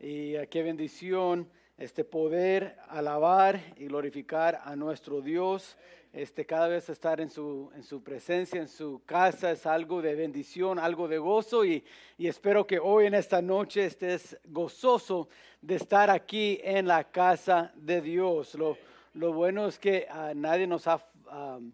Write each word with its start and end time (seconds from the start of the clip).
y 0.00 0.36
uh, 0.36 0.48
qué 0.48 0.62
bendición 0.62 1.50
este 1.76 2.04
poder 2.04 2.76
alabar 2.88 3.60
y 3.76 3.86
glorificar 3.86 4.60
a 4.64 4.74
nuestro 4.76 5.20
Dios. 5.20 5.76
Este, 6.12 6.46
cada 6.46 6.68
vez 6.68 6.88
estar 6.88 7.20
en 7.20 7.30
su, 7.30 7.70
en 7.74 7.82
su 7.82 8.02
presencia, 8.02 8.60
en 8.60 8.68
su 8.68 9.02
casa, 9.04 9.50
es 9.50 9.66
algo 9.66 10.00
de 10.00 10.14
bendición, 10.14 10.78
algo 10.78 11.06
de 11.06 11.18
gozo 11.18 11.64
y, 11.64 11.84
y 12.16 12.26
espero 12.26 12.66
que 12.66 12.78
hoy 12.78 13.06
en 13.06 13.14
esta 13.14 13.42
noche 13.42 13.84
estés 13.84 14.38
gozoso 14.44 15.28
de 15.60 15.74
estar 15.76 16.10
aquí 16.10 16.58
en 16.62 16.86
la 16.86 17.04
casa 17.04 17.72
de 17.76 18.00
Dios. 18.00 18.54
Lo, 18.54 18.78
lo 19.14 19.32
bueno 19.32 19.66
es 19.66 19.78
que 19.78 20.06
uh, 20.10 20.34
nadie 20.34 20.66
nos 20.66 20.86
ha 20.88 21.04
um, 21.30 21.70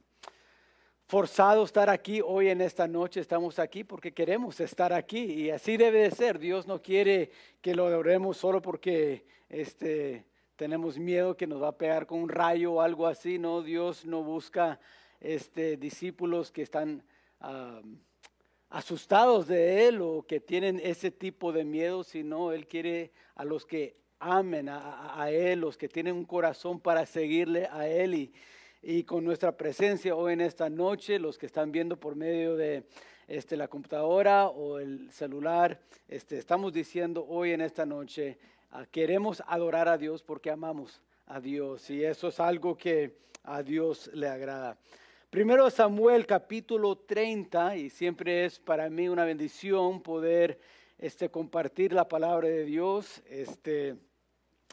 forzado 1.07 1.65
estar 1.65 1.91
aquí 1.91 2.21
hoy 2.25 2.49
en 2.49 2.61
esta 2.61 2.89
noche. 2.89 3.21
Estamos 3.21 3.59
aquí 3.59 3.85
porque 3.85 4.13
queremos 4.13 4.61
estar 4.61 4.93
aquí 4.93 5.25
y 5.25 5.51
así 5.51 5.77
debe 5.77 6.03
de 6.03 6.11
ser. 6.11 6.39
Dios 6.39 6.67
no 6.67 6.81
quiere 6.81 7.31
que 7.61 7.75
lo 7.75 7.87
adoremos 7.87 8.37
solo 8.37 8.63
porque 8.63 9.27
este, 9.49 10.25
tenemos 10.57 10.99
miedo 10.99 11.37
que 11.37 11.47
nos 11.47 11.63
va 11.63 11.69
a 11.69 11.79
pegar 11.79 12.07
con 12.07 12.21
un 12.21 12.29
rayo 12.29 12.75
o 12.75 12.81
algo 12.81 13.07
así. 13.07 13.39
No, 13.39 13.63
Dios 13.63 14.07
no 14.07 14.23
busca 14.23 14.81
este, 15.21 15.77
discípulos 15.77 16.51
que 16.51 16.63
están 16.63 17.05
asustados 18.71 19.47
de 19.47 19.87
Él 19.87 20.01
o 20.01 20.25
que 20.27 20.41
tienen 20.41 20.81
ese 20.83 21.11
tipo 21.11 21.53
de 21.53 21.65
miedo, 21.65 22.03
sino 22.03 22.53
Él 22.53 22.67
quiere 22.67 23.13
a 23.35 23.45
los 23.45 23.67
que 23.67 23.97
amen 24.19 24.71
a, 24.71 25.21
a 25.21 25.31
Él, 25.31 25.61
los 25.61 25.77
que 25.77 25.89
tienen 25.89 26.17
un 26.17 26.25
corazón 26.25 26.81
para 26.81 27.05
seguirle 27.05 27.69
a 27.71 27.87
Él 27.87 28.15
y 28.15 28.33
y 28.87 29.05
con 29.05 29.25
nuestra 29.25 29.57
presencia 29.57 30.15
hoy 30.15 30.35
en 30.35 30.43
esta 30.43 30.69
noche, 30.69 31.19
los 31.19 31.39
que 31.39 31.47
están 31.47 31.73
viendo 31.73 31.99
por 31.99 32.17
medio 32.17 32.55
de 32.55 32.85
este, 33.27 33.57
la 33.57 33.67
computadora 33.67 34.49
o 34.49 34.79
el 34.79 35.11
celular, 35.11 35.81
este, 36.07 36.37
estamos 36.37 36.73
diciendo 36.73 37.25
hoy 37.27 37.53
en 37.53 37.63
esta 37.63 37.87
noche, 37.87 38.37
uh, 38.73 38.85
queremos 38.91 39.43
adorar 39.47 39.89
a 39.89 39.97
Dios 39.97 40.23
porque 40.23 40.51
amamos 40.51 41.01
a 41.27 41.41
Dios 41.41 41.89
y 41.89 42.05
eso 42.05 42.29
es 42.29 42.39
algo 42.41 42.77
que 42.77 43.17
a 43.45 43.63
Dios 43.63 44.11
le 44.13 44.29
agrada. 44.29 44.77
Primero 45.31 45.71
Samuel 45.71 46.27
capítulo 46.27 46.97
30 46.97 47.77
y 47.77 47.89
siempre 47.89 48.45
es 48.45 48.59
para 48.59 48.91
mí 48.91 49.09
una 49.09 49.25
bendición 49.25 50.03
poder 50.03 50.61
este, 50.99 51.31
compartir 51.31 51.95
la 51.95 52.07
palabra 52.07 52.49
de 52.49 52.67
Dios. 52.67 53.23
Este, 53.31 53.97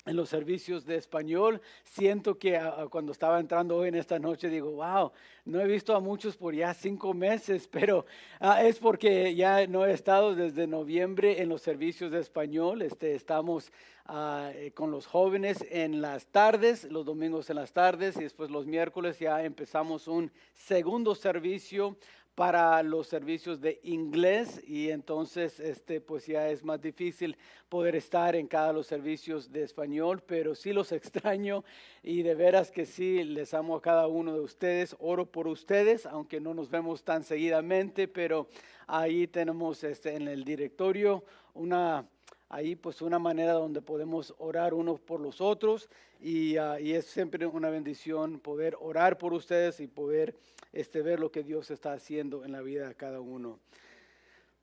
en 0.06 0.16
los 0.16 0.30
servicios 0.30 0.86
de 0.86 0.96
español. 0.96 1.62
Siento 1.84 2.38
que 2.38 2.58
ah, 2.58 2.76
ah, 2.78 2.88
cuando 2.90 3.12
estaba 3.12 3.40
entrando 3.40 3.78
hoy 3.78 3.90
en 3.90 3.96
esta 3.96 4.20
noche 4.20 4.50
digo, 4.50 4.72
wow, 4.72 5.12
no 5.46 5.60
he 5.60 5.68
visto 5.68 5.96
a 5.96 6.00
muchos 6.00 6.38
por 6.38 6.56
ya 6.56 6.74
cinco 6.74 7.14
meses, 7.14 7.68
pero 7.72 8.06
ah, 8.40 8.64
es 8.64 8.80
porque 8.80 9.36
ya 9.36 9.68
no 9.68 9.86
he 9.86 9.92
estado 9.92 10.36
desde 10.36 10.68
noviembre 10.68 11.42
en 11.42 11.50
los 11.50 11.62
servicios 11.62 12.12
de 12.12 12.20
español. 12.20 12.82
Este, 12.82 13.16
estamos 13.16 13.72
eh, 14.14 14.72
con 14.74 14.92
los 14.92 15.06
jóvenes 15.06 15.64
en 15.70 16.02
las 16.02 16.26
tardes, 16.28 16.84
los 16.86 17.06
domingos 17.06 17.50
en 17.50 17.56
las 17.56 17.72
tardes 17.72 18.18
y 18.18 18.24
después 18.24 18.50
los 18.52 18.66
miércoles 18.66 19.20
ya 19.20 19.44
empezamos 19.44 20.08
un 20.08 20.32
segundo 20.54 21.16
servicio 21.16 21.96
para 22.36 22.82
los 22.82 23.08
servicios 23.08 23.60
de 23.60 23.80
inglés 23.84 24.62
y 24.66 24.90
entonces 24.90 25.60
este 25.60 26.00
pues 26.00 26.26
ya 26.28 26.50
es 26.50 26.64
más 26.64 26.82
difícil 26.82 27.38
poder 27.68 27.96
estar 27.96 28.36
en 28.36 28.48
cada 28.48 28.72
los 28.74 28.88
servicios 28.88 29.52
de 29.52 29.64
español, 29.64 30.24
pero 30.26 30.56
sí 30.56 30.74
los 30.74 30.92
extraño 30.92 31.64
y 32.04 32.24
de 32.24 32.36
veras 32.36 32.72
que 32.72 32.86
sí 32.86 33.24
les 33.24 33.54
amo 33.54 33.76
a 33.76 33.82
cada 33.82 34.08
uno 34.08 34.34
de 34.34 34.40
ustedes, 34.40 34.96
oro 35.00 35.26
por 35.26 35.48
ustedes, 35.48 36.06
aunque 36.06 36.40
no 36.40 36.54
nos 36.54 36.70
vemos 36.70 37.04
tan 37.04 37.24
seguidamente, 37.24 38.08
pero 38.08 38.48
ahí 38.88 39.28
tenemos 39.28 39.84
este 39.84 40.16
en 40.16 40.28
el 40.28 40.44
directorio 40.44 41.24
una 41.54 42.08
ahí 42.52 42.76
pues 42.76 43.02
una 43.02 43.18
manera 43.18 43.54
donde 43.54 43.82
podemos 43.82 44.36
orar 44.38 44.74
unos 44.74 45.00
por 45.00 45.22
los 45.22 45.40
otros 45.40 45.90
y, 46.20 46.58
uh, 46.58 46.78
y, 46.80 46.94
es 46.94 47.06
siempre 47.06 47.46
una 47.46 47.70
bendición 47.70 48.40
poder 48.40 48.78
orar 48.80 49.18
por 49.18 49.34
ustedes 49.34 49.80
y 49.80 49.88
poder 49.88 50.36
este, 50.74 51.02
ver 51.02 51.20
lo 51.20 51.32
que 51.32 51.44
Dios 51.44 51.72
está 51.72 51.94
haciendo 51.94 52.44
en 52.44 52.52
la 52.52 52.62
vida 52.62 52.90
de 52.90 52.96
cada 52.96 53.22
uno. 53.22 53.60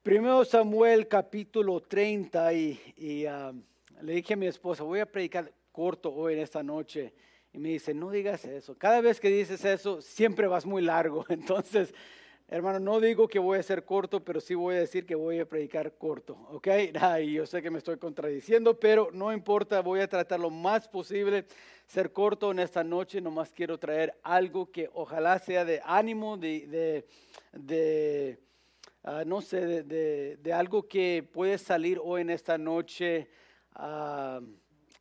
Primero 0.03 0.45
Samuel 0.45 1.09
capítulo 1.09 1.81
30 1.81 2.53
y, 2.53 2.81
y 2.99 3.27
uh, 3.27 3.59
le 4.03 4.13
dije 4.13 4.35
a 4.35 4.37
mi 4.37 4.47
esposa, 4.47 4.83
voy 4.85 5.01
a 5.01 5.07
predicar 5.07 5.51
corto 5.73 6.13
hoy 6.13 6.35
en 6.35 6.41
esta 6.41 6.63
noche. 6.63 7.15
Y 7.53 7.59
me 7.59 7.71
dice, 7.71 7.95
no 7.95 8.11
digas 8.11 8.45
eso. 8.45 8.77
Cada 8.77 9.01
vez 9.01 9.19
que 9.19 9.31
dices 9.31 9.65
eso, 9.65 10.03
siempre 10.03 10.47
vas 10.47 10.67
muy 10.67 10.83
largo. 10.83 11.25
Entonces, 11.31 11.95
Hermano, 12.51 12.81
no 12.81 12.99
digo 12.99 13.29
que 13.29 13.39
voy 13.39 13.59
a 13.59 13.63
ser 13.63 13.85
corto, 13.85 14.25
pero 14.25 14.41
sí 14.41 14.55
voy 14.55 14.77
a 14.77 14.79
decir 14.79 15.05
que 15.05 15.15
voy 15.15 15.39
a 15.39 15.47
predicar 15.47 15.93
corto, 15.99 16.33
¿ok? 16.51 16.67
Y 17.21 17.35
yo 17.35 17.45
sé 17.45 17.61
que 17.61 17.71
me 17.71 17.77
estoy 17.77 17.99
contradiciendo, 17.99 18.81
pero 18.81 19.11
no 19.13 19.31
importa, 19.35 19.83
voy 19.83 20.01
a 20.01 20.09
tratar 20.09 20.41
lo 20.41 20.49
más 20.49 20.89
posible 20.89 21.45
ser 21.87 22.11
corto 22.11 22.51
en 22.51 22.61
esta 22.61 22.83
noche. 22.83 23.21
Nomás 23.21 23.53
quiero 23.53 23.77
traer 23.79 24.19
algo 24.23 24.73
que 24.73 24.89
ojalá 24.95 25.39
sea 25.39 25.67
de 25.67 25.83
ánimo, 25.85 26.39
de, 26.39 27.05
de, 27.53 28.39
uh, 29.05 29.27
no 29.27 29.43
sé, 29.43 29.83
de, 29.83 30.39
de, 30.39 30.53
algo 30.55 30.89
que 30.89 31.29
puede 31.31 31.59
salir 31.59 32.01
hoy 32.03 32.23
en 32.23 32.31
esta 32.31 32.57
noche. 32.57 33.29
Uh, 33.79 34.43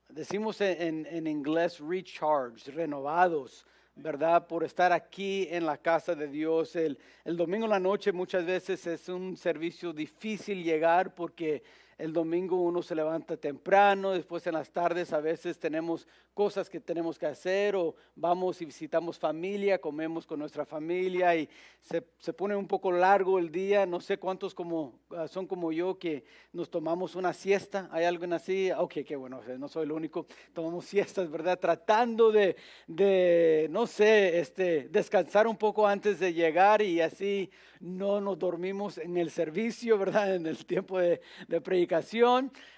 decimos 0.10 0.60
en, 0.60 1.06
en 1.06 1.26
inglés 1.28 1.80
recharged, 1.80 2.74
renovados. 2.76 3.66
¿Verdad? 3.98 4.48
Por 4.48 4.64
estar 4.64 4.92
aquí 4.94 5.48
en 5.50 5.66
la 5.66 5.78
casa 5.78 6.16
de 6.16 6.28
Dios. 6.28 6.76
El, 6.76 6.98
el 7.26 7.36
domingo 7.36 7.66
en 7.66 7.72
la 7.72 7.80
noche 7.80 8.12
muchas 8.12 8.46
veces 8.46 8.86
es 8.88 9.10
un 9.10 9.36
servicio 9.36 9.92
difícil 9.92 10.64
llegar 10.64 11.14
porque 11.16 11.64
el 11.98 12.14
domingo 12.14 12.58
uno 12.58 12.84
se 12.84 12.94
levanta 12.94 13.38
temprano, 13.38 14.12
después 14.12 14.46
en 14.46 14.54
las 14.54 14.70
tardes 14.70 15.14
a 15.14 15.20
veces 15.20 15.58
tenemos 15.58 16.08
cosas 16.34 16.70
que 16.70 16.80
tenemos 16.80 17.18
que 17.18 17.26
hacer 17.26 17.76
o 17.76 17.96
vamos 18.16 18.62
y 18.62 18.66
visitamos 18.66 19.18
familia, 19.18 19.80
comemos 19.80 20.28
con 20.28 20.38
nuestra 20.38 20.66
familia 20.66 21.36
y 21.36 21.50
se, 21.82 22.04
se 22.20 22.34
pone 22.34 22.56
un 22.56 22.68
poco 22.68 22.92
largo 22.92 23.40
el 23.40 23.52
día. 23.52 23.88
No 23.88 24.00
sé 24.00 24.18
cuántos 24.18 24.54
como, 24.54 25.00
ah, 25.10 25.28
son 25.28 25.48
como 25.48 25.72
yo 25.72 25.98
que 25.98 26.24
nos 26.54 26.70
tomamos 26.70 27.16
una 27.16 27.34
siesta. 27.34 27.90
¿Hay 27.92 28.06
alguien 28.06 28.34
así? 28.34 28.70
Ok, 28.78 28.98
qué 29.04 29.16
bueno, 29.16 29.42
no 29.58 29.68
soy 29.68 29.86
el 29.86 29.92
único. 29.92 30.28
Tomamos 30.54 30.86
siestas, 30.86 31.32
¿verdad? 31.32 31.58
Tratando 31.60 32.32
de, 32.32 32.56
de, 32.86 33.68
no 33.72 33.88
sé, 33.88 34.40
este, 34.40 34.90
descansar 34.90 35.48
un 35.48 35.58
poco 35.58 35.88
antes 35.88 36.20
de 36.20 36.34
llegar 36.34 36.84
y 36.84 37.02
así 37.02 37.50
no 37.80 38.22
nos 38.22 38.38
dormimos 38.38 38.98
en 38.98 39.18
el 39.18 39.32
servicio, 39.32 39.98
¿verdad? 39.98 40.36
En 40.36 40.46
el 40.46 40.66
tiempo 40.66 41.00
de, 41.00 41.22
de. 41.48 41.62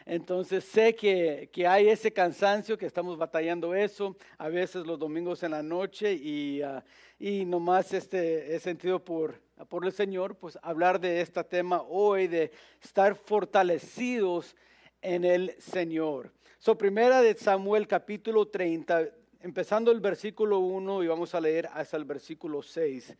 Entonces 0.06 0.64
sé 0.64 0.96
que, 0.96 1.50
que, 1.52 1.68
hay 1.68 1.90
ese 1.90 2.12
cansancio, 2.12 2.78
que 2.78 2.86
estamos 2.86 3.18
batallando 3.18 3.76
eso, 3.76 4.16
a 4.38 4.50
veces 4.50 4.86
los 4.86 4.98
domingos 4.98 5.44
en 5.44 5.52
la 5.52 5.64
noche 5.64 6.14
y, 6.14 6.62
uh, 6.64 6.82
y 7.20 7.46
nomás 7.46 7.94
este, 7.94 8.56
he 8.56 8.60
sentido 8.60 9.04
por, 9.04 9.40
por 9.68 9.86
el 9.86 9.92
Señor, 9.92 10.36
pues 10.36 10.58
hablar 10.62 11.00
de 11.00 11.22
este 11.22 11.44
tema 11.44 11.82
hoy, 11.82 12.28
de 12.28 12.52
estar 12.82 13.16
fortalecidos 13.16 14.56
en 15.02 15.26
el 15.26 15.56
Señor. 15.60 16.32
So, 16.60 16.78
primera 16.78 17.22
de 17.22 17.36
Samuel 17.36 17.88
capítulo 17.88 18.48
30, 18.48 19.10
empezando 19.42 19.92
el 19.92 20.00
versículo 20.00 20.60
1 20.60 21.04
y 21.04 21.08
vamos 21.08 21.34
a 21.36 21.42
leer 21.42 21.70
hasta 21.74 21.98
el 21.98 22.06
versículo 22.06 22.62
6. 22.62 23.16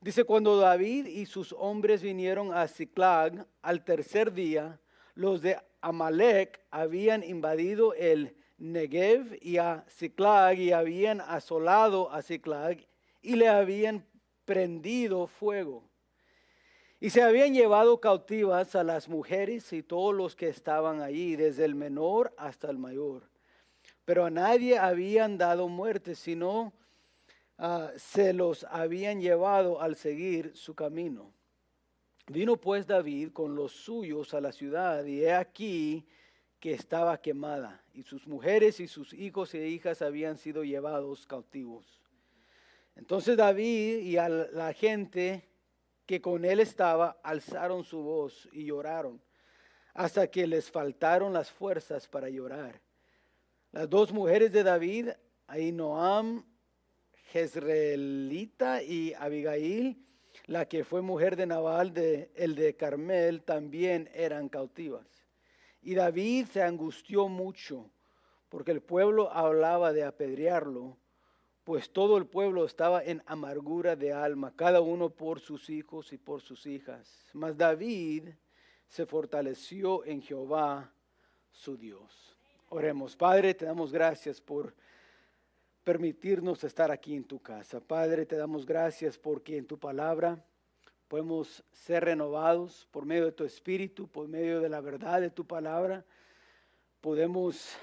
Dice, 0.00 0.24
cuando 0.24 0.58
David 0.58 1.06
y 1.06 1.24
sus 1.24 1.54
hombres 1.54 2.02
vinieron 2.02 2.52
a 2.52 2.68
Ziklag 2.68 3.46
al 3.62 3.84
tercer 3.84 4.32
día, 4.32 4.78
los 5.14 5.42
de 5.42 5.58
Amalek 5.80 6.60
habían 6.70 7.22
invadido 7.22 7.94
el 7.94 8.34
Negev 8.58 9.38
y 9.40 9.58
a 9.58 9.84
Ziklag 9.88 10.58
y 10.58 10.72
habían 10.72 11.20
asolado 11.20 12.10
a 12.10 12.22
Ziklag 12.22 12.78
y 13.20 13.36
le 13.36 13.48
habían 13.48 14.06
prendido 14.44 15.26
fuego. 15.26 15.84
Y 17.00 17.10
se 17.10 17.22
habían 17.22 17.52
llevado 17.52 18.00
cautivas 18.00 18.74
a 18.74 18.82
las 18.82 19.08
mujeres 19.08 19.72
y 19.72 19.82
todos 19.82 20.14
los 20.14 20.34
que 20.36 20.48
estaban 20.48 21.02
allí, 21.02 21.36
desde 21.36 21.64
el 21.66 21.74
menor 21.74 22.32
hasta 22.38 22.70
el 22.70 22.78
mayor. 22.78 23.28
Pero 24.06 24.24
a 24.24 24.30
nadie 24.30 24.78
habían 24.78 25.36
dado 25.36 25.68
muerte, 25.68 26.14
sino 26.14 26.72
uh, 27.58 27.88
se 27.96 28.32
los 28.32 28.64
habían 28.70 29.20
llevado 29.20 29.82
al 29.82 29.96
seguir 29.96 30.56
su 30.56 30.74
camino. 30.74 31.33
Vino 32.26 32.56
pues 32.56 32.86
David 32.86 33.32
con 33.32 33.54
los 33.54 33.72
suyos 33.72 34.32
a 34.32 34.40
la 34.40 34.50
ciudad 34.50 35.04
y 35.04 35.24
he 35.24 35.34
aquí 35.34 36.06
que 36.58 36.72
estaba 36.72 37.20
quemada 37.20 37.84
y 37.92 38.02
sus 38.02 38.26
mujeres 38.26 38.80
y 38.80 38.88
sus 38.88 39.12
hijos 39.12 39.52
e 39.54 39.68
hijas 39.68 40.00
habían 40.00 40.38
sido 40.38 40.64
llevados 40.64 41.26
cautivos. 41.26 42.00
Entonces 42.96 43.36
David 43.36 43.98
y 43.98 44.16
a 44.16 44.30
la 44.30 44.72
gente 44.72 45.50
que 46.06 46.22
con 46.22 46.46
él 46.46 46.60
estaba 46.60 47.18
alzaron 47.22 47.84
su 47.84 48.02
voz 48.02 48.48
y 48.52 48.64
lloraron 48.64 49.20
hasta 49.92 50.26
que 50.26 50.46
les 50.46 50.70
faltaron 50.70 51.32
las 51.32 51.50
fuerzas 51.50 52.08
para 52.08 52.30
llorar. 52.30 52.80
Las 53.70 53.88
dos 53.88 54.12
mujeres 54.12 54.50
de 54.52 54.62
David, 54.62 55.10
Ainoam, 55.46 56.44
Jezreelita 57.32 58.82
y 58.82 59.12
Abigail, 59.14 60.03
la 60.46 60.66
que 60.66 60.84
fue 60.84 61.00
mujer 61.00 61.36
de 61.36 61.46
Nabal, 61.46 61.94
de, 61.94 62.30
el 62.34 62.54
de 62.54 62.76
Carmel, 62.76 63.42
también 63.42 64.10
eran 64.14 64.48
cautivas. 64.48 65.06
Y 65.82 65.94
David 65.94 66.46
se 66.46 66.62
angustió 66.62 67.28
mucho 67.28 67.90
porque 68.48 68.70
el 68.70 68.82
pueblo 68.82 69.32
hablaba 69.32 69.92
de 69.92 70.04
apedrearlo, 70.04 70.96
pues 71.64 71.90
todo 71.90 72.18
el 72.18 72.26
pueblo 72.26 72.64
estaba 72.66 73.02
en 73.02 73.22
amargura 73.26 73.96
de 73.96 74.12
alma, 74.12 74.52
cada 74.54 74.80
uno 74.80 75.10
por 75.10 75.40
sus 75.40 75.70
hijos 75.70 76.12
y 76.12 76.18
por 76.18 76.40
sus 76.40 76.66
hijas. 76.66 77.26
Mas 77.32 77.56
David 77.56 78.28
se 78.86 79.06
fortaleció 79.06 80.04
en 80.04 80.22
Jehová, 80.22 80.92
su 81.50 81.76
Dios. 81.76 82.36
Oremos, 82.68 83.16
Padre, 83.16 83.54
te 83.54 83.64
damos 83.64 83.92
gracias 83.92 84.40
por 84.40 84.74
permitirnos 85.84 86.64
estar 86.64 86.90
aquí 86.90 87.14
en 87.14 87.24
tu 87.24 87.40
casa. 87.40 87.78
Padre, 87.80 88.24
te 88.24 88.36
damos 88.36 88.64
gracias 88.64 89.18
porque 89.18 89.58
en 89.58 89.66
tu 89.66 89.78
palabra 89.78 90.42
podemos 91.08 91.62
ser 91.70 92.04
renovados 92.04 92.88
por 92.90 93.04
medio 93.04 93.26
de 93.26 93.32
tu 93.32 93.44
espíritu, 93.44 94.08
por 94.08 94.26
medio 94.26 94.60
de 94.60 94.70
la 94.70 94.80
verdad 94.80 95.20
de 95.20 95.30
tu 95.30 95.46
palabra. 95.46 96.04
Podemos 97.02 97.76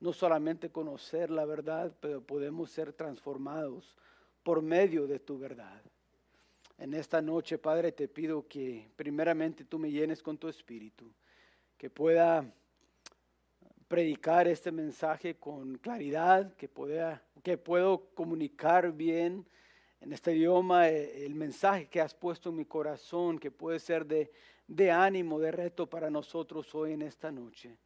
no 0.00 0.12
solamente 0.12 0.70
conocer 0.70 1.30
la 1.30 1.46
verdad, 1.46 1.92
pero 2.00 2.20
podemos 2.20 2.70
ser 2.70 2.92
transformados 2.92 3.96
por 4.42 4.62
medio 4.62 5.06
de 5.06 5.18
tu 5.18 5.38
verdad. 5.38 5.82
En 6.76 6.94
esta 6.94 7.20
noche, 7.20 7.58
Padre, 7.58 7.90
te 7.90 8.06
pido 8.06 8.46
que 8.46 8.88
primeramente 8.94 9.64
tú 9.64 9.78
me 9.78 9.90
llenes 9.90 10.22
con 10.22 10.38
tu 10.38 10.46
espíritu, 10.46 11.10
que 11.76 11.90
pueda 11.90 12.52
predicar 13.88 14.46
este 14.46 14.70
mensaje 14.70 15.36
con 15.36 15.78
claridad, 15.78 16.54
que, 16.54 16.68
pueda, 16.68 17.22
que 17.42 17.56
puedo 17.56 18.10
comunicar 18.14 18.92
bien 18.92 19.46
en 20.00 20.12
este 20.12 20.36
idioma 20.36 20.88
eh, 20.88 21.24
el 21.24 21.34
mensaje 21.34 21.88
que 21.88 22.00
has 22.00 22.14
puesto 22.14 22.50
en 22.50 22.56
mi 22.56 22.66
corazón, 22.66 23.38
que 23.38 23.50
puede 23.50 23.78
ser 23.80 24.06
de, 24.06 24.30
de 24.66 24.90
ánimo, 24.90 25.40
de 25.40 25.50
reto 25.50 25.88
para 25.88 26.10
nosotros 26.10 26.74
hoy 26.74 26.92
en 26.92 27.02
esta 27.02 27.32
noche. 27.32 27.76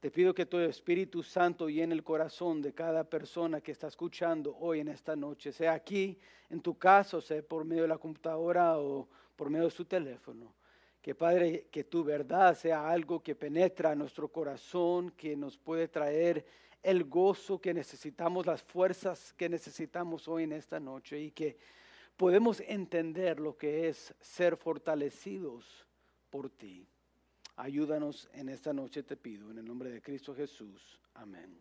Te 0.00 0.10
pido 0.10 0.34
que 0.34 0.46
tu 0.46 0.58
Espíritu 0.58 1.22
Santo 1.22 1.68
llene 1.68 1.94
el 1.94 2.02
corazón 2.02 2.62
de 2.62 2.72
cada 2.72 3.04
persona 3.04 3.60
que 3.60 3.72
está 3.72 3.88
escuchando 3.88 4.56
hoy 4.58 4.80
en 4.80 4.88
esta 4.88 5.14
noche, 5.14 5.52
sea 5.52 5.74
aquí, 5.74 6.18
en 6.50 6.60
tu 6.60 6.76
caso, 6.76 7.20
sea 7.20 7.42
por 7.42 7.64
medio 7.64 7.82
de 7.82 7.88
la 7.88 7.98
computadora 7.98 8.78
o 8.78 9.08
por 9.36 9.50
medio 9.50 9.66
de 9.66 9.70
su 9.70 9.84
teléfono. 9.84 10.54
Que 11.02 11.14
Padre, 11.14 11.66
que 11.70 11.84
tu 11.84 12.04
verdad 12.04 12.56
sea 12.56 12.88
algo 12.88 13.20
que 13.22 13.34
penetra 13.34 13.94
nuestro 13.94 14.28
corazón, 14.28 15.10
que 15.10 15.36
nos 15.36 15.58
puede 15.58 15.88
traer 15.88 16.46
el 16.82 17.04
gozo 17.04 17.60
que 17.60 17.74
necesitamos, 17.74 18.46
las 18.46 18.62
fuerzas 18.62 19.34
que 19.36 19.48
necesitamos 19.48 20.28
hoy 20.28 20.44
en 20.44 20.52
esta 20.52 20.80
noche 20.80 21.20
y 21.20 21.30
que 21.32 21.58
podemos 22.16 22.60
entender 22.60 23.40
lo 23.40 23.56
que 23.56 23.88
es 23.88 24.14
ser 24.20 24.56
fortalecidos 24.56 25.84
por 26.30 26.48
ti. 26.50 26.86
Ayúdanos 27.56 28.28
en 28.32 28.48
esta 28.48 28.72
noche, 28.72 29.02
te 29.02 29.16
pido, 29.16 29.50
en 29.50 29.58
el 29.58 29.64
nombre 29.64 29.90
de 29.90 30.00
Cristo 30.00 30.34
Jesús. 30.34 31.00
Amén. 31.14 31.60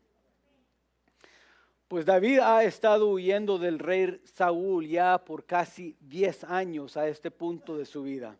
Pues 1.87 2.05
David 2.05 2.39
ha 2.39 2.63
estado 2.63 3.09
huyendo 3.09 3.57
del 3.57 3.77
rey 3.77 4.21
Saúl 4.23 4.87
ya 4.87 5.17
por 5.17 5.45
casi 5.45 5.97
10 5.99 6.45
años 6.45 6.95
a 6.95 7.07
este 7.07 7.29
punto 7.29 7.75
de 7.75 7.85
su 7.85 8.03
vida. 8.03 8.37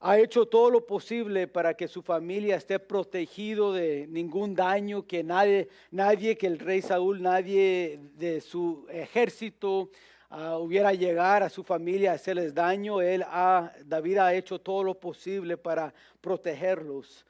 Ha 0.00 0.18
hecho 0.18 0.46
todo 0.46 0.70
lo 0.70 0.86
posible 0.86 1.48
para 1.48 1.74
que 1.74 1.88
su 1.88 2.02
familia 2.02 2.56
esté 2.56 2.78
protegido 2.78 3.72
de 3.72 4.06
ningún 4.08 4.54
daño, 4.54 5.06
que 5.06 5.24
nadie, 5.24 5.68
nadie, 5.90 6.36
que 6.36 6.46
el 6.46 6.58
rey 6.58 6.82
Saúl, 6.82 7.22
nadie 7.22 7.98
de 8.14 8.42
su 8.42 8.86
ejército, 8.90 9.90
uh, 10.30 10.56
hubiera 10.58 10.92
llegar 10.92 11.42
a 11.42 11.48
su 11.48 11.64
familia 11.64 12.12
a 12.12 12.16
hacerles 12.16 12.54
daño. 12.54 13.00
Él 13.00 13.24
ha, 13.26 13.72
David 13.84 14.18
ha 14.18 14.34
hecho 14.34 14.60
todo 14.60 14.84
lo 14.84 14.94
posible 14.94 15.56
para 15.56 15.94
protegerlos. 16.20 17.24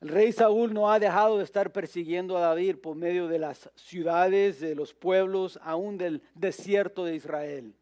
El 0.00 0.08
rey 0.10 0.30
Saúl 0.30 0.72
no 0.72 0.92
ha 0.92 1.00
dejado 1.00 1.38
de 1.38 1.44
estar 1.44 1.72
persiguiendo 1.72 2.36
a 2.36 2.40
David 2.40 2.76
por 2.76 2.94
medio 2.94 3.28
de 3.28 3.38
las 3.38 3.68
ciudades, 3.74 4.60
de 4.60 4.74
los 4.74 4.94
pueblos, 4.94 5.58
aún 5.62 5.98
del 5.98 6.22
desierto 6.34 7.04
de 7.04 7.16
Israel. 7.16 7.74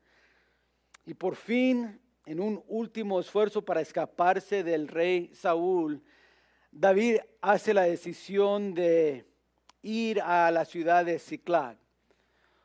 Y 1.07 1.15
por 1.15 1.35
fin, 1.35 2.01
en 2.27 2.41
un 2.41 2.63
último 2.69 3.21
esfuerzo 3.21 3.63
para 3.63 3.81
escaparse 3.81 4.63
del 4.63 4.89
rey 4.89 5.31
Saúl, 5.35 6.03
David 6.71 7.19
hace 7.41 7.75
la 7.75 7.83
decisión 7.83 8.75
de 8.75 9.27
ir 9.83 10.21
a 10.23 10.51
la 10.51 10.65
ciudad 10.65 11.05
de 11.05 11.19
Ciclag. 11.19 11.77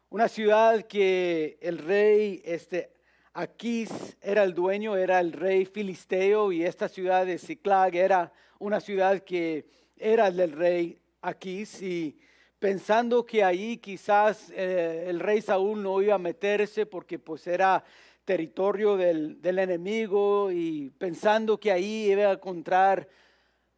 Una 0.10 0.28
ciudad 0.28 0.84
que 0.84 1.58
el 1.62 1.78
rey 1.78 2.42
este, 2.46 2.94
Aquís 3.34 4.18
era 4.22 4.44
el 4.44 4.54
dueño, 4.54 4.96
era 4.96 5.20
el 5.20 5.34
rey 5.34 5.66
filisteo 5.66 6.52
y 6.52 6.64
esta 6.64 6.88
ciudad 6.88 7.26
de 7.26 7.38
Ciclag 7.38 7.96
era 7.96 8.32
una 8.58 8.80
ciudad 8.80 9.20
que 9.20 9.68
era 9.96 10.32
del 10.32 10.54
rey 10.54 10.98
Aquís 11.22 11.82
y 11.82 12.18
pensando 12.58 13.26
que 13.26 13.44
ahí 13.44 13.78
quizás 13.78 14.52
eh, 14.56 15.06
el 15.08 15.20
rey 15.20 15.42
Saúl 15.42 15.84
no 15.84 16.02
iba 16.02 16.16
a 16.16 16.20
meterse 16.20 16.86
porque 16.86 17.20
pues 17.20 17.46
era 17.46 17.84
territorio 18.30 18.96
del, 18.96 19.40
enemigo 19.42 20.52
y 20.52 20.92
pensando 20.92 21.60
que 21.60 21.72
ahí 21.72 22.12
iba 22.12 22.30
a 22.30 22.34
encontrar 22.34 23.10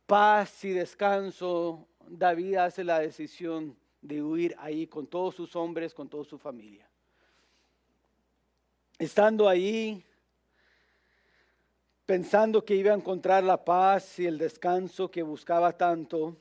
paz 0.06 0.66
y 0.66 0.72
descanso, 0.72 1.88
David 2.06 2.56
hace 2.56 2.84
la 2.84 3.00
decisión 3.00 3.78
de 4.02 4.22
huir 4.22 4.54
ahí 4.60 4.88
con 4.88 5.08
todos 5.08 5.36
sus 5.36 5.56
hombres, 5.56 5.94
con 5.94 6.10
toda 6.10 6.26
su 6.26 6.38
familia. 6.38 6.86
Estando 9.00 9.48
ahí, 9.48 10.04
pensando 12.06 12.66
que 12.66 12.76
iba 12.76 12.92
a 12.92 12.98
encontrar 12.98 13.46
la 13.46 13.64
paz 13.64 14.20
y 14.20 14.26
el 14.26 14.38
descanso 14.38 15.10
que 15.10 15.24
buscaba 15.24 15.72
tanto, 15.78 16.36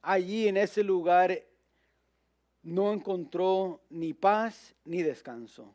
allí 0.00 0.46
en 0.46 0.58
ese 0.58 0.84
lugar 0.84 1.42
no 2.62 2.92
encontró 2.92 3.80
ni 3.90 4.14
paz 4.14 4.76
ni 4.84 5.02
descanso. 5.02 5.74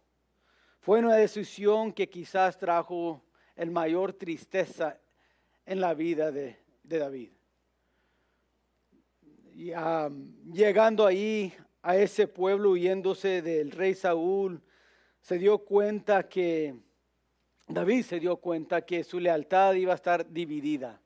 Fue 0.85 0.99
una 0.99 1.15
decisión 1.15 1.91
que 1.91 2.07
quizás 2.07 2.59
trajo 2.59 3.19
el 3.55 3.71
mayor 3.71 4.13
tristeza 4.13 4.99
en 5.65 5.81
la 5.81 5.95
vida 5.95 6.31
de, 6.31 6.59
David 6.83 7.31
y, 9.55 9.71
llegando 10.53 11.07
ahí 11.07 11.51
a 11.81 11.97
ese 11.97 12.27
pueblo 12.27 12.69
huyéndose 12.69 13.41
del 13.41 13.71
rey 13.71 13.95
Saúl, 13.95 14.61
se 15.21 15.39
dio 15.39 15.57
cuenta 15.57 16.29
que, 16.29 16.75
David 17.67 18.03
se 18.03 18.19
dio 18.19 18.37
cuenta 18.37 18.85
que 18.85 19.03
su 19.03 19.19
lealtad 19.19 19.73
iba 19.73 19.93
a 19.93 19.95
estar 19.95 20.31
dividida. 20.31 21.01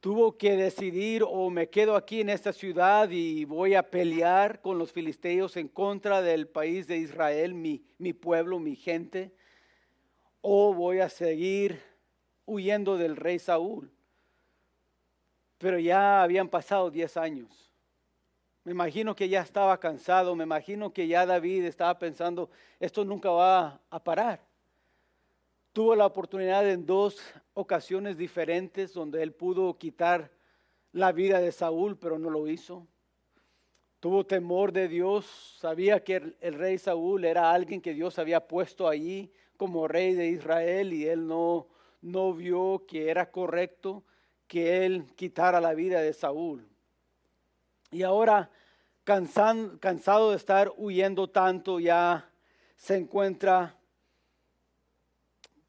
Tuvo 0.00 0.36
que 0.36 0.56
decidir 0.56 1.24
o 1.26 1.50
me 1.50 1.68
quedo 1.68 1.96
aquí 1.96 2.20
en 2.20 2.28
esta 2.28 2.52
ciudad 2.52 3.10
y 3.10 3.44
voy 3.44 3.74
a 3.74 3.90
pelear 3.90 4.60
con 4.60 4.78
los 4.78 4.92
filisteos 4.92 5.56
en 5.56 5.68
contra 5.68 6.22
del 6.22 6.46
país 6.46 6.86
de 6.86 6.98
Israel, 6.98 7.54
mi, 7.54 7.82
mi 7.98 8.12
pueblo, 8.12 8.58
mi 8.58 8.76
gente, 8.76 9.32
o 10.40 10.74
voy 10.74 11.00
a 11.00 11.08
seguir 11.08 11.82
huyendo 12.44 12.96
del 12.96 13.16
rey 13.16 13.38
Saúl. 13.38 13.90
Pero 15.58 15.78
ya 15.78 16.22
habían 16.22 16.48
pasado 16.48 16.90
10 16.90 17.16
años. 17.16 17.72
Me 18.66 18.72
imagino 18.72 19.14
que 19.14 19.28
ya 19.28 19.42
estaba 19.42 19.78
cansado, 19.78 20.34
me 20.34 20.44
imagino 20.44 20.92
que 20.92 21.06
ya 21.06 21.24
David 21.24 21.64
estaba 21.64 21.98
pensando, 21.98 22.50
esto 22.80 23.04
nunca 23.04 23.30
va 23.30 23.80
a 23.90 24.02
parar. 24.02 24.40
Tuvo 25.72 25.94
la 25.94 26.06
oportunidad 26.06 26.68
en 26.68 26.84
dos 26.84 27.20
ocasiones 27.56 28.18
diferentes 28.18 28.92
donde 28.92 29.22
él 29.22 29.32
pudo 29.32 29.78
quitar 29.78 30.30
la 30.92 31.10
vida 31.10 31.40
de 31.40 31.52
Saúl, 31.52 31.96
pero 31.96 32.18
no 32.18 32.28
lo 32.28 32.48
hizo. 32.48 32.86
Tuvo 33.98 34.26
temor 34.26 34.72
de 34.72 34.88
Dios, 34.88 35.56
sabía 35.58 36.04
que 36.04 36.34
el, 36.40 36.54
rey 36.54 36.76
Saúl 36.76 37.24
era 37.24 37.50
alguien 37.50 37.80
que 37.80 37.94
Dios 37.94 38.18
había 38.18 38.46
puesto 38.46 38.86
allí 38.86 39.32
como 39.56 39.88
rey 39.88 40.12
de 40.12 40.28
Israel 40.28 40.92
y 40.92 41.06
él 41.06 41.26
no, 41.26 41.66
no 42.02 42.34
vio 42.34 42.84
que 42.86 43.08
era 43.08 43.30
correcto 43.30 44.04
que 44.46 44.84
él 44.84 45.06
quitara 45.16 45.58
la 45.58 45.72
vida 45.72 46.02
de 46.02 46.12
Saúl. 46.12 46.68
Y 47.90 48.02
ahora, 48.02 48.50
cansado 49.02 50.30
de 50.30 50.36
estar 50.36 50.74
huyendo 50.76 51.30
tanto, 51.30 51.80
ya 51.80 52.30
se 52.76 52.96
encuentra 52.96 53.78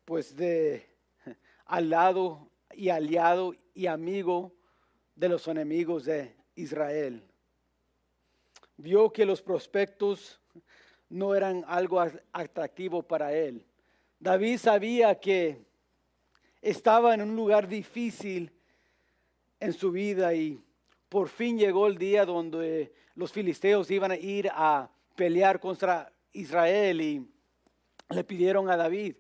pues 0.04 0.36
de 0.36 0.87
al 1.68 1.90
lado 1.90 2.50
y 2.74 2.90
aliado 2.90 3.54
y 3.74 3.88
amigo 3.88 4.54
de 5.16 5.30
los 5.30 5.48
enemigos 5.48 6.06
de 6.06 6.36
Israel. 6.56 7.24
Vio 8.78 9.12
que 9.12 9.26
los 9.26 9.42
prospectos 9.42 10.40
no 11.10 11.36
eran 11.36 11.64
algo 11.68 12.02
atractivo 12.32 13.02
para 13.04 13.34
él. 13.34 13.66
David 14.20 14.58
sabía 14.58 15.20
que 15.20 15.66
estaba 16.62 17.14
en 17.14 17.22
un 17.22 17.36
lugar 17.36 17.68
difícil 17.68 18.52
en 19.60 19.74
su 19.74 19.92
vida 19.92 20.34
y 20.34 20.62
por 21.10 21.30
fin 21.30 21.58
llegó 21.58 21.88
el 21.88 21.98
día 21.98 22.26
donde 22.26 22.94
los 23.16 23.32
filisteos 23.32 23.90
iban 23.90 24.12
a 24.12 24.18
ir 24.18 24.50
a 24.54 24.90
pelear 25.16 25.60
contra 25.60 26.12
Israel 26.34 27.02
y 27.02 27.28
le 28.10 28.24
pidieron 28.24 28.70
a 28.70 28.78
David, 28.78 29.16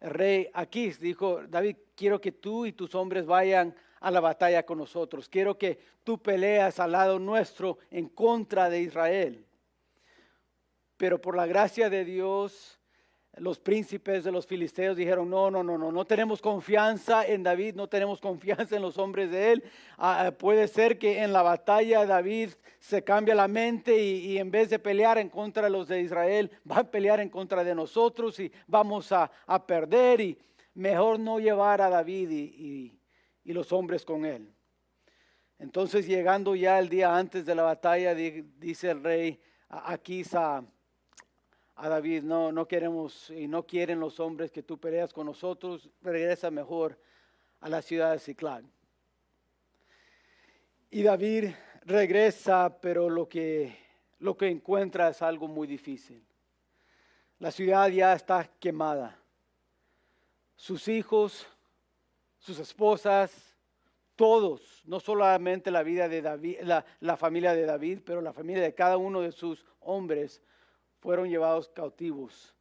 el 0.00 0.10
rey 0.10 0.48
Aquís, 0.54 0.98
dijo, 0.98 1.42
David, 1.46 1.76
quiero 2.00 2.18
que 2.18 2.32
tú 2.32 2.64
y 2.64 2.72
tus 2.72 2.94
hombres 2.94 3.26
vayan 3.26 3.76
a 4.00 4.10
la 4.10 4.20
batalla 4.20 4.64
con 4.64 4.78
nosotros. 4.78 5.28
Quiero 5.28 5.58
que 5.58 5.78
tú 6.02 6.16
peleas 6.16 6.80
al 6.80 6.92
lado 6.92 7.18
nuestro 7.18 7.76
en 7.90 8.08
contra 8.08 8.70
de 8.70 8.80
Israel. 8.80 9.44
Pero 10.96 11.20
por 11.20 11.36
la 11.36 11.44
gracia 11.44 11.90
de 11.90 12.06
Dios, 12.06 12.80
los 13.36 13.58
príncipes 13.58 14.24
de 14.24 14.32
los 14.32 14.46
filisteos 14.46 14.96
dijeron, 14.96 15.28
no, 15.28 15.50
no, 15.50 15.62
no, 15.62 15.76
no, 15.76 15.92
no 15.92 16.04
tenemos 16.06 16.40
confianza 16.40 17.26
en 17.26 17.42
David, 17.42 17.74
no 17.74 17.86
tenemos 17.86 18.18
confianza 18.18 18.76
en 18.76 18.82
los 18.82 18.96
hombres 18.96 19.30
de 19.30 19.52
él. 19.52 19.64
Ah, 19.98 20.24
ah, 20.24 20.30
puede 20.32 20.68
ser 20.68 20.98
que 20.98 21.22
en 21.22 21.34
la 21.34 21.42
batalla 21.42 22.06
David 22.06 22.50
se 22.78 23.04
cambie 23.04 23.34
la 23.34 23.46
mente 23.46 24.02
y, 24.02 24.38
en 24.38 24.50
vez 24.50 24.70
de 24.70 24.78
pelear 24.78 25.18
en 25.18 25.28
contra 25.28 25.64
de 25.64 25.70
los 25.70 25.86
de 25.86 26.00
Israel, 26.00 26.50
va 26.68 26.78
a 26.78 26.90
pelear 26.90 27.20
en 27.20 27.28
contra 27.28 27.62
de 27.62 27.74
nosotros 27.74 28.40
y 28.40 28.50
vamos 28.66 29.12
a, 29.12 29.30
perder 29.66 30.22
y 30.22 30.38
mejor 30.74 31.18
no 31.18 31.40
llevar 31.40 31.80
a 31.82 31.90
David 31.90 32.30
y, 32.30 32.96
los 33.44 33.72
hombres 33.72 34.04
con 34.04 34.24
él. 34.24 34.48
Entonces 35.58 36.06
llegando 36.06 36.54
ya 36.54 36.78
el 36.78 36.88
día 36.88 37.16
antes 37.16 37.44
de 37.44 37.54
la 37.54 37.64
batalla, 37.64 38.14
dice 38.14 38.90
el 38.90 39.02
rey 39.02 39.40
Aquisa, 39.68 40.64
a 41.74 41.88
David, 41.88 42.22
no, 42.22 42.52
no 42.52 42.68
queremos 42.68 43.30
y 43.30 43.48
no 43.48 43.66
quieren 43.66 43.98
los 43.98 44.20
hombres 44.20 44.52
que 44.52 44.62
tú 44.62 44.78
peleas 44.78 45.12
con 45.12 45.26
nosotros, 45.26 45.88
regresa 46.02 46.50
mejor 46.50 46.98
a 47.60 47.68
la 47.68 47.82
ciudad 47.82 48.12
de 48.12 48.18
Ciclán. 48.18 48.70
Y 50.90 51.02
David 51.02 51.50
regresa, 51.84 52.80
pero 52.80 53.08
lo 53.08 53.28
que, 53.28 53.76
lo 54.18 54.36
que 54.36 54.48
encuentra 54.48 55.08
es 55.08 55.22
algo 55.22 55.48
muy 55.48 55.66
difícil. 55.66 56.22
La 57.38 57.50
ciudad 57.50 57.88
ya 57.88 58.12
está 58.12 58.50
quemada. 58.58 59.19
Sus 60.60 60.88
hijos, 60.88 61.46
sus 62.38 62.58
esposas, 62.58 63.56
todos, 64.14 64.82
no 64.84 65.00
solamente 65.00 65.70
la 65.70 65.82
vida 65.82 66.06
de 66.06 66.20
David, 66.20 66.58
la, 66.64 66.84
la 67.00 67.16
familia 67.16 67.54
de 67.54 67.64
David, 67.64 68.00
pero 68.04 68.20
la 68.20 68.34
familia 68.34 68.62
de 68.62 68.74
cada 68.74 68.98
uno 68.98 69.22
de 69.22 69.32
sus 69.32 69.64
hombres 69.80 70.42
fueron 70.98 71.30
llevados 71.30 71.70
cautivos 71.70 72.54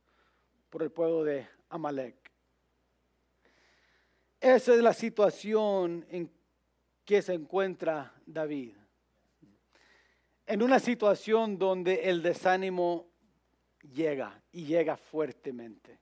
por 0.69 0.81
el 0.81 0.93
pueblo 0.93 1.25
de 1.25 1.45
Amalek. 1.67 2.15
Esa 4.39 4.73
es 4.73 4.79
la 4.81 4.93
situación 4.93 6.05
en 6.09 6.31
que 7.03 7.21
se 7.21 7.33
encuentra 7.33 8.13
David. 8.25 8.77
En 10.45 10.63
una 10.63 10.79
situación 10.79 11.57
donde 11.57 12.09
el 12.09 12.23
desánimo 12.23 13.07
llega 13.93 14.41
y 14.53 14.63
llega 14.63 14.95
fuertemente. 14.95 15.99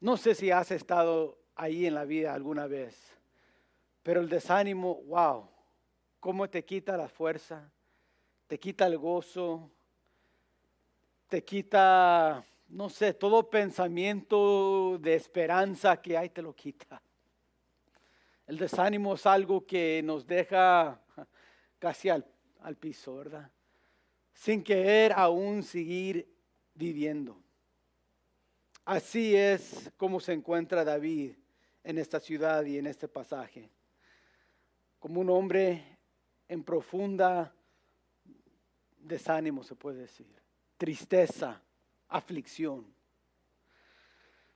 No 0.00 0.16
sé 0.16 0.34
si 0.34 0.50
has 0.50 0.70
estado 0.70 1.38
ahí 1.54 1.84
en 1.84 1.94
la 1.94 2.06
vida 2.06 2.32
alguna 2.32 2.66
vez, 2.66 2.96
pero 4.02 4.20
el 4.20 4.30
desánimo, 4.30 5.02
wow, 5.02 5.46
cómo 6.18 6.48
te 6.48 6.64
quita 6.64 6.96
la 6.96 7.06
fuerza, 7.06 7.70
te 8.46 8.58
quita 8.58 8.86
el 8.86 8.96
gozo, 8.96 9.70
te 11.28 11.44
quita, 11.44 12.42
no 12.68 12.88
sé, 12.88 13.12
todo 13.12 13.50
pensamiento 13.50 14.96
de 14.98 15.14
esperanza 15.14 16.00
que 16.00 16.16
hay, 16.16 16.30
te 16.30 16.40
lo 16.40 16.54
quita. 16.54 17.02
El 18.46 18.56
desánimo 18.56 19.14
es 19.14 19.26
algo 19.26 19.66
que 19.66 20.00
nos 20.02 20.26
deja 20.26 20.98
casi 21.78 22.08
al, 22.08 22.26
al 22.62 22.76
piso, 22.76 23.16
¿verdad? 23.16 23.50
Sin 24.32 24.64
querer 24.64 25.12
aún 25.12 25.62
seguir 25.62 26.26
viviendo. 26.74 27.38
Así 28.90 29.36
es 29.36 29.88
como 29.96 30.18
se 30.18 30.32
encuentra 30.32 30.84
David 30.84 31.34
en 31.84 31.96
esta 31.96 32.18
ciudad 32.18 32.64
y 32.64 32.76
en 32.76 32.88
este 32.88 33.06
pasaje. 33.06 33.70
Como 34.98 35.20
un 35.20 35.30
hombre 35.30 35.96
en 36.48 36.64
profunda 36.64 37.54
desánimo, 38.98 39.62
se 39.62 39.76
puede 39.76 39.98
decir 39.98 40.26
tristeza, 40.76 41.62
aflicción. 42.08 42.92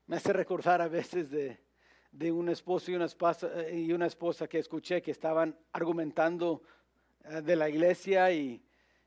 Me 0.09 0.17
hace 0.17 0.33
recordar 0.33 0.83
a 0.83 0.89
veces 0.89 1.31
de, 1.31 1.61
de 2.11 2.33
un 2.33 2.49
esposo 2.49 2.91
y 2.91 2.97
una, 2.97 3.05
esposa, 3.05 3.49
eh, 3.55 3.83
y 3.83 3.93
una 3.93 4.07
esposa 4.07 4.49
que 4.49 4.59
escuché 4.59 5.01
que 5.01 5.13
estaban 5.13 5.57
argumentando 5.71 6.65
eh, 7.23 7.41
de 7.41 7.55
la 7.55 7.69
iglesia 7.69 8.33
y, 8.33 8.61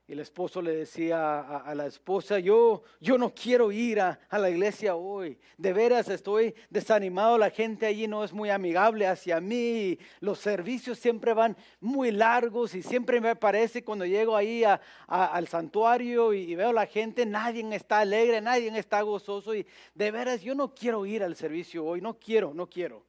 y 0.10 0.14
el 0.14 0.22
esposo 0.22 0.62
le 0.62 0.74
decía 0.74 1.42
a, 1.42 1.76
la 1.76 1.86
esposa, 1.86 2.40
yo, 2.40 2.82
yo 3.02 3.18
no 3.18 3.34
quiero 3.34 3.74
ir 3.74 4.00
a, 4.00 4.18
la 4.32 4.50
iglesia 4.50 4.96
hoy. 4.96 5.38
De 5.58 5.74
veras 5.74 6.08
estoy 6.08 6.56
desanimado. 6.70 7.38
La 7.38 7.50
gente 7.50 7.86
allí 7.86 8.08
no 8.08 8.24
es 8.24 8.32
muy 8.32 8.50
amigable 8.50 9.06
hacia 9.06 9.42
mí. 9.42 10.00
Los 10.22 10.40
servicios 10.40 10.98
siempre 10.98 11.34
van 11.34 11.58
muy 11.82 12.12
largos 12.12 12.74
y 12.74 12.84
siempre 12.84 13.20
me 13.20 13.36
parece 13.36 13.84
cuando 13.84 14.06
llego 14.06 14.38
ahí 14.38 14.64
al 15.08 15.48
santuario 15.50 16.32
y, 16.32 16.56
veo 16.56 16.70
a 16.70 16.74
la 16.74 16.86
gente, 16.86 17.26
nadie 17.26 17.68
está 17.76 18.00
alegre, 18.00 18.40
nadie 18.40 18.72
está 18.80 19.02
gozoso. 19.02 19.54
Y 19.54 19.68
de 19.94 20.12
veras 20.12 20.42
yo 20.42 20.56
no 20.56 20.74
quiero 20.74 21.06
ir 21.06 21.22
al 21.22 21.36
servicio 21.36 21.84
hoy. 21.84 22.00
No 22.00 22.18
quiero, 22.18 22.54
no 22.54 22.70
quiero. 22.70 23.06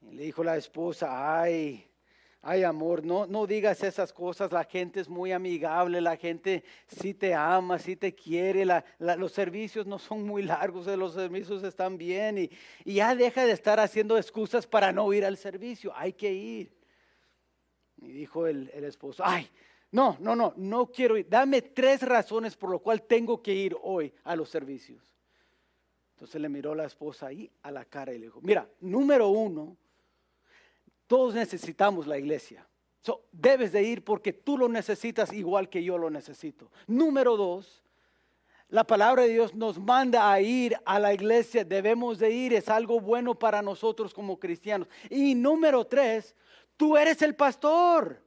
Y 0.00 0.14
le 0.14 0.24
dijo 0.24 0.42
la 0.42 0.56
esposa, 0.56 1.40
ay 1.40 1.88
Ay, 2.48 2.62
amor, 2.62 3.04
no, 3.04 3.26
no 3.26 3.44
digas 3.44 3.82
esas 3.82 4.12
cosas. 4.12 4.52
La 4.52 4.62
gente 4.62 5.00
es 5.00 5.08
muy 5.08 5.32
amigable, 5.32 6.00
la 6.00 6.16
gente 6.16 6.62
sí 6.86 7.12
te 7.12 7.34
ama, 7.34 7.76
sí 7.76 7.96
te 7.96 8.14
quiere. 8.14 8.64
los 8.98 9.32
servicios 9.32 9.84
no 9.84 9.98
son 9.98 10.22
muy 10.22 10.44
largos, 10.44 10.86
los 10.86 11.14
servicios 11.14 11.64
están 11.64 11.98
bien. 11.98 12.38
Y, 12.38 12.50
y, 12.84 12.94
ya 12.94 13.16
deja 13.16 13.44
de 13.44 13.50
estar 13.50 13.80
haciendo 13.80 14.16
excusas 14.16 14.64
para 14.64 14.92
no 14.92 15.12
ir 15.12 15.24
al 15.24 15.36
servicio. 15.36 15.92
Hay 15.96 16.12
que 16.12 16.32
ir. 16.32 16.72
Y 17.96 18.12
dijo 18.12 18.46
el, 18.46 18.70
el 18.72 18.84
esposo, 18.84 19.24
ay, 19.26 19.50
no, 19.90 20.16
no, 20.20 20.36
no, 20.36 20.54
no 20.56 20.86
quiero 20.92 21.16
ir. 21.16 21.28
Dame 21.28 21.62
tres 21.62 22.02
razones 22.02 22.56
por 22.56 22.70
lo 22.70 22.78
cual 22.78 23.02
tengo 23.02 23.42
que 23.42 23.54
ir 23.54 23.76
hoy 23.82 24.14
a 24.22 24.36
los 24.36 24.50
servicios. 24.50 25.02
Entonces 26.14 26.40
le 26.40 26.48
miró 26.48 26.76
la 26.76 26.84
esposa 26.84 27.26
ahí 27.26 27.50
a 27.62 27.72
la 27.72 27.84
cara 27.86 28.14
y 28.14 28.18
le 28.18 28.26
dijo, 28.26 28.40
mira, 28.40 28.70
número 28.78 29.30
uno, 29.30 29.76
todos 31.06 31.34
necesitamos 31.34 32.06
la 32.06 32.18
iglesia. 32.18 32.66
debes 33.30 33.72
de 33.72 33.82
ir 33.82 34.02
porque 34.04 34.32
tú 34.32 34.58
lo 34.58 34.68
necesitas 34.68 35.32
igual 35.32 35.68
que 35.68 35.82
yo 35.82 35.96
lo 35.98 36.10
necesito. 36.10 36.70
Número 36.86 37.36
dos, 37.36 37.84
la 38.68 38.84
palabra 38.84 39.22
de 39.22 39.28
Dios 39.28 39.54
nos 39.54 39.78
manda 39.78 40.32
a 40.32 40.40
ir 40.40 40.76
a 40.84 40.98
la 40.98 41.14
iglesia, 41.14 41.64
debemos 41.64 42.18
de 42.18 42.30
ir, 42.30 42.52
es 42.52 42.68
algo 42.68 43.00
bueno 43.00 43.38
para 43.38 43.62
nosotros 43.62 44.12
como 44.12 44.40
cristianos. 44.40 44.88
Y 45.08 45.36
número 45.36 45.86
tres, 45.86 46.34
tú 46.76 46.96
eres 46.96 47.22
el 47.22 47.36
pastor. 47.36 48.20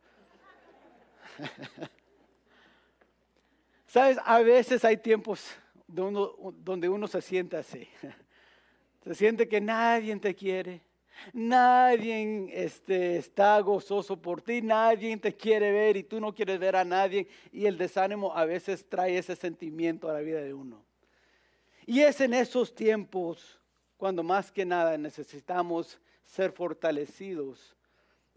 Sabes, 3.87 4.17
a 4.23 4.39
veces 4.39 4.85
hay 4.85 4.97
tiempos 4.97 5.51
donde 5.87 6.87
uno 6.87 7.07
se 7.07 7.21
siente 7.21 7.57
así. 7.57 7.87
Se 9.03 9.15
siente 9.15 9.47
que 9.47 9.61
nadie 9.61 10.13
te 10.17 10.35
quiere, 10.35 10.81
Nadie 11.33 12.49
este, 12.51 13.17
está 13.17 13.59
gozoso 13.59 14.21
por 14.21 14.41
ti, 14.41 14.61
nadie 14.61 15.15
te 15.17 15.35
quiere 15.35 15.71
ver 15.71 15.97
y 15.97 16.03
tú 16.03 16.19
no 16.19 16.33
quieres 16.33 16.59
ver 16.59 16.75
a 16.75 16.83
nadie. 16.83 17.27
Y 17.51 17.65
el 17.65 17.77
desánimo 17.77 18.35
a 18.35 18.45
veces 18.45 18.87
trae 18.87 19.17
ese 19.17 19.35
sentimiento 19.35 20.09
a 20.09 20.13
la 20.13 20.19
vida 20.19 20.41
de 20.41 20.53
uno. 20.53 20.83
Y 21.85 22.01
es 22.01 22.21
en 22.21 22.33
esos 22.33 22.75
tiempos 22.75 23.59
cuando 23.97 24.23
más 24.23 24.51
que 24.51 24.65
nada 24.65 24.97
necesitamos 24.97 25.99
ser 26.25 26.51
fortalecidos 26.51 27.75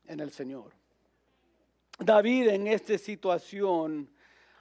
en 0.06 0.20
el 0.20 0.32
Señor. 0.32 0.72
David 1.98 2.48
en 2.48 2.66
esta 2.66 2.98
situación 2.98 4.10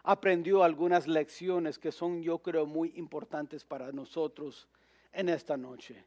aprendió 0.04 0.64
algunas 0.64 1.08
lecciones 1.08 1.80
que 1.80 1.92
son 1.92 2.22
yo 2.22 2.40
creo 2.40 2.66
muy 2.66 2.94
importantes 2.96 3.64
para 3.64 3.92
nosotros 3.92 4.68
en 5.14 5.30
esta 5.30 5.58
noche. 5.58 6.04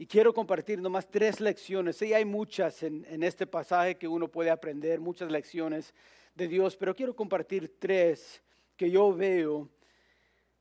Y 0.00 0.06
quiero 0.06 0.32
compartir 0.32 0.80
nomás 0.80 1.10
tres 1.10 1.40
lecciones. 1.40 1.96
Sí, 1.96 2.14
hay 2.14 2.24
muchas 2.24 2.82
en, 2.82 3.22
este 3.22 3.46
pasaje 3.46 3.98
que 3.98 4.08
uno 4.08 4.28
puede 4.28 4.48
aprender, 4.48 4.98
muchas 4.98 5.30
lecciones 5.30 5.92
de 6.34 6.48
Dios, 6.48 6.74
pero 6.74 6.96
quiero 6.96 7.14
compartir 7.14 7.78
tres 7.78 8.42
que 8.78 8.90
yo 8.90 9.14
veo, 9.14 9.68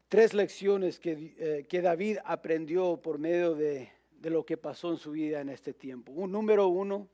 tres 0.10 0.34
lecciones 0.34 1.00
que, 1.00 1.36
eh, 1.38 1.66
que 1.70 1.82
David 1.82 2.18
aprendió 2.26 2.98
por 2.98 3.18
medio 3.18 3.56
de, 3.56 3.90
de, 4.12 4.30
lo 4.30 4.46
que 4.46 4.58
pasó 4.58 4.92
en 4.92 4.98
su 4.98 5.12
vida 5.12 5.40
en 5.40 5.48
este 5.48 5.74
tiempo. 5.74 6.12
Un 6.12 6.34
número 6.34 6.68
uno, 6.68 7.08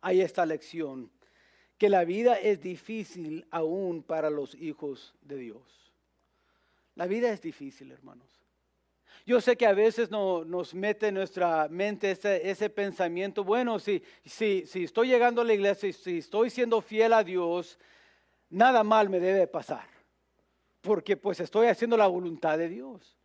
hay 0.00 0.20
esta 0.20 0.46
lección, 0.46 1.10
que 1.76 1.88
la 1.88 2.04
vida 2.04 2.38
es 2.38 2.60
difícil 2.60 3.48
aún 3.50 4.04
para 4.04 4.30
los 4.30 4.54
hijos 4.54 5.12
de 5.22 5.38
Dios. 5.38 5.92
La 6.94 7.08
vida 7.08 7.32
es 7.32 7.42
difícil, 7.42 7.90
hermanos. 7.90 8.41
Yo 9.24 9.40
sé 9.40 9.56
que 9.56 9.66
a 9.66 9.72
veces 9.72 10.10
no, 10.10 10.44
nos 10.44 10.74
mete 10.74 11.08
en 11.08 11.14
nuestra 11.14 11.68
mente 11.68 12.10
ese, 12.10 12.50
ese 12.50 12.68
pensamiento, 12.70 13.44
bueno, 13.44 13.78
si, 13.78 14.02
si, 14.24 14.66
si, 14.66 14.84
estoy 14.84 15.08
llegando 15.08 15.42
a 15.42 15.44
la 15.44 15.54
iglesia, 15.54 15.92
si 15.92 16.18
estoy 16.18 16.50
siendo 16.50 16.80
fiel 16.80 17.12
a 17.12 17.22
Dios, 17.22 17.78
nada 18.50 18.82
mal 18.82 19.08
me 19.08 19.20
debe 19.20 19.46
pasar, 19.46 19.86
porque 20.80 21.16
pues 21.16 21.38
estoy 21.40 21.68
haciendo 21.68 21.96
la 21.96 22.08
voluntad 22.08 22.58
de 22.58 22.68
Dios. 22.68 23.16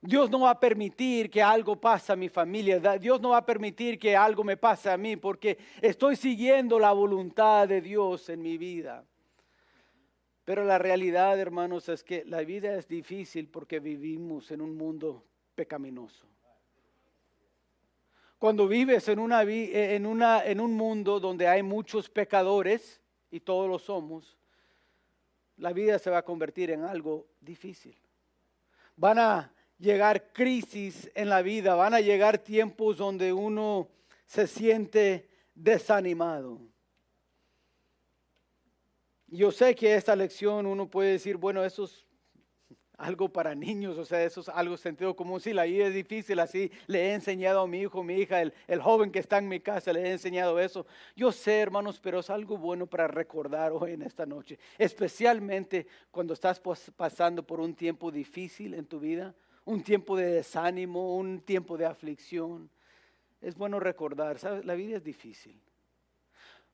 Dios 0.00 0.30
no 0.30 0.40
va 0.40 0.50
a 0.50 0.60
permitir 0.60 1.28
que 1.28 1.42
algo 1.42 1.74
pase 1.76 2.12
a 2.12 2.16
mi 2.16 2.28
familia. 2.28 2.78
Dios 2.98 3.20
no 3.20 3.30
va 3.30 3.38
a 3.38 3.46
permitir 3.46 3.98
que 3.98 4.16
algo 4.16 4.44
me 4.44 4.56
pase 4.56 4.90
a 4.90 4.96
mí 4.96 5.16
porque 5.16 5.58
estoy 5.80 6.14
siguiendo 6.14 6.78
la 6.78 6.92
voluntad 6.92 7.66
de 7.66 7.80
Dios 7.80 8.28
en 8.28 8.40
mi 8.40 8.58
vida. 8.58 9.04
Pero 10.44 10.64
la 10.64 10.78
realidad, 10.78 11.38
hermanos, 11.38 11.88
es 11.88 12.04
que 12.04 12.24
la 12.24 12.40
vida 12.42 12.76
es 12.76 12.86
difícil 12.86 13.48
porque 13.48 13.80
vivimos 13.80 14.50
en 14.52 14.60
un 14.60 14.76
mundo 14.76 15.27
pecaminoso. 15.58 16.24
Cuando 18.38 18.68
vives 18.68 19.08
en, 19.08 19.18
una, 19.18 19.42
en, 19.42 20.06
una, 20.06 20.44
en 20.44 20.60
un 20.60 20.72
mundo 20.72 21.18
donde 21.18 21.48
hay 21.48 21.64
muchos 21.64 22.08
pecadores, 22.08 23.00
y 23.28 23.40
todos 23.40 23.68
lo 23.68 23.80
somos, 23.80 24.38
la 25.56 25.72
vida 25.72 25.98
se 25.98 26.10
va 26.10 26.18
a 26.18 26.24
convertir 26.24 26.70
en 26.70 26.84
algo 26.84 27.26
difícil. 27.40 27.96
Van 28.94 29.18
a 29.18 29.52
llegar 29.78 30.32
crisis 30.32 31.10
en 31.12 31.28
la 31.28 31.42
vida, 31.42 31.74
van 31.74 31.94
a 31.94 32.00
llegar 32.00 32.38
tiempos 32.38 32.98
donde 32.98 33.32
uno 33.32 33.88
se 34.26 34.46
siente 34.46 35.28
desanimado. 35.56 36.60
Yo 39.26 39.50
sé 39.50 39.74
que 39.74 39.96
esta 39.96 40.14
lección 40.14 40.66
uno 40.66 40.88
puede 40.88 41.10
decir, 41.10 41.36
bueno, 41.36 41.64
eso 41.64 41.82
es 41.82 42.06
algo 42.98 43.28
para 43.28 43.54
niños, 43.54 43.96
o 43.96 44.04
sea, 44.04 44.24
eso 44.24 44.40
es 44.40 44.48
algo 44.48 44.76
sentido 44.76 45.14
común. 45.14 45.40
Sí, 45.40 45.52
la 45.52 45.64
vida 45.64 45.86
es 45.86 45.94
difícil, 45.94 46.40
así 46.40 46.70
le 46.88 47.06
he 47.06 47.14
enseñado 47.14 47.60
a 47.60 47.66
mi 47.68 47.78
hijo, 47.80 48.02
mi 48.02 48.16
hija, 48.16 48.42
el, 48.42 48.52
el, 48.66 48.82
joven 48.82 49.12
que 49.12 49.20
está 49.20 49.38
en 49.38 49.48
mi 49.48 49.60
casa, 49.60 49.92
le 49.92 50.02
he 50.02 50.10
enseñado 50.10 50.58
eso. 50.58 50.84
Yo 51.14 51.30
sé, 51.30 51.60
hermanos, 51.60 52.00
pero 52.02 52.18
es 52.18 52.28
algo 52.28 52.58
bueno 52.58 52.88
para 52.88 53.06
recordar 53.06 53.70
hoy 53.72 53.92
en 53.92 54.02
esta 54.02 54.26
noche, 54.26 54.58
especialmente 54.76 55.86
cuando 56.10 56.34
estás 56.34 56.60
pasando 56.96 57.44
por 57.44 57.60
un 57.60 57.74
tiempo 57.74 58.10
difícil 58.10 58.74
en 58.74 58.84
tu 58.84 58.98
vida, 58.98 59.32
un 59.64 59.82
tiempo 59.82 60.16
de 60.16 60.26
desánimo, 60.32 61.16
un 61.16 61.40
tiempo 61.40 61.78
de 61.78 61.86
aflicción. 61.86 62.68
Es 63.40 63.54
bueno 63.54 63.78
recordar, 63.78 64.40
¿sabes? 64.40 64.64
La 64.64 64.74
vida 64.74 64.96
es 64.96 65.04
difícil. 65.04 65.60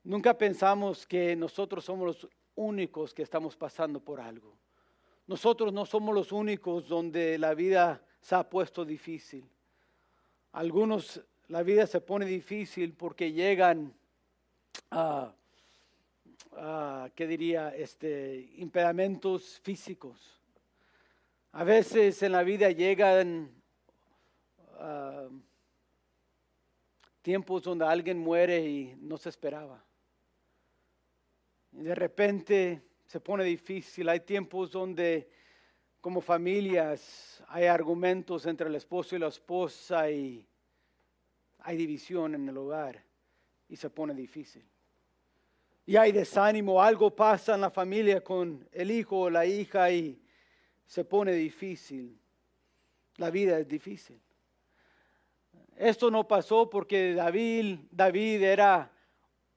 Nunca 0.03 0.35
pensamos 0.35 1.05
que 1.05 1.35
nosotros 1.35 1.85
somos 1.85 2.07
los 2.07 2.29
únicos 2.55 3.13
que 3.13 3.21
estamos 3.21 3.55
pasando 3.55 3.99
por 3.99 4.19
algo. 4.19 4.57
Nosotros 5.27 5.73
no 5.73 5.85
somos 5.85 6.13
los 6.13 6.31
únicos 6.31 6.87
donde 6.87 7.37
la 7.37 7.53
vida 7.53 8.01
se 8.21 8.35
ha 8.35 8.49
puesto 8.49 8.85
difícil. 8.85 9.49
Algunos 10.51 11.21
la 11.47 11.61
vida 11.61 11.85
se 11.85 12.01
pone 12.01 12.25
difícil 12.25 12.93
porque 12.93 13.31
llegan 13.31 13.93
a, 14.89 15.33
¿qué 17.13 17.27
diría? 17.27 17.69
Este, 17.75 18.51
impedimentos 18.57 19.59
físicos. 19.61 20.41
A 21.51 21.63
veces 21.63 22.21
en 22.23 22.31
la 22.31 22.43
vida 22.43 22.71
llegan 22.71 23.51
ah, 24.79 25.27
tiempos 27.21 27.63
donde 27.63 27.85
alguien 27.85 28.17
muere 28.17 28.59
y 28.59 28.95
no 28.99 29.17
se 29.17 29.29
esperaba. 29.29 29.83
Y 31.73 31.83
de 31.83 31.95
repente 31.95 32.81
se 33.05 33.19
pone 33.19 33.43
difícil. 33.43 34.09
Hay 34.09 34.21
tiempos 34.21 34.71
donde 34.71 35.29
como 36.01 36.21
familias 36.21 37.43
hay 37.47 37.65
argumentos 37.65 38.45
entre 38.45 38.67
el 38.67 38.75
esposo 38.75 39.15
y 39.15 39.19
la 39.19 39.27
esposa 39.27 40.09
y 40.09 40.45
hay 41.59 41.77
división 41.77 42.35
en 42.35 42.47
el 42.47 42.57
hogar 42.57 43.03
y 43.67 43.75
se 43.75 43.89
pone 43.89 44.13
difícil. 44.13 44.63
Y 45.87 45.97
hay 45.97 46.11
desánimo, 46.11 46.81
algo 46.81 47.15
pasa 47.15 47.55
en 47.55 47.61
la 47.61 47.69
familia 47.69 48.21
con 48.21 48.67
el 48.71 48.91
hijo 48.91 49.21
o 49.21 49.29
la 49.29 49.45
hija 49.45 49.91
y 49.91 50.19
se 50.85 51.05
pone 51.05 51.33
difícil. 51.33 52.19
La 53.17 53.29
vida 53.29 53.59
es 53.59 53.67
difícil. 53.67 54.19
Esto 55.75 56.09
no 56.09 56.27
pasó 56.27 56.69
porque 56.69 57.13
David, 57.13 57.79
David 57.91 58.43
era 58.43 58.91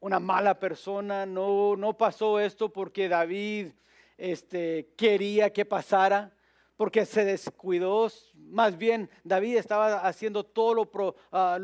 una 0.01 0.21
mala 0.21 0.59
persona, 0.59 1.27
no, 1.27 1.77
no 1.77 1.97
pasó 1.97 2.39
esto 2.39 2.73
porque 2.73 3.09
David 3.09 3.69
este, 4.17 4.93
quería 4.97 5.53
que 5.53 5.65
pasara, 5.65 6.33
porque 6.77 7.05
se 7.05 7.25
descuidó. 7.25 8.09
Más 8.35 8.77
bien, 8.77 9.11
David 9.25 9.57
estaba 9.57 10.07
haciendo 10.07 10.45
todo 10.45 10.75
lo, 10.75 11.17
ah, 11.33 11.59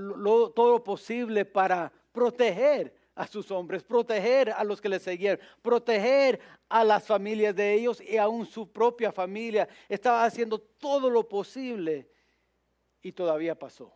todo 0.54 0.70
lo 0.72 0.82
posible 0.82 1.44
para 1.44 1.92
proteger 2.12 2.94
a 3.14 3.26
sus 3.26 3.50
hombres, 3.50 3.82
proteger 3.82 4.50
a 4.50 4.64
los 4.64 4.80
que 4.80 4.88
le 4.88 4.98
seguían, 4.98 5.38
proteger 5.62 6.40
a 6.68 6.82
las 6.82 7.04
familias 7.04 7.54
de 7.54 7.74
ellos 7.74 8.00
y 8.00 8.16
aún 8.16 8.46
su 8.46 8.70
propia 8.70 9.12
familia. 9.12 9.68
Estaba 9.88 10.24
haciendo 10.24 10.59
todo 10.59 11.09
lo 11.09 11.28
posible 11.28 12.09
y 13.02 13.12
todavía 13.12 13.56
pasó. 13.56 13.94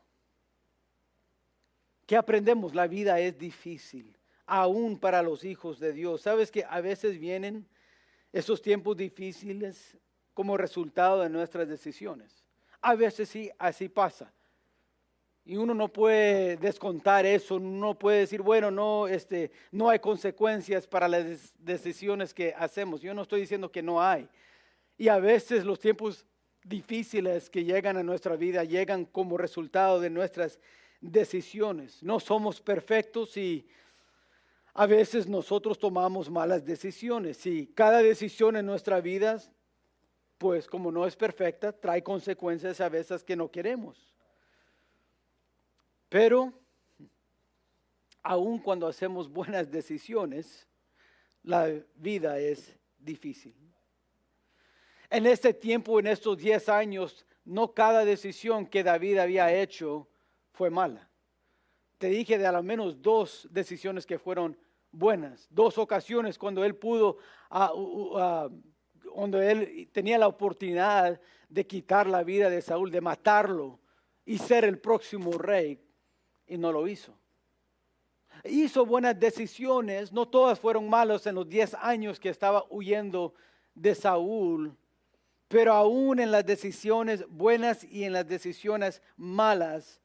¿Qué 2.07 2.17
aprendemos? 2.17 2.75
La 2.75 2.87
vida 2.87 3.21
es 3.21 3.37
difícil, 3.37 4.18
aún 4.49 4.99
para 4.99 5.23
los 5.23 5.45
hijos 5.45 5.79
de 5.79 5.93
Dios. 5.93 6.23
¿Sabes 6.23 6.51
que 6.51 6.65
a 6.69 6.81
veces 6.81 7.21
vienen 7.21 7.69
esos 8.33 8.63
tiempos 8.63 8.97
difíciles 8.97 9.97
como 10.35 10.57
resultado 10.57 11.23
de 11.23 11.29
nuestras 11.29 11.69
decisiones? 11.69 12.45
A 12.81 12.95
veces 12.95 13.29
sí, 13.29 13.51
así 13.59 13.89
pasa. 13.89 14.33
Y 15.45 15.57
uno 15.57 15.75
no 15.75 15.89
puede 15.89 16.57
descontar 16.57 17.27
eso, 17.27 17.59
no 17.59 17.99
puede 17.99 18.21
decir, 18.21 18.43
bueno, 18.43 18.71
no, 18.71 19.07
este, 19.07 19.51
no 19.71 19.89
hay 19.89 19.99
consecuencias 19.99 20.87
para 20.87 21.09
las 21.09 21.55
decisiones 21.59 22.35
que 22.35 22.55
hacemos. 22.57 23.01
Yo 23.01 23.15
no 23.15 23.23
estoy 23.23 23.43
diciendo 23.43 23.71
que 23.71 23.83
no 23.83 24.03
hay. 24.03 24.29
Y 24.97 25.09
a 25.09 25.19
veces 25.19 25.65
los 25.65 25.79
tiempos 25.79 26.27
difíciles 26.65 27.49
que 27.51 27.65
llegan 27.65 27.97
a 27.97 28.03
nuestra 28.03 28.37
vida 28.37 28.65
llegan 28.65 29.05
como 29.05 29.39
resultado 29.39 30.01
de 30.01 30.11
nuestras 30.11 30.59
decisiones. 31.01 32.03
No 32.03 32.21
somos 32.21 32.61
perfectos 32.61 33.37
y 33.37 33.67
a 34.81 34.87
veces 34.87 35.27
nosotros 35.27 35.77
tomamos 35.77 36.31
malas 36.31 36.65
decisiones. 36.65 37.45
Y 37.47 37.67
cada 37.67 38.01
decisión 38.01 38.55
en 38.55 38.65
nuestra 38.65 39.01
vida, 39.01 39.43
pues 40.39 40.69
como 40.69 40.93
no 40.93 41.05
es 41.05 41.17
perfecta, 41.17 41.73
trae 41.73 42.01
consecuencias 42.01 42.81
a 42.81 42.89
veces 42.89 43.25
que 43.25 43.35
no 43.35 43.51
queremos. 43.51 44.15
Pero, 46.09 46.53
aun 48.23 48.61
cuando 48.61 48.87
hacemos 48.87 49.29
buenas 49.29 49.69
decisiones, 49.69 50.69
la 51.43 51.69
vida 51.97 52.39
es 52.39 52.79
difícil. 53.01 53.57
En 55.11 55.27
este 55.27 55.55
tiempo, 55.55 55.99
en 55.99 56.07
estos 56.07 56.39
10 56.39 56.69
años, 56.69 57.27
no 57.45 57.75
cada 57.75 58.05
decisión 58.05 58.65
que 58.65 58.85
David 58.85 59.19
había 59.19 59.53
hecho 59.53 60.07
fue 60.53 60.71
mala. 60.71 61.11
Te 61.99 62.07
dije 62.07 62.39
de 62.39 62.47
al 62.47 62.63
menos 62.63 63.03
dos 63.03 63.49
decisiones 63.51 64.07
que 64.07 64.21
fueron 64.21 64.57
buenas, 64.99 65.47
dos 65.51 65.79
ocasiones 65.79 66.37
cuando 66.39 66.65
él 66.65 66.75
pudo, 66.75 67.19
uh, 67.51 68.51
cuando 69.15 69.41
él 69.41 69.89
tenía 69.93 70.19
la 70.19 70.27
oportunidad 70.27 71.21
de 71.49 71.67
quitar 71.67 72.09
la 72.09 72.25
vida 72.25 72.51
de 72.51 72.61
Saúl, 72.61 72.91
de 72.91 73.01
matarlo 73.01 73.79
y 74.27 74.39
ser 74.39 74.65
el 74.65 74.79
próximo 74.79 75.33
rey 75.33 75.81
y 76.47 76.59
no 76.59 76.73
lo 76.73 76.87
hizo. 76.89 77.17
Hizo 78.45 78.85
buenas 78.85 79.19
decisiones, 79.19 80.13
no 80.13 80.29
todas 80.29 80.59
fueron 80.59 80.89
malas 80.89 81.27
en 81.27 81.37
los 81.37 81.49
10 81.49 81.75
años 81.75 82.21
que 82.21 82.29
estaba 82.29 82.65
huyendo 82.69 83.35
de 83.75 83.95
Saúl, 83.95 84.77
pero 85.47 85.73
aún 85.73 86.19
en 86.19 86.31
las 86.31 86.45
decisiones 86.45 87.25
buenas 87.29 87.85
y 87.85 88.05
en 88.05 88.13
las 88.13 88.27
decisiones 88.27 89.01
malas, 89.17 90.01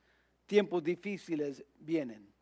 tiempos 0.45 0.84
difíciles 0.84 1.63
vienen. 1.79 2.33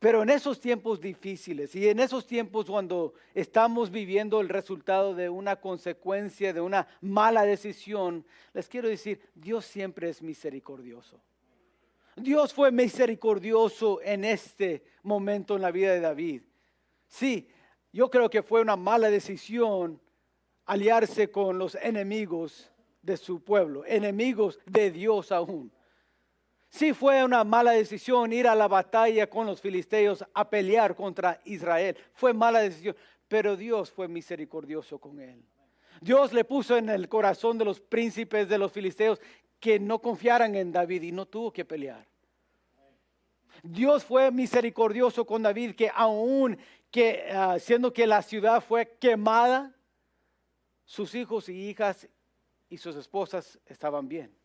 Pero 0.00 0.22
en 0.22 0.30
esos 0.30 0.58
tiempos 0.58 0.98
difíciles 0.98 1.76
y 1.76 1.86
en 1.86 2.00
esos 2.00 2.26
tiempos 2.26 2.64
cuando 2.64 3.12
estamos 3.34 3.90
viviendo 3.90 4.40
el 4.40 4.48
resultado 4.48 5.14
de 5.14 5.28
una 5.28 5.56
consecuencia, 5.56 6.54
de 6.54 6.62
una 6.62 6.88
mala 7.02 7.42
decisión, 7.42 8.24
les 8.54 8.66
quiero 8.66 8.88
decir, 8.88 9.20
Dios 9.34 9.66
siempre 9.66 10.08
es 10.08 10.22
misericordioso. 10.22 11.20
Dios 12.16 12.54
fue 12.54 12.72
misericordioso 12.72 14.00
en 14.02 14.24
este 14.24 14.82
momento 15.02 15.56
en 15.56 15.62
la 15.62 15.70
vida 15.70 15.92
de 15.92 16.00
David. 16.00 16.42
Sí, 17.06 17.46
yo 17.92 18.10
creo 18.10 18.30
que 18.30 18.42
fue 18.42 18.62
una 18.62 18.76
mala 18.76 19.10
decisión 19.10 20.00
aliarse 20.64 21.30
con 21.30 21.58
los 21.58 21.74
enemigos 21.74 22.70
de 23.02 23.18
su 23.18 23.44
pueblo, 23.44 23.84
enemigos 23.84 24.60
de 24.64 24.90
Dios 24.90 25.30
aún. 25.30 25.70
Sí 26.70 26.94
fue 26.94 27.24
una 27.24 27.42
mala 27.42 27.72
decisión 27.72 28.32
ir 28.32 28.46
a 28.46 28.54
la 28.54 28.68
batalla 28.68 29.28
con 29.28 29.44
los 29.46 29.60
filisteos 29.60 30.24
a 30.32 30.48
pelear 30.48 30.94
contra 30.94 31.40
Israel. 31.44 31.96
Fue 32.12 32.32
mala 32.32 32.60
decisión, 32.60 32.96
pero 33.26 33.56
Dios 33.56 33.90
fue 33.90 34.06
misericordioso 34.06 34.98
con 34.98 35.20
él. 35.20 35.42
Dios 36.00 36.32
le 36.32 36.44
puso 36.44 36.76
en 36.76 36.88
el 36.88 37.08
corazón 37.08 37.58
de 37.58 37.64
los 37.64 37.80
príncipes 37.80 38.48
de 38.48 38.56
los 38.56 38.70
filisteos 38.70 39.20
que 39.58 39.80
no 39.80 39.98
confiaran 39.98 40.54
en 40.54 40.72
David 40.72 41.02
y 41.02 41.12
no 41.12 41.26
tuvo 41.26 41.52
que 41.52 41.64
pelear. 41.64 42.06
Dios 43.62 44.04
fue 44.04 44.30
misericordioso 44.30 45.26
con 45.26 45.42
David 45.42 45.74
que 45.74 45.90
aún 45.92 46.52
uh, 46.52 47.58
siendo 47.58 47.92
que 47.92 48.06
la 48.06 48.22
ciudad 48.22 48.62
fue 48.62 48.96
quemada, 48.98 49.74
sus 50.84 51.14
hijos 51.14 51.48
y 51.48 51.68
hijas 51.68 52.08
y 52.68 52.78
sus 52.78 52.96
esposas 52.96 53.58
estaban 53.66 54.08
bien. 54.08 54.39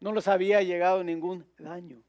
No 0.00 0.12
les 0.12 0.28
había 0.28 0.62
llegado 0.62 1.02
ningún 1.02 1.46
daño. 1.58 2.02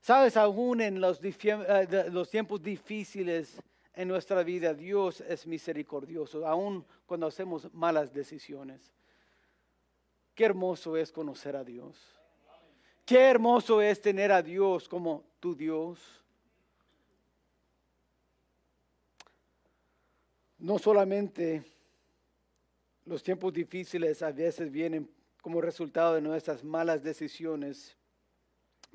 Sabes, 0.00 0.36
aún 0.36 0.80
en 0.80 1.00
los, 1.00 1.18
eh, 1.22 2.10
los 2.10 2.28
tiempos 2.28 2.62
difíciles 2.62 3.56
en 3.94 4.08
nuestra 4.08 4.42
vida, 4.42 4.74
Dios 4.74 5.22
es 5.22 5.46
misericordioso, 5.46 6.46
aún 6.46 6.84
cuando 7.06 7.26
hacemos 7.26 7.72
malas 7.72 8.12
decisiones. 8.12 8.92
Qué 10.34 10.44
hermoso 10.44 10.96
es 10.96 11.12
conocer 11.12 11.56
a 11.56 11.64
Dios. 11.64 11.96
Qué 13.06 13.20
hermoso 13.20 13.80
es 13.80 14.00
tener 14.00 14.32
a 14.32 14.42
Dios 14.42 14.88
como 14.88 15.24
tu 15.38 15.54
Dios. 15.54 16.00
No 20.58 20.78
solamente 20.78 21.62
los 23.04 23.22
tiempos 23.22 23.52
difíciles 23.52 24.22
a 24.22 24.32
veces 24.32 24.70
vienen 24.70 25.08
como 25.44 25.60
resultado 25.60 26.14
de 26.14 26.22
nuestras 26.22 26.64
malas 26.64 27.02
decisiones, 27.02 27.98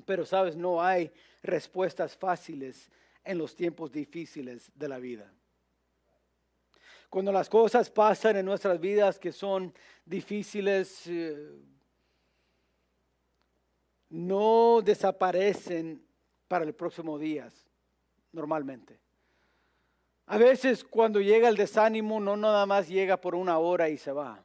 pero 0.04 0.26
sabes, 0.26 0.56
no 0.56 0.82
hay 0.82 1.12
respuestas 1.44 2.16
fáciles 2.16 2.90
en 3.22 3.38
los 3.38 3.54
tiempos 3.54 3.92
difíciles 3.92 4.68
de 4.74 4.88
la 4.88 4.98
vida. 4.98 5.32
Cuando 7.08 7.30
las 7.30 7.48
cosas 7.48 7.88
pasan 7.88 8.36
en 8.36 8.46
nuestras 8.46 8.80
vidas 8.80 9.16
que 9.16 9.30
son 9.30 9.72
difíciles, 10.04 11.06
eh, 11.06 11.52
no 14.08 14.80
desaparecen 14.84 16.04
para 16.48 16.64
el 16.64 16.74
próximo 16.74 17.16
día, 17.16 17.48
normalmente. 18.32 18.98
A 20.26 20.36
veces 20.36 20.82
cuando 20.82 21.20
llega 21.20 21.48
el 21.48 21.56
desánimo 21.56 22.18
no 22.18 22.36
nada 22.36 22.66
más 22.66 22.88
llega 22.88 23.20
por 23.20 23.36
una 23.36 23.56
hora 23.58 23.88
y 23.88 23.96
se 23.96 24.10
va. 24.10 24.44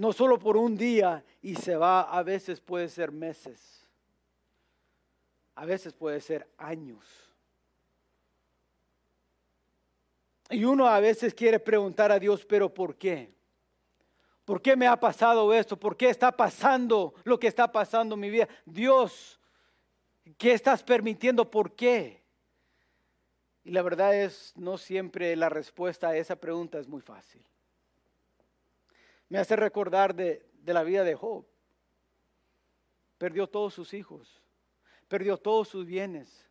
No 0.00 0.14
solo 0.14 0.38
por 0.38 0.56
un 0.56 0.78
día 0.78 1.22
y 1.42 1.54
se 1.56 1.76
va, 1.76 2.00
a 2.00 2.22
veces 2.22 2.58
puede 2.58 2.88
ser 2.88 3.12
meses. 3.12 3.86
A 5.54 5.66
veces 5.66 5.92
puede 5.92 6.22
ser 6.22 6.48
años. 6.56 7.04
Y 10.48 10.64
uno 10.64 10.86
a 10.86 11.00
veces 11.00 11.34
quiere 11.34 11.60
preguntar 11.60 12.10
a 12.10 12.18
Dios, 12.18 12.46
pero 12.46 12.72
¿por 12.72 12.96
qué? 12.96 13.34
¿Por 14.46 14.62
qué 14.62 14.74
me 14.74 14.86
ha 14.86 14.98
pasado 14.98 15.52
esto? 15.52 15.78
¿Por 15.78 15.98
qué 15.98 16.08
está 16.08 16.34
pasando 16.34 17.12
lo 17.24 17.38
que 17.38 17.48
está 17.48 17.70
pasando 17.70 18.14
en 18.14 18.22
mi 18.22 18.30
vida? 18.30 18.48
Dios, 18.64 19.38
¿qué 20.38 20.54
estás 20.54 20.82
permitiendo? 20.82 21.50
¿Por 21.50 21.74
qué? 21.76 22.24
Y 23.64 23.70
la 23.70 23.82
verdad 23.82 24.16
es, 24.16 24.54
no 24.56 24.78
siempre 24.78 25.36
la 25.36 25.50
respuesta 25.50 26.08
a 26.08 26.16
esa 26.16 26.36
pregunta 26.36 26.78
es 26.78 26.88
muy 26.88 27.02
fácil. 27.02 27.44
Me 29.30 29.38
hace 29.38 29.56
recordar 29.56 30.14
de, 30.14 30.44
la 30.66 30.82
vida 30.82 31.04
de 31.04 31.14
Job. 31.14 31.46
Perdió 33.16 33.46
todos 33.46 33.72
sus 33.72 33.94
hijos, 33.94 34.42
perdió 35.08 35.38
todos 35.38 35.68
sus 35.68 35.86
bienes. 35.86 36.46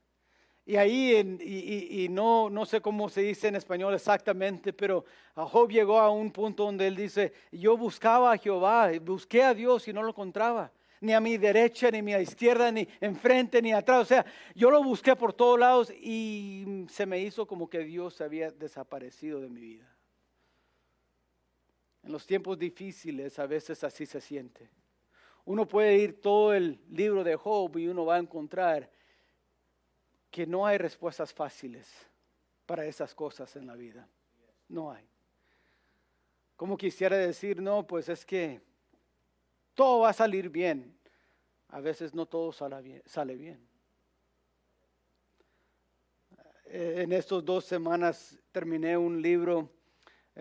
Y 0.65 0.77
ahí, 0.77 1.15
en, 1.15 1.39
y, 1.41 2.07
no, 2.09 2.49
no 2.49 2.65
sé 2.65 2.79
cómo 2.79 3.09
se 3.09 3.21
dice 3.21 3.49
en 3.49 3.55
español 3.55 3.93
exactamente, 3.93 4.71
pero 4.71 5.03
Job 5.35 5.69
llegó 5.69 5.99
a 5.99 6.09
un 6.09 6.31
punto 6.31 6.63
donde 6.63 6.87
él 6.87 6.95
dice, 6.95 7.33
yo 7.51 7.75
buscaba 7.75 8.31
a 8.31 8.37
Jehová, 8.37 8.91
busqué 9.01 9.43
a 9.43 9.53
Dios 9.53 9.87
y 9.87 9.93
no 9.93 10.01
lo 10.01 10.09
encontraba 10.09 10.71
ni 11.01 11.13
a 11.13 11.19
mi 11.19 11.37
derecha, 11.37 11.89
ni 11.91 11.99
a 11.99 12.03
mi 12.03 12.13
izquierda, 12.13 12.71
ni 12.71 12.87
enfrente, 12.99 13.61
ni 13.61 13.71
atrás. 13.73 14.01
O 14.01 14.05
sea, 14.05 14.25
yo 14.53 14.69
lo 14.69 14.83
busqué 14.83 15.15
por 15.15 15.33
todos 15.33 15.59
lados 15.59 15.91
y 15.91 16.85
se 16.89 17.05
me 17.05 17.19
hizo 17.19 17.45
como 17.45 17.69
que 17.69 17.79
Dios 17.79 18.21
había 18.21 18.51
desaparecido 18.51 19.41
de 19.41 19.49
mi 19.49 19.61
vida. 19.61 19.98
En 22.03 22.11
los 22.11 22.25
tiempos 22.25 22.57
difíciles 22.57 23.37
a 23.39 23.45
veces 23.45 23.83
así 23.83 24.05
se 24.05 24.21
siente. 24.21 24.69
Uno 25.45 25.67
puede 25.67 25.97
ir 25.97 26.21
todo 26.21 26.53
el 26.53 26.79
libro 26.89 27.23
de 27.23 27.35
Job 27.35 27.77
y 27.77 27.87
uno 27.87 28.05
va 28.05 28.15
a 28.15 28.19
encontrar 28.19 28.89
que 30.29 30.45
no 30.45 30.65
hay 30.65 30.77
respuestas 30.77 31.33
fáciles 31.33 31.87
para 32.65 32.85
esas 32.85 33.15
cosas 33.15 33.55
en 33.55 33.65
la 33.65 33.75
vida. 33.75 34.07
No 34.67 34.91
hay. 34.91 35.07
Como 36.55 36.77
quisiera 36.77 37.17
decir, 37.17 37.61
no, 37.61 37.87
pues 37.87 38.09
es 38.09 38.25
que 38.25 38.61
todo 39.73 40.01
va 40.01 40.09
a 40.09 40.13
salir 40.13 40.49
bien. 40.49 40.95
A 41.69 41.79
veces 41.79 42.13
no 42.13 42.25
todo 42.25 42.51
sale 42.51 42.81
bien. 42.81 43.01
Sale 43.05 43.35
bien. 43.35 43.59
Eh, 46.65 47.01
en 47.01 47.13
estas 47.13 47.43
dos 47.43 47.65
semanas 47.65 48.37
terminé 48.51 48.95
un 48.95 49.21
libro 49.21 49.69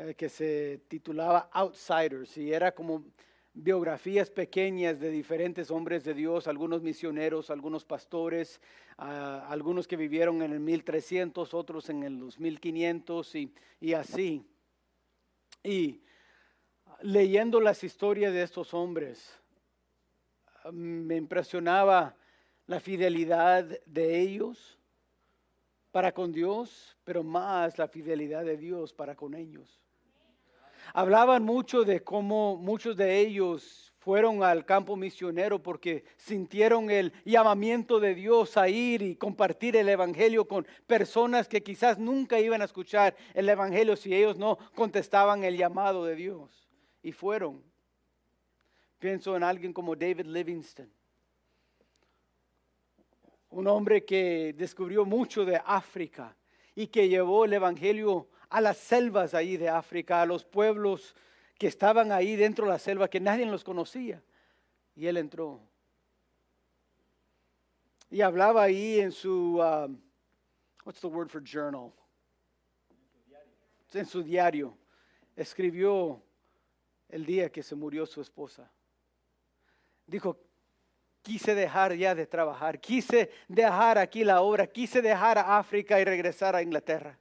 eh, 0.00 0.14
que 0.14 0.28
se 0.28 0.80
titulaba 0.86 1.50
Outsiders 1.52 2.38
y 2.38 2.52
era 2.52 2.72
como 2.72 3.04
biografías 3.52 4.30
pequeñas 4.30 5.00
de 5.00 5.10
diferentes 5.10 5.72
hombres 5.72 6.04
de 6.04 6.14
Dios, 6.14 6.46
algunos 6.46 6.82
misioneros, 6.82 7.50
algunos 7.50 7.84
pastores, 7.84 8.60
ah, 8.96 9.44
algunos 9.50 9.88
que 9.88 9.96
vivieron 9.96 10.40
en 10.42 10.52
el 10.52 10.60
1300, 10.60 11.52
otros 11.52 11.90
en 11.90 12.04
el 12.04 12.16
2500 12.20 13.34
y, 13.34 13.52
y 13.80 13.94
así. 13.94 14.46
Y 15.64 16.00
leyendo 17.00 17.60
las 17.60 17.82
historias 17.82 18.32
de 18.32 18.42
estos 18.42 18.74
hombres, 18.74 19.36
me 20.70 21.16
impresionaba 21.16 22.14
la 22.68 22.78
fidelidad 22.78 23.64
de 23.84 24.20
ellos 24.20 24.78
para 25.90 26.12
con 26.12 26.30
Dios, 26.30 26.96
pero 27.02 27.24
más 27.24 27.78
la 27.78 27.88
fidelidad 27.88 28.44
de 28.44 28.56
Dios 28.56 28.92
para 28.92 29.16
con 29.16 29.34
ellos. 29.34 29.80
Hablaban 30.94 31.42
mucho 31.42 31.84
de 31.84 32.02
cómo 32.02 32.56
muchos 32.56 32.96
de 32.96 33.18
ellos 33.20 33.92
fueron 33.98 34.42
al 34.42 34.64
campo 34.64 34.96
misionero 34.96 35.62
porque 35.62 36.04
sintieron 36.16 36.90
el 36.90 37.12
llamamiento 37.24 38.00
de 38.00 38.14
Dios 38.14 38.56
a 38.56 38.68
ir 38.68 39.02
y 39.02 39.16
compartir 39.16 39.76
el 39.76 39.88
Evangelio 39.88 40.46
con 40.46 40.66
personas 40.86 41.48
que 41.48 41.62
quizás 41.62 41.98
nunca 41.98 42.40
iban 42.40 42.62
a 42.62 42.64
escuchar 42.64 43.14
el 43.34 43.48
Evangelio 43.48 43.96
si 43.96 44.14
ellos 44.14 44.38
no 44.38 44.56
contestaban 44.74 45.44
el 45.44 45.56
llamado 45.56 46.04
de 46.04 46.14
Dios 46.14 46.68
y 47.02 47.12
fueron. 47.12 47.62
Pienso 48.98 49.36
en 49.36 49.42
alguien 49.42 49.72
como 49.72 49.94
David 49.94 50.26
Livingston, 50.26 50.90
un 53.50 53.66
hombre 53.66 54.04
que 54.04 54.54
descubrió 54.56 55.04
mucho 55.04 55.44
de 55.44 55.60
África 55.64 56.34
y 56.74 56.86
que 56.86 57.08
llevó 57.08 57.44
el 57.44 57.52
Evangelio 57.52 58.28
a 58.50 58.60
las 58.60 58.78
selvas 58.78 59.34
ahí 59.34 59.56
de 59.56 59.68
África, 59.68 60.22
a 60.22 60.26
los 60.26 60.44
pueblos 60.44 61.14
que 61.58 61.66
estaban 61.66 62.12
ahí 62.12 62.36
dentro 62.36 62.66
de 62.66 62.72
la 62.72 62.78
selva, 62.78 63.08
que 63.08 63.20
nadie 63.20 63.44
los 63.46 63.64
conocía. 63.64 64.22
Y 64.94 65.06
él 65.06 65.16
entró. 65.16 65.60
Y 68.10 68.22
hablaba 68.22 68.62
ahí 68.62 69.00
en 69.00 69.12
su, 69.12 69.60
um, 69.60 70.00
what's 70.84 71.00
the 71.00 71.06
word 71.06 71.28
for 71.28 71.42
journal? 71.42 71.92
En 73.92 74.06
su 74.06 74.22
diario. 74.22 74.76
Escribió 75.36 76.22
el 77.08 77.24
día 77.26 77.50
que 77.50 77.62
se 77.62 77.74
murió 77.74 78.06
su 78.06 78.20
esposa. 78.20 78.70
Dijo, 80.06 80.38
quise 81.22 81.54
dejar 81.54 81.94
ya 81.94 82.14
de 82.14 82.26
trabajar, 82.26 82.80
quise 82.80 83.30
dejar 83.46 83.98
aquí 83.98 84.24
la 84.24 84.40
obra, 84.40 84.66
quise 84.66 85.02
dejar 85.02 85.38
a 85.38 85.58
África 85.58 86.00
y 86.00 86.04
regresar 86.04 86.56
a 86.56 86.62
Inglaterra. 86.62 87.18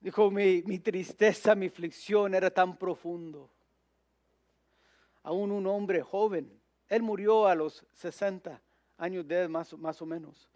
Dijo, 0.00 0.30
mi, 0.30 0.78
tristeza, 0.78 1.54
mi 1.54 1.66
aflicción 1.66 2.34
era 2.34 2.50
tan 2.50 2.76
profundo. 2.76 3.50
Aún 5.22 5.50
un 5.50 5.66
hombre 5.66 6.02
joven, 6.02 6.60
él 6.88 7.02
murió 7.02 7.46
a 7.46 7.54
los 7.54 7.84
60 7.94 8.60
años 8.98 9.26
de 9.26 9.34
edad 9.34 9.48
más, 9.48 9.72
más 9.74 10.00
o 10.00 10.06
menos. 10.06 10.48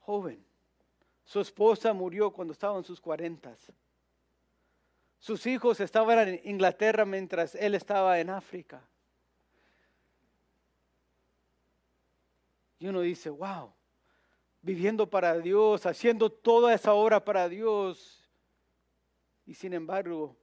Joven. 0.00 0.44
Su 1.24 1.40
esposa 1.40 1.92
murió 1.92 2.30
cuando 2.30 2.52
estaba 2.52 2.76
en 2.78 2.84
sus 2.84 3.00
cuarentas. 3.00 3.72
Sus 5.18 5.46
hijos 5.46 5.80
estaban 5.80 6.28
en 6.28 6.40
Inglaterra 6.44 7.04
mientras 7.04 7.54
él 7.54 7.74
estaba 7.74 8.20
en 8.20 8.28
África. 8.28 8.86
Y 12.78 12.86
uno 12.86 13.00
dice, 13.00 13.30
wow, 13.30 13.72
viviendo 14.60 15.08
para 15.08 15.38
Dios, 15.38 15.86
haciendo 15.86 16.30
toda 16.30 16.74
esa 16.74 16.92
obra 16.92 17.24
para 17.24 17.48
Dios. 17.48 18.23
Y 19.46 19.54
sin 19.54 19.72
embargo, 19.72 20.36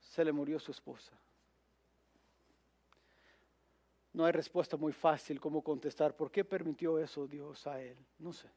se 0.00 0.24
le 0.24 0.32
murió 0.32 0.58
su 0.58 0.70
esposa. 0.70 1.18
No 4.12 4.24
hay 4.24 4.32
respuesta 4.32 4.76
muy 4.76 4.92
fácil 4.92 5.40
como 5.40 5.62
contestar, 5.62 6.16
¿por 6.16 6.30
qué 6.30 6.44
permitió 6.44 6.98
eso 6.98 7.26
Dios 7.26 7.66
a 7.66 7.80
él? 7.80 7.96
No 8.18 8.32
sé. 8.32 8.48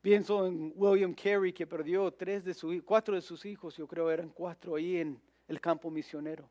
Pienso 0.00 0.46
en 0.46 0.72
William 0.76 1.14
Carey 1.14 1.52
que 1.52 1.66
perdió 1.66 2.12
tres 2.12 2.44
de 2.44 2.52
sus, 2.52 2.82
cuatro 2.82 3.14
de 3.14 3.22
sus 3.22 3.44
hijos, 3.46 3.76
yo 3.76 3.88
creo 3.88 4.10
eran 4.10 4.28
cuatro 4.28 4.76
ahí 4.76 4.98
en 4.98 5.20
el 5.48 5.60
campo 5.60 5.90
misionero. 5.90 6.48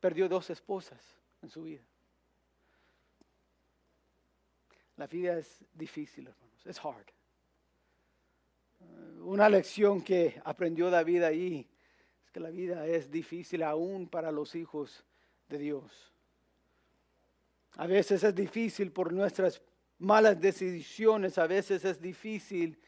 Perdió 0.00 0.28
dos 0.28 0.50
esposas 0.50 1.00
en 1.42 1.48
su 1.48 1.62
vida. 1.62 1.84
La 4.96 5.06
vida 5.06 5.38
es 5.38 5.64
difícil, 5.72 6.26
hermanos. 6.26 6.66
Es 6.66 6.84
hard. 6.84 7.06
Una 9.20 9.48
lección 9.48 10.02
que 10.02 10.40
aprendió 10.44 10.88
David 10.90 11.22
ahí 11.22 11.68
es 12.24 12.30
que 12.30 12.40
la 12.40 12.50
vida 12.50 12.86
es 12.86 13.10
difícil 13.10 13.62
aún 13.62 14.08
para 14.08 14.30
los 14.30 14.54
hijos 14.54 15.04
de 15.48 15.58
Dios. 15.58 16.12
A 17.76 17.86
veces 17.86 18.22
es 18.22 18.34
difícil 18.34 18.92
por 18.92 19.12
nuestras 19.12 19.60
malas 19.98 20.40
decisiones, 20.40 21.38
a 21.38 21.46
veces 21.46 21.84
es 21.84 22.00
difícil 22.00 22.78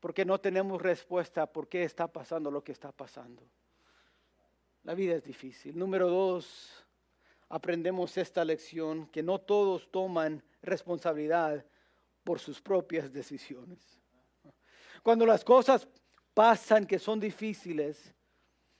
porque 0.00 0.24
no 0.24 0.38
tenemos 0.38 0.80
respuesta 0.80 1.46
por 1.46 1.68
qué 1.68 1.82
está 1.82 2.06
pasando 2.06 2.50
lo 2.50 2.62
que 2.62 2.72
está 2.72 2.92
pasando. 2.92 3.42
La 4.84 4.94
vida 4.94 5.16
es 5.16 5.24
difícil. 5.24 5.76
Número 5.76 6.08
dos, 6.08 6.86
aprendemos 7.48 8.16
esta 8.16 8.44
lección, 8.44 9.06
que 9.08 9.22
no 9.22 9.40
todos 9.40 9.90
toman 9.90 10.42
responsabilidad 10.62 11.64
por 12.24 12.38
sus 12.38 12.60
propias 12.60 13.12
decisiones. 13.12 13.97
Cuando 15.02 15.26
las 15.26 15.44
cosas 15.44 15.88
pasan 16.34 16.86
que 16.86 16.98
son 16.98 17.18
difíciles, 17.20 18.14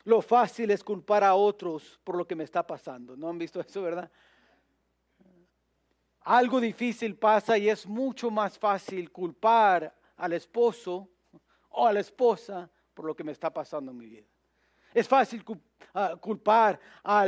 lo 0.05 0.23
fácil 0.23 0.71
es 0.71 0.83
culpar 0.83 1.25
a 1.25 1.35
otros 1.35 2.01
por 2.05 2.17
lo 2.17 2.27
que 2.27 2.35
me 2.35 2.45
está 2.45 2.67
pasando. 2.67 3.17
¿No 3.17 3.29
han 3.29 3.39
visto 3.39 3.61
eso, 3.61 3.83
verdad? 3.83 4.11
Algo 6.21 6.61
difícil 6.61 7.17
pasa 7.17 7.57
y 7.59 7.69
es 7.69 7.87
mucho 7.87 8.31
más 8.31 8.59
fácil 8.59 9.11
culpar 9.11 9.95
al 10.17 10.33
esposo 10.33 11.09
o 11.71 11.87
a 11.87 11.93
la 11.93 12.01
esposa 12.01 12.71
por 12.95 13.07
lo 13.07 13.15
que 13.15 13.25
me 13.25 13.33
está 13.33 13.53
pasando 13.53 13.93
en 13.93 13.99
mi 13.99 14.07
vida. 14.07 14.27
Es 14.93 15.07
fácil 15.07 15.45
ah, 15.95 16.17
culpar 16.21 16.81
a 17.05 17.27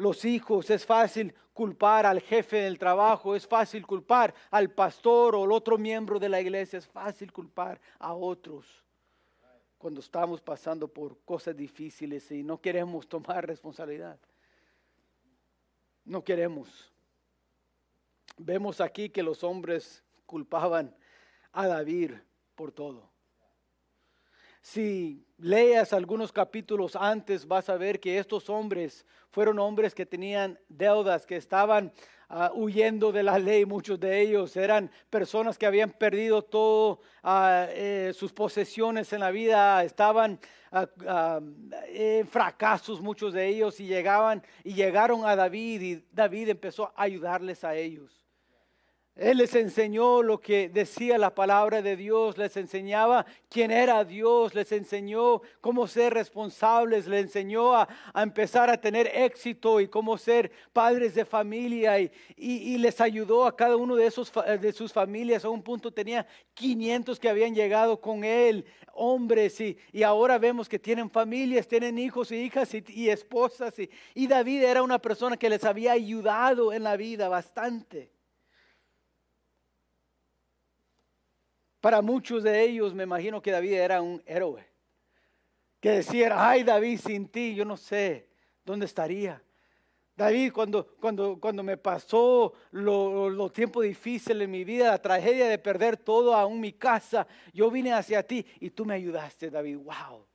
los 0.00 0.24
hijos, 0.24 0.70
es 0.70 0.86
fácil 0.86 1.34
culpar 1.52 2.06
al 2.06 2.20
jefe 2.20 2.62
del 2.62 2.78
trabajo, 2.78 3.36
es 3.36 3.46
fácil 3.46 3.86
culpar 3.86 4.34
al 4.50 4.70
pastor 4.70 5.34
o 5.34 5.44
al 5.44 5.52
otro 5.52 5.76
miembro 5.76 6.18
de 6.18 6.28
la 6.28 6.40
iglesia, 6.40 6.78
es 6.78 6.86
fácil 6.86 7.32
culpar 7.32 7.80
a 7.98 8.14
otros 8.14 8.84
cuando 9.76 10.00
estamos 10.00 10.40
pasando 10.40 10.88
por 10.88 11.18
cosas 11.24 11.56
difíciles 11.56 12.30
y 12.32 12.42
no 12.42 12.60
queremos 12.60 13.08
tomar 13.08 13.46
responsabilidad. 13.46 14.18
No 16.04 16.22
queremos. 16.22 16.92
Vemos 18.36 18.80
aquí 18.80 19.08
que 19.08 19.22
los 19.22 19.42
hombres 19.44 20.02
culpaban 20.26 20.94
a 21.52 21.66
David 21.66 22.12
por 22.54 22.72
todo. 22.72 23.09
Si 24.62 25.24
leas 25.38 25.92
algunos 25.92 26.32
capítulos 26.32 26.94
antes, 26.94 27.46
vas 27.46 27.68
a 27.70 27.76
ver 27.76 27.98
que 27.98 28.18
estos 28.18 28.50
hombres 28.50 29.06
fueron 29.30 29.58
hombres 29.58 29.94
que 29.94 30.04
tenían 30.04 30.58
deudas, 30.68 31.24
que 31.24 31.36
estaban 31.36 31.92
ah, 32.28 32.50
huyendo 32.54 33.10
de 33.10 33.22
la 33.22 33.38
ley. 33.38 33.64
Muchos 33.64 33.98
de 33.98 34.20
ellos 34.20 34.54
eran 34.56 34.90
personas 35.08 35.56
que 35.56 35.64
habían 35.64 35.90
perdido 35.90 36.42
todo 36.42 37.00
ah, 37.22 37.66
eh, 37.70 38.12
sus 38.14 38.32
posesiones 38.32 39.12
en 39.14 39.20
la 39.20 39.30
vida, 39.30 39.82
estaban 39.82 40.38
ah, 40.72 41.40
en 41.88 42.26
fracasos 42.28 43.00
muchos 43.00 43.32
de 43.32 43.46
ellos 43.46 43.80
y 43.80 43.86
llegaban 43.86 44.42
y 44.62 44.74
llegaron 44.74 45.24
a 45.24 45.36
David 45.36 45.80
y 45.80 46.04
David 46.12 46.50
empezó 46.50 46.92
a 46.94 47.04
ayudarles 47.04 47.64
a 47.64 47.74
ellos. 47.74 48.19
Él 49.20 49.36
les 49.36 49.54
enseñó 49.54 50.22
lo 50.22 50.40
que 50.40 50.70
decía 50.70 51.18
la 51.18 51.34
palabra 51.34 51.82
de 51.82 51.94
Dios, 51.94 52.38
les 52.38 52.56
enseñaba 52.56 53.26
quién 53.50 53.70
era 53.70 54.02
Dios, 54.02 54.54
les 54.54 54.72
enseñó 54.72 55.42
cómo 55.60 55.86
ser 55.86 56.14
responsables, 56.14 57.06
les 57.06 57.24
enseñó 57.24 57.76
a, 57.76 57.86
empezar 58.14 58.70
a 58.70 58.80
tener 58.80 59.10
éxito 59.14 59.78
y 59.78 59.88
cómo 59.88 60.16
ser 60.16 60.50
padres 60.72 61.14
de 61.14 61.26
familia 61.26 62.00
y, 62.00 62.78
les 62.78 62.98
ayudó 62.98 63.44
a 63.44 63.54
cada 63.54 63.76
uno 63.76 63.94
de, 63.94 64.06
esos, 64.06 64.32
de 64.58 64.72
sus 64.72 64.90
familias. 64.90 65.44
A 65.44 65.50
un 65.50 65.62
punto 65.62 65.92
tenía 65.92 66.26
500 66.54 67.20
que 67.20 67.28
habían 67.28 67.54
llegado 67.54 68.00
con 68.00 68.24
él, 68.24 68.64
hombres, 68.94 69.60
y, 69.60 69.76
y 69.92 70.02
ahora 70.02 70.38
vemos 70.38 70.66
que 70.66 70.78
tienen 70.78 71.10
familias, 71.10 71.68
tienen 71.68 71.98
hijos 71.98 72.32
y 72.32 72.36
hijas 72.36 72.72
y, 72.72 72.82
y 72.88 73.10
esposas. 73.10 73.74
y 74.14 74.26
David 74.26 74.62
era 74.62 74.82
una 74.82 74.98
persona 74.98 75.36
que 75.36 75.50
les 75.50 75.64
había 75.64 75.92
ayudado 75.92 76.72
en 76.72 76.84
la 76.84 76.96
vida 76.96 77.28
bastante. 77.28 78.18
Para 81.80 82.02
muchos 82.02 82.42
de 82.42 82.62
ellos 82.62 82.94
me 82.94 83.04
imagino 83.04 83.40
que 83.40 83.50
David 83.50 83.72
era 83.72 84.02
un 84.02 84.22
héroe. 84.26 84.66
Que 85.80 85.90
decían, 85.90 86.32
ay 86.34 86.62
David, 86.62 87.00
sin 87.00 87.28
ti 87.28 87.54
yo 87.54 87.64
no 87.64 87.76
sé 87.76 88.28
dónde 88.64 88.86
estaría. 88.86 89.42
David, 90.20 90.52
cuando, 90.52 90.86
cuando, 91.00 91.40
cuando 91.40 91.62
me 91.62 91.78
pasó 91.78 92.52
los 92.72 93.32
lo 93.32 93.50
tiempos 93.50 93.84
difíciles 93.84 94.44
en 94.44 94.50
mi 94.50 94.64
vida, 94.64 94.88
la 94.88 95.00
tragedia 95.00 95.48
de 95.48 95.56
perder 95.56 95.96
todo, 95.96 96.34
aún 96.34 96.60
mi 96.60 96.74
casa, 96.74 97.26
yo 97.54 97.70
vine 97.70 97.94
hacia 97.94 98.22
ti 98.22 98.44
y 98.60 98.68
tú 98.68 98.84
me 98.84 98.92
ayudaste, 98.92 99.48
David. 99.48 99.78
Wow. 99.78 100.26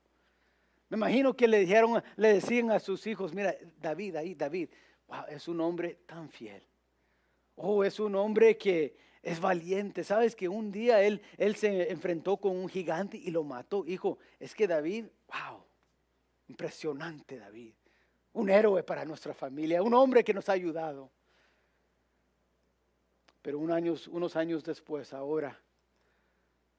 Me 0.90 0.98
imagino 0.98 1.36
que 1.36 1.48
le 1.48 1.60
dijeron, 1.60 2.04
le 2.16 2.34
decían 2.34 2.72
a 2.72 2.80
sus 2.80 3.06
hijos, 3.06 3.36
mira, 3.36 3.56
David, 3.80 4.16
ahí, 4.16 4.34
David, 4.34 4.70
wow, 5.08 5.26
es 5.30 5.48
un 5.48 5.62
hombre 5.62 6.00
tan 6.08 6.30
fiel. 6.30 6.64
Oh, 7.54 7.84
es 7.84 8.00
un 8.00 8.16
hombre 8.16 8.58
que, 8.58 8.98
es 9.26 9.42
valiente. 9.42 10.04
Sabes 10.04 10.36
que 10.36 10.48
un 10.48 10.72
día 10.72 11.02
él, 11.02 11.20
él 11.38 11.56
se 11.56 11.92
enfrentó 11.92 12.38
con 12.38 12.56
un 12.56 12.70
gigante 12.70 13.18
y 13.18 13.32
lo 13.32 13.44
mató. 13.44 13.84
Hijo, 13.88 14.20
es 14.40 14.54
que 14.54 14.68
David, 14.68 15.08
wow, 15.28 15.64
impresionante 16.48 17.40
David. 17.40 17.74
Un 18.34 18.52
héroe 18.52 18.84
para 18.84 19.04
nuestra 19.04 19.34
familia, 19.34 19.82
un 19.82 19.96
hombre 19.96 20.24
que 20.24 20.34
nos 20.34 20.48
ha 20.48 20.52
ayudado. 20.52 21.10
Pero 23.42 23.58
unos 23.58 24.36
años 24.36 24.64
después, 24.64 25.12
ahora, 25.12 25.60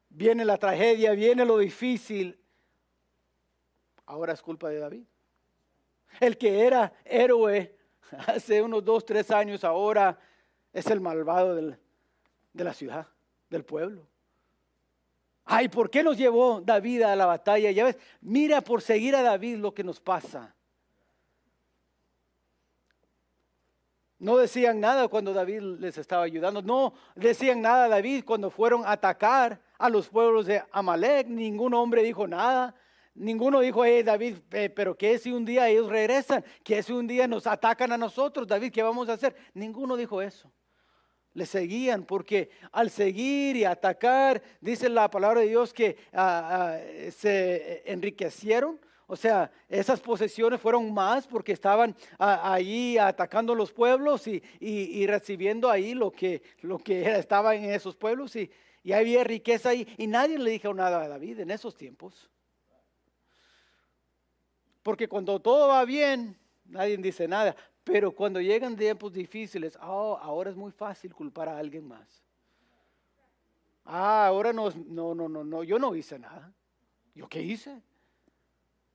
viene 0.08 0.44
la 0.44 0.56
tragedia, 0.56 1.12
viene 1.12 1.44
lo 1.44 1.58
difícil. 1.58 2.38
Ahora 4.06 4.34
es 4.34 4.40
culpa 4.40 4.68
de 4.68 4.78
David. 4.78 5.04
El 6.20 6.38
que 6.38 6.64
era 6.64 6.92
héroe 7.04 7.76
hace 8.28 8.62
unos 8.62 8.84
dos, 8.84 9.04
tres 9.04 9.32
años, 9.32 9.64
ahora 9.64 10.16
es 10.72 10.86
el 10.86 11.00
malvado 11.00 11.56
del, 11.56 11.80
de 12.56 12.64
la 12.64 12.72
ciudad, 12.72 13.06
del 13.50 13.64
pueblo. 13.64 14.08
Ay, 15.44 15.68
¿por 15.68 15.90
qué 15.90 16.02
nos 16.02 16.16
llevó 16.16 16.60
David 16.60 17.02
a 17.02 17.14
la 17.14 17.26
batalla? 17.26 17.70
Ya 17.70 17.84
ves, 17.84 17.98
mira 18.20 18.60
por 18.62 18.82
seguir 18.82 19.14
a 19.14 19.22
David 19.22 19.58
lo 19.58 19.72
que 19.74 19.84
nos 19.84 20.00
pasa. 20.00 20.54
No 24.18 24.38
decían 24.38 24.80
nada 24.80 25.06
cuando 25.08 25.34
David 25.34 25.60
les 25.78 25.98
estaba 25.98 26.24
ayudando. 26.24 26.62
No 26.62 26.94
decían 27.14 27.60
nada 27.60 27.84
a 27.84 27.88
David 27.88 28.24
cuando 28.24 28.50
fueron 28.50 28.84
a 28.84 28.92
atacar 28.92 29.60
a 29.78 29.90
los 29.90 30.08
pueblos 30.08 30.46
de 30.46 30.64
Amalek. 30.72 31.28
Ningún 31.28 31.74
hombre 31.74 32.02
dijo 32.02 32.26
nada. 32.26 32.74
Ninguno 33.14 33.60
dijo, 33.60 33.84
hey 33.84 34.02
David, 34.02 34.38
eh, 34.50 34.70
pero 34.70 34.96
¿qué 34.96 35.18
si 35.18 35.30
un 35.30 35.44
día 35.44 35.68
ellos 35.68 35.88
regresan? 35.88 36.44
¿Qué 36.64 36.82
si 36.82 36.92
un 36.92 37.06
día 37.06 37.28
nos 37.28 37.46
atacan 37.46 37.92
a 37.92 37.98
nosotros? 37.98 38.46
David, 38.46 38.72
¿qué 38.72 38.82
vamos 38.82 39.08
a 39.08 39.12
hacer? 39.12 39.36
Ninguno 39.54 39.96
dijo 39.96 40.20
eso 40.20 40.50
le 41.36 41.44
seguían, 41.44 42.06
porque 42.06 42.48
al 42.72 42.88
seguir 42.88 43.56
y 43.56 43.64
atacar, 43.64 44.42
dice 44.58 44.88
la 44.88 45.10
palabra 45.10 45.42
de 45.42 45.48
Dios 45.48 45.74
que 45.74 45.98
ah, 46.14 46.78
ah, 46.78 47.10
se 47.14 47.82
enriquecieron. 47.84 48.80
O 49.06 49.16
sea, 49.16 49.52
esas 49.68 50.00
posesiones 50.00 50.58
fueron 50.58 50.92
más 50.94 51.26
porque 51.26 51.52
estaban 51.52 51.94
ah, 52.18 52.54
ahí 52.54 52.96
atacando 52.96 53.54
los 53.54 53.70
pueblos 53.70 54.26
y, 54.26 55.06
recibiendo 55.06 55.70
ahí 55.70 55.92
lo 55.92 56.10
que, 56.10 56.42
lo 56.62 56.78
que 56.78 57.02
estaba 57.18 57.54
en 57.54 57.66
esos 57.66 57.94
pueblos 57.94 58.34
y, 58.34 58.50
y 58.82 58.94
había 58.94 59.22
riqueza 59.22 59.68
ahí. 59.68 59.86
Y 59.98 60.06
nadie 60.06 60.38
le 60.38 60.52
dijo 60.52 60.72
nada 60.72 61.02
a 61.02 61.08
David 61.08 61.40
en 61.40 61.50
esos 61.50 61.76
tiempos. 61.76 62.30
Porque 64.82 65.06
cuando 65.06 65.38
todo 65.38 65.68
va 65.68 65.84
bien, 65.84 66.34
nadie 66.64 66.96
dice 66.96 67.28
nada. 67.28 67.54
Pero 67.86 68.10
cuando 68.10 68.40
llegan 68.40 68.74
tiempos 68.74 69.12
difíciles, 69.12 69.78
oh, 69.80 70.18
ahora 70.20 70.50
es 70.50 70.56
muy 70.56 70.72
fácil 70.72 71.14
culpar 71.14 71.48
a 71.48 71.56
alguien 71.56 71.86
más. 71.86 72.20
Ah, 73.84 74.26
ahora 74.26 74.52
no, 74.52 74.70
no, 74.70 75.14
no, 75.14 75.28
no, 75.28 75.44
no, 75.44 75.62
yo 75.62 75.78
no 75.78 75.94
hice 75.94 76.18
nada. 76.18 76.52
¿Yo 77.14 77.28
qué 77.28 77.40
hice? 77.40 77.80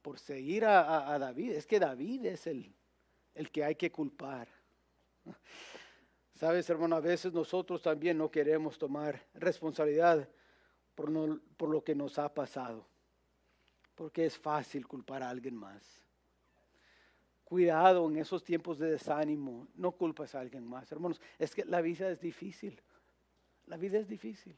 Por 0.02 0.20
seguir 0.20 0.66
a, 0.66 1.18
David. 1.18 1.54
Es 1.54 1.66
que 1.66 1.80
David 1.80 2.26
es 2.26 2.48
el, 2.48 2.76
el 3.34 3.50
que 3.50 3.64
hay 3.64 3.76
que 3.76 3.90
culpar. 3.94 4.50
Sabes, 6.36 6.70
hermano, 6.70 6.98
a 6.98 7.00
veces 7.00 7.32
nosotros 7.32 7.82
también 7.82 8.18
no 8.18 8.30
queremos 8.30 8.78
tomar 8.78 9.26
responsabilidad 9.36 10.28
por, 10.96 11.10
no, 11.10 11.40
por 11.56 11.70
lo 11.70 11.82
que 11.82 11.96
nos 11.96 12.20
ha 12.20 12.34
pasado. 12.34 12.86
Porque 13.96 14.26
es 14.26 14.38
fácil 14.38 14.86
culpar 14.86 15.24
a 15.24 15.30
alguien 15.30 15.56
más. 15.56 16.11
Cuidado 17.52 18.08
en 18.10 18.16
esos 18.16 18.46
tiempos 18.46 18.80
de 18.80 18.92
desánimo. 18.92 19.68
No 19.76 19.92
culpas 19.92 20.36
a 20.36 20.40
alguien 20.40 20.66
más, 20.66 20.90
hermanos. 20.90 21.20
Es 21.38 21.54
que 21.54 21.66
la 21.66 21.82
vida 21.82 22.10
es 22.10 22.22
difícil. 22.22 22.82
La 23.66 23.76
vida 23.76 24.00
es 24.00 24.08
difícil. 24.08 24.56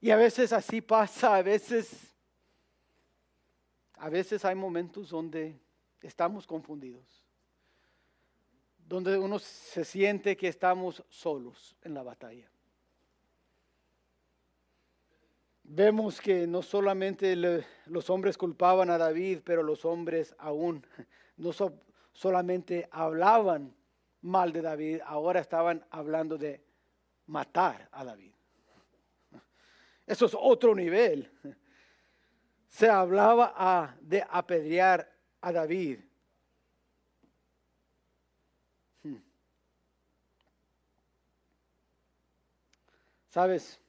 Y 0.00 0.10
a 0.12 0.16
veces 0.16 0.50
así 0.54 0.80
pasa, 0.80 1.36
a 1.36 1.42
veces, 1.42 2.16
a 3.98 4.08
veces 4.08 4.46
hay 4.46 4.54
momentos 4.54 5.10
donde 5.10 5.60
estamos 6.00 6.46
confundidos, 6.46 7.22
donde 8.78 9.18
uno 9.18 9.38
se 9.38 9.84
siente 9.84 10.34
que 10.38 10.48
estamos 10.48 11.04
solos 11.10 11.76
en 11.82 11.92
la 11.92 12.02
batalla. 12.02 12.50
Vemos 15.72 16.20
que 16.20 16.48
no 16.48 16.62
solamente 16.62 17.36
los 17.86 18.10
hombres 18.10 18.36
culpaban 18.36 18.90
a 18.90 18.98
David, 18.98 19.40
pero 19.44 19.62
los 19.62 19.84
hombres 19.84 20.34
aún 20.38 20.84
no 21.36 21.50
solamente 22.12 22.88
hablaban 22.90 23.74
mal 24.22 24.52
de 24.52 24.62
David, 24.62 25.00
ahora 25.04 25.40
estaban 25.40 25.84
hablando 25.90 26.36
de 26.36 26.60
matar 27.26 27.88
a 27.92 28.04
David. 28.04 28.32
Eso 30.06 30.26
es 30.26 30.36
otro 30.38 30.74
nivel. 30.74 31.30
Se 32.68 32.88
hablaba 32.88 33.96
de 34.00 34.24
apedrear 34.28 35.08
a 35.40 35.52
David. 35.52 36.00
Hmm. 39.04 39.16
¿Sabes? 43.28 43.80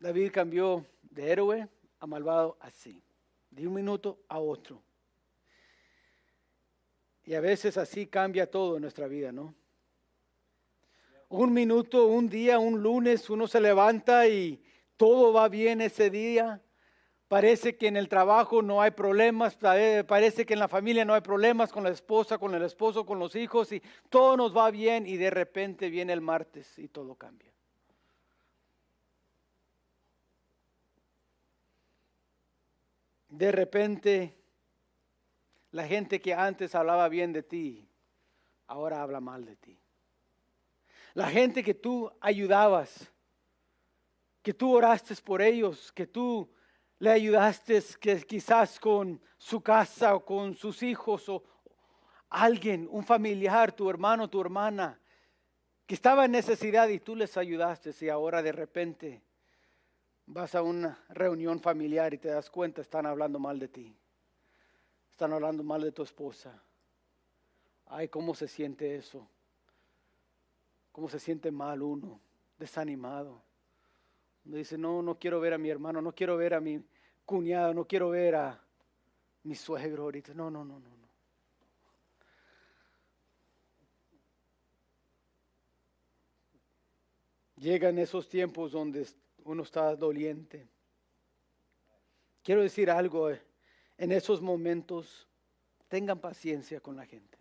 David 0.00 0.32
cambió 0.32 0.86
de 1.02 1.30
héroe 1.30 1.68
a 1.98 2.06
malvado 2.06 2.56
así, 2.60 3.02
de 3.50 3.66
un 3.68 3.74
minuto 3.74 4.18
a 4.28 4.38
otro. 4.38 4.82
Y 7.24 7.34
a 7.34 7.40
veces 7.40 7.76
así 7.76 8.06
cambia 8.06 8.50
todo 8.50 8.76
en 8.76 8.82
nuestra 8.82 9.06
vida, 9.06 9.30
¿no? 9.30 9.54
Un 11.28 11.52
minuto, 11.52 12.06
un 12.06 12.28
día, 12.30 12.58
un 12.58 12.82
lunes, 12.82 13.28
uno 13.28 13.46
se 13.46 13.60
levanta 13.60 14.26
y 14.26 14.60
todo 14.96 15.34
va 15.34 15.48
bien 15.48 15.82
ese 15.82 16.08
día. 16.08 16.62
Parece 17.28 17.76
que 17.76 17.86
en 17.86 17.96
el 17.96 18.08
trabajo 18.08 18.62
no 18.62 18.80
hay 18.80 18.90
problemas, 18.92 19.56
parece 19.56 20.46
que 20.46 20.54
en 20.54 20.58
la 20.58 20.66
familia 20.66 21.04
no 21.04 21.14
hay 21.14 21.20
problemas 21.20 21.70
con 21.70 21.84
la 21.84 21.90
esposa, 21.90 22.38
con 22.38 22.54
el 22.54 22.62
esposo, 22.62 23.04
con 23.06 23.18
los 23.18 23.36
hijos 23.36 23.70
y 23.70 23.82
todo 24.08 24.36
nos 24.36 24.56
va 24.56 24.70
bien 24.70 25.06
y 25.06 25.18
de 25.18 25.30
repente 25.30 25.90
viene 25.90 26.14
el 26.14 26.22
martes 26.22 26.76
y 26.78 26.88
todo 26.88 27.14
cambia. 27.14 27.49
De 33.30 33.52
repente 33.52 34.36
la 35.70 35.86
gente 35.86 36.20
que 36.20 36.34
antes 36.34 36.74
hablaba 36.74 37.08
bien 37.08 37.32
de 37.32 37.42
ti, 37.42 37.88
ahora 38.66 39.02
habla 39.02 39.20
mal 39.20 39.44
de 39.44 39.56
ti. 39.56 39.78
La 41.14 41.30
gente 41.30 41.62
que 41.62 41.74
tú 41.74 42.12
ayudabas, 42.20 43.10
que 44.42 44.52
tú 44.52 44.74
oraste 44.74 45.14
por 45.22 45.42
ellos, 45.42 45.92
que 45.92 46.06
tú 46.06 46.50
le 46.98 47.10
ayudaste 47.10 47.82
que 48.00 48.20
quizás 48.22 48.78
con 48.78 49.20
su 49.38 49.62
casa 49.62 50.14
o 50.14 50.24
con 50.24 50.54
sus 50.54 50.82
hijos 50.82 51.28
o 51.28 51.44
alguien, 52.28 52.88
un 52.90 53.04
familiar, 53.04 53.72
tu 53.72 53.88
hermano, 53.88 54.28
tu 54.28 54.40
hermana, 54.40 55.00
que 55.86 55.94
estaba 55.94 56.24
en 56.24 56.32
necesidad 56.32 56.88
y 56.88 57.00
tú 57.00 57.16
les 57.16 57.36
ayudaste 57.36 57.92
y 58.00 58.08
ahora 58.08 58.42
de 58.42 58.52
repente 58.52 59.22
vas 60.32 60.54
a 60.54 60.62
una 60.62 60.96
reunión 61.08 61.60
familiar 61.60 62.14
y 62.14 62.18
te 62.18 62.28
das 62.28 62.50
cuenta, 62.50 62.80
están 62.80 63.04
hablando 63.04 63.38
mal 63.38 63.58
de 63.58 63.68
ti. 63.68 63.94
Están 65.10 65.32
hablando 65.32 65.62
mal 65.64 65.82
de 65.82 65.92
tu 65.92 66.02
esposa. 66.02 66.62
Ay, 67.86 68.08
¿cómo 68.08 68.34
se 68.34 68.46
siente 68.46 68.94
eso? 68.94 69.26
¿Cómo 70.92 71.08
se 71.08 71.18
siente 71.18 71.50
mal 71.50 71.82
uno? 71.82 72.20
Desanimado. 72.58 73.42
Dice, 74.44 74.78
no, 74.78 75.02
no 75.02 75.18
quiero 75.18 75.40
ver 75.40 75.52
a 75.52 75.58
mi 75.58 75.68
hermano, 75.68 76.00
no 76.00 76.12
quiero 76.12 76.36
ver 76.36 76.54
a 76.54 76.60
mi 76.60 76.82
cuñado, 77.24 77.74
no 77.74 77.84
quiero 77.84 78.10
ver 78.10 78.36
a 78.36 78.62
mi 79.42 79.56
suegro 79.56 80.04
ahorita. 80.04 80.32
No, 80.32 80.50
no, 80.50 80.64
no, 80.64 80.78
no. 80.78 80.88
no. 80.88 81.08
Llegan 87.56 87.98
esos 87.98 88.28
tiempos 88.28 88.72
donde 88.72 89.06
uno 89.44 89.62
está 89.62 89.94
doliente. 89.96 90.68
Quiero 92.42 92.62
decir 92.62 92.90
algo, 92.90 93.30
eh, 93.30 93.42
en 93.98 94.12
esos 94.12 94.40
momentos 94.40 95.28
tengan 95.88 96.18
paciencia 96.20 96.80
con 96.80 96.96
la 96.96 97.04
gente. 97.04 97.38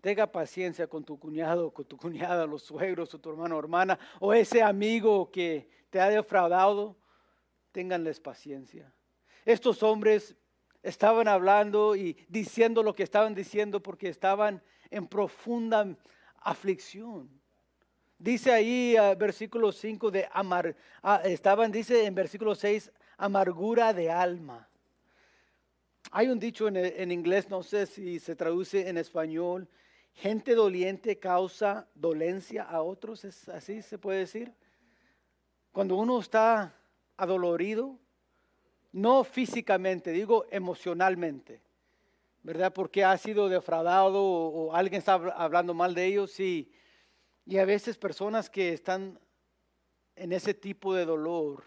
Tenga 0.00 0.26
paciencia 0.26 0.86
con 0.86 1.04
tu 1.04 1.18
cuñado, 1.18 1.72
con 1.72 1.84
tu 1.84 1.96
cuñada, 1.96 2.46
los 2.46 2.62
suegros, 2.62 3.14
o 3.14 3.20
tu 3.20 3.30
hermano 3.30 3.58
hermana, 3.58 3.98
o 4.18 4.32
ese 4.32 4.62
amigo 4.62 5.30
que 5.30 5.68
te 5.90 6.00
ha 6.00 6.08
defraudado. 6.08 6.96
Ténganles 7.70 8.20
paciencia. 8.20 8.92
Estos 9.44 9.82
hombres 9.82 10.36
estaban 10.82 11.28
hablando 11.28 11.94
y 11.94 12.16
diciendo 12.28 12.82
lo 12.82 12.94
que 12.94 13.02
estaban 13.02 13.34
diciendo 13.34 13.82
porque 13.82 14.08
estaban 14.08 14.62
en 14.90 15.06
profunda 15.06 15.96
aflicción. 16.36 17.41
Dice 18.22 18.52
ahí, 18.52 18.94
uh, 18.96 19.18
versículo 19.18 19.72
5 19.72 20.12
de 20.12 20.28
amar, 20.30 20.76
ah, 21.02 21.22
estaban, 21.24 21.72
dice 21.72 22.06
en 22.06 22.14
versículo 22.14 22.54
6, 22.54 22.92
amargura 23.16 23.92
de 23.92 24.12
alma. 24.12 24.68
Hay 26.12 26.28
un 26.28 26.38
dicho 26.38 26.68
en, 26.68 26.76
en, 26.76 27.10
inglés, 27.10 27.50
no 27.50 27.64
sé 27.64 27.84
si 27.84 28.20
se 28.20 28.36
traduce 28.36 28.88
en 28.88 28.96
español, 28.96 29.68
gente 30.14 30.54
doliente 30.54 31.18
causa 31.18 31.88
dolencia 31.96 32.62
a 32.62 32.82
otros, 32.82 33.24
¿es 33.24 33.48
así 33.48 33.82
se 33.82 33.98
puede 33.98 34.20
decir? 34.20 34.52
Cuando 35.72 35.96
uno 35.96 36.20
está 36.20 36.76
adolorido, 37.16 37.98
no 38.92 39.24
físicamente, 39.24 40.12
digo 40.12 40.46
emocionalmente, 40.52 41.60
¿verdad? 42.44 42.72
Porque 42.72 43.02
ha 43.02 43.18
sido 43.18 43.48
defraudado 43.48 44.22
o, 44.22 44.66
o 44.66 44.74
alguien 44.76 45.00
está 45.00 45.14
hablando 45.14 45.74
mal 45.74 45.92
de 45.92 46.06
ellos, 46.06 46.30
sí 46.30 46.70
y 47.44 47.58
a 47.58 47.64
veces 47.64 47.98
personas 47.98 48.48
que 48.48 48.72
están 48.72 49.18
en 50.14 50.32
ese 50.32 50.54
tipo 50.54 50.94
de 50.94 51.04
dolor 51.04 51.64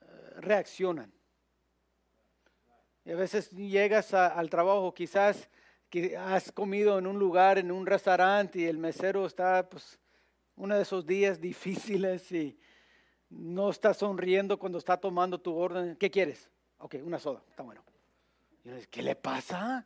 eh, 0.00 0.06
reaccionan. 0.38 1.12
Y 3.04 3.12
a 3.12 3.16
veces 3.16 3.50
llegas 3.50 4.14
al 4.14 4.50
trabajo, 4.50 4.94
quizás 4.94 5.48
que 5.88 6.16
has 6.16 6.52
comido 6.52 6.98
en 6.98 7.06
un 7.06 7.18
lugar, 7.18 7.58
en 7.58 7.72
un 7.72 7.84
restaurante 7.86 8.60
y 8.60 8.66
el 8.66 8.78
mesero 8.78 9.26
está 9.26 9.68
pues 9.68 9.98
uno 10.56 10.76
de 10.76 10.82
esos 10.82 11.06
días 11.06 11.40
difíciles 11.40 12.30
y 12.32 12.58
no 13.28 13.70
está 13.70 13.94
sonriendo 13.94 14.58
cuando 14.58 14.78
está 14.78 14.96
tomando 14.96 15.40
tu 15.40 15.54
orden. 15.54 15.96
¿Qué 15.96 16.10
quieres? 16.10 16.50
Ok, 16.78 16.96
una 17.02 17.18
soda, 17.18 17.42
está 17.48 17.62
bueno. 17.62 17.84
Y 18.64 18.86
¿qué 18.86 19.02
le 19.02 19.16
pasa? 19.16 19.84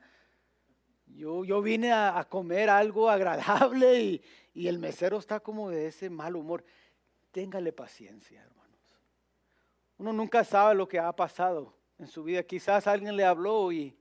Yo, 1.14 1.44
yo 1.44 1.62
vine 1.62 1.92
a, 1.92 2.27
comer 2.29 2.68
algo 2.68 3.09
agradable 3.09 4.20
y, 4.55 4.68
el 4.68 4.79
mesero 4.79 5.18
está 5.18 5.40
como 5.40 5.70
de 5.70 5.87
ese 5.87 6.11
mal 6.11 6.35
humor. 6.37 6.64
Téngale 7.31 7.72
paciencia, 7.72 8.42
hermanos. 8.42 8.81
Uno 9.98 10.12
nunca 10.12 10.44
sabe 10.44 10.74
lo 10.74 10.88
que 10.88 10.98
ha 10.98 11.12
pasado 11.12 11.74
en 11.98 12.09
su 12.09 12.24
vida. 12.24 12.42
Quizás 12.42 12.87
alguien 12.87 13.16
le 13.16 13.24
habló 13.24 13.70
y, 13.70 13.96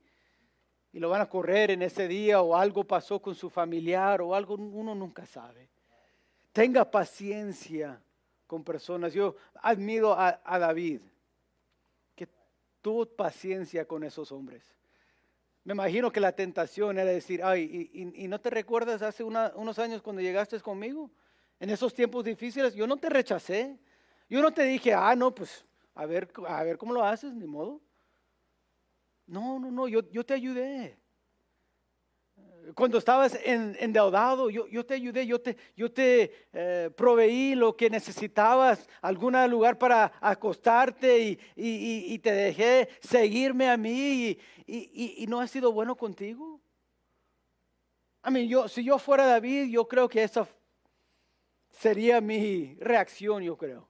y 0.92 0.98
lo 0.98 1.08
van 1.08 1.22
a 1.22 1.28
correr 1.28 1.70
en 1.70 1.82
ese 1.82 2.08
día 2.08 2.40
o 2.40 2.56
algo 2.56 2.84
pasó 2.84 3.20
con 3.22 3.34
su 3.34 3.48
familiar 3.48 4.20
o 4.20 4.34
algo, 4.34 4.54
uno 4.54 4.94
nunca 4.94 5.24
sabe. 5.24 5.68
Tenga 6.52 6.88
paciencia 6.88 8.00
con 8.46 8.64
personas. 8.64 9.12
Yo 9.12 9.36
admiro 9.54 10.12
a, 10.12 10.40
a 10.44 10.58
David, 10.58 11.00
que 12.16 12.28
tuvo 12.80 13.06
paciencia 13.06 13.86
con 13.86 14.02
esos 14.02 14.32
hombres. 14.32 14.74
Me 15.64 15.72
imagino 15.72 16.12
que 16.12 16.20
la 16.20 16.32
tentación 16.32 16.98
era 16.98 17.10
decir, 17.10 17.42
ay, 17.42 17.90
¿y, 17.92 18.28
no 18.28 18.38
te 18.40 18.50
recuerdas 18.50 19.00
hace 19.00 19.24
unos 19.24 19.78
años 19.78 20.02
cuando 20.02 20.20
llegaste 20.20 20.60
conmigo? 20.60 21.10
En 21.58 21.70
esos 21.70 21.94
tiempos 21.94 22.24
difíciles, 22.24 22.74
yo 22.74 22.86
no 22.86 22.98
te 22.98 23.08
rechacé. 23.08 23.78
Yo 24.28 24.42
no 24.42 24.52
te 24.52 24.64
dije, 24.64 24.92
ah, 24.92 25.14
no, 25.16 25.34
pues, 25.34 25.64
a 25.94 26.04
ver, 26.04 26.30
a 26.46 26.62
ver 26.62 26.76
cómo 26.76 26.92
lo 26.92 27.02
haces, 27.02 27.34
ni 27.34 27.46
modo. 27.46 27.80
No, 29.26 29.58
no, 29.58 29.70
no, 29.70 29.88
yo, 29.88 30.08
yo 30.10 30.24
te 30.24 30.34
ayudé 30.34 30.98
cuando 32.74 32.98
estabas 32.98 33.38
endeudado, 33.44 34.48
yo, 34.48 34.66
yo, 34.68 34.86
te 34.86 34.94
ayudé, 34.94 35.26
yo 35.26 35.40
te, 35.40 35.56
yo 35.76 35.92
te 35.92 36.32
eh, 36.52 36.90
proveí 36.96 37.54
lo 37.54 37.76
que 37.76 37.90
necesitabas, 37.90 38.88
algún 39.02 39.34
lugar 39.50 39.78
para 39.78 40.12
acostarte 40.20 41.18
y, 41.20 41.40
y, 41.56 42.14
y, 42.14 42.18
te 42.18 42.32
dejé 42.32 42.88
seguirme 43.00 43.68
a 43.68 43.76
mí 43.76 44.38
y, 44.66 45.26
no 45.28 45.40
ha 45.40 45.46
sido 45.46 45.72
bueno 45.72 45.96
contigo. 45.96 46.60
A 48.22 48.30
mí, 48.30 48.48
yo, 48.48 48.68
si 48.68 48.82
yo 48.82 48.98
fuera 48.98 49.26
David, 49.26 49.66
yo 49.70 49.86
creo 49.86 50.08
que 50.08 50.22
esa 50.22 50.48
sería 51.70 52.20
mi 52.20 52.74
reacción, 52.76 53.42
yo 53.42 53.56
creo. 53.56 53.88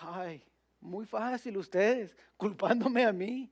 Ay, 0.00 0.42
muy 0.80 1.06
fácil 1.06 1.56
ustedes, 1.58 2.16
culpándome 2.36 3.04
a 3.04 3.12
mí. 3.12 3.50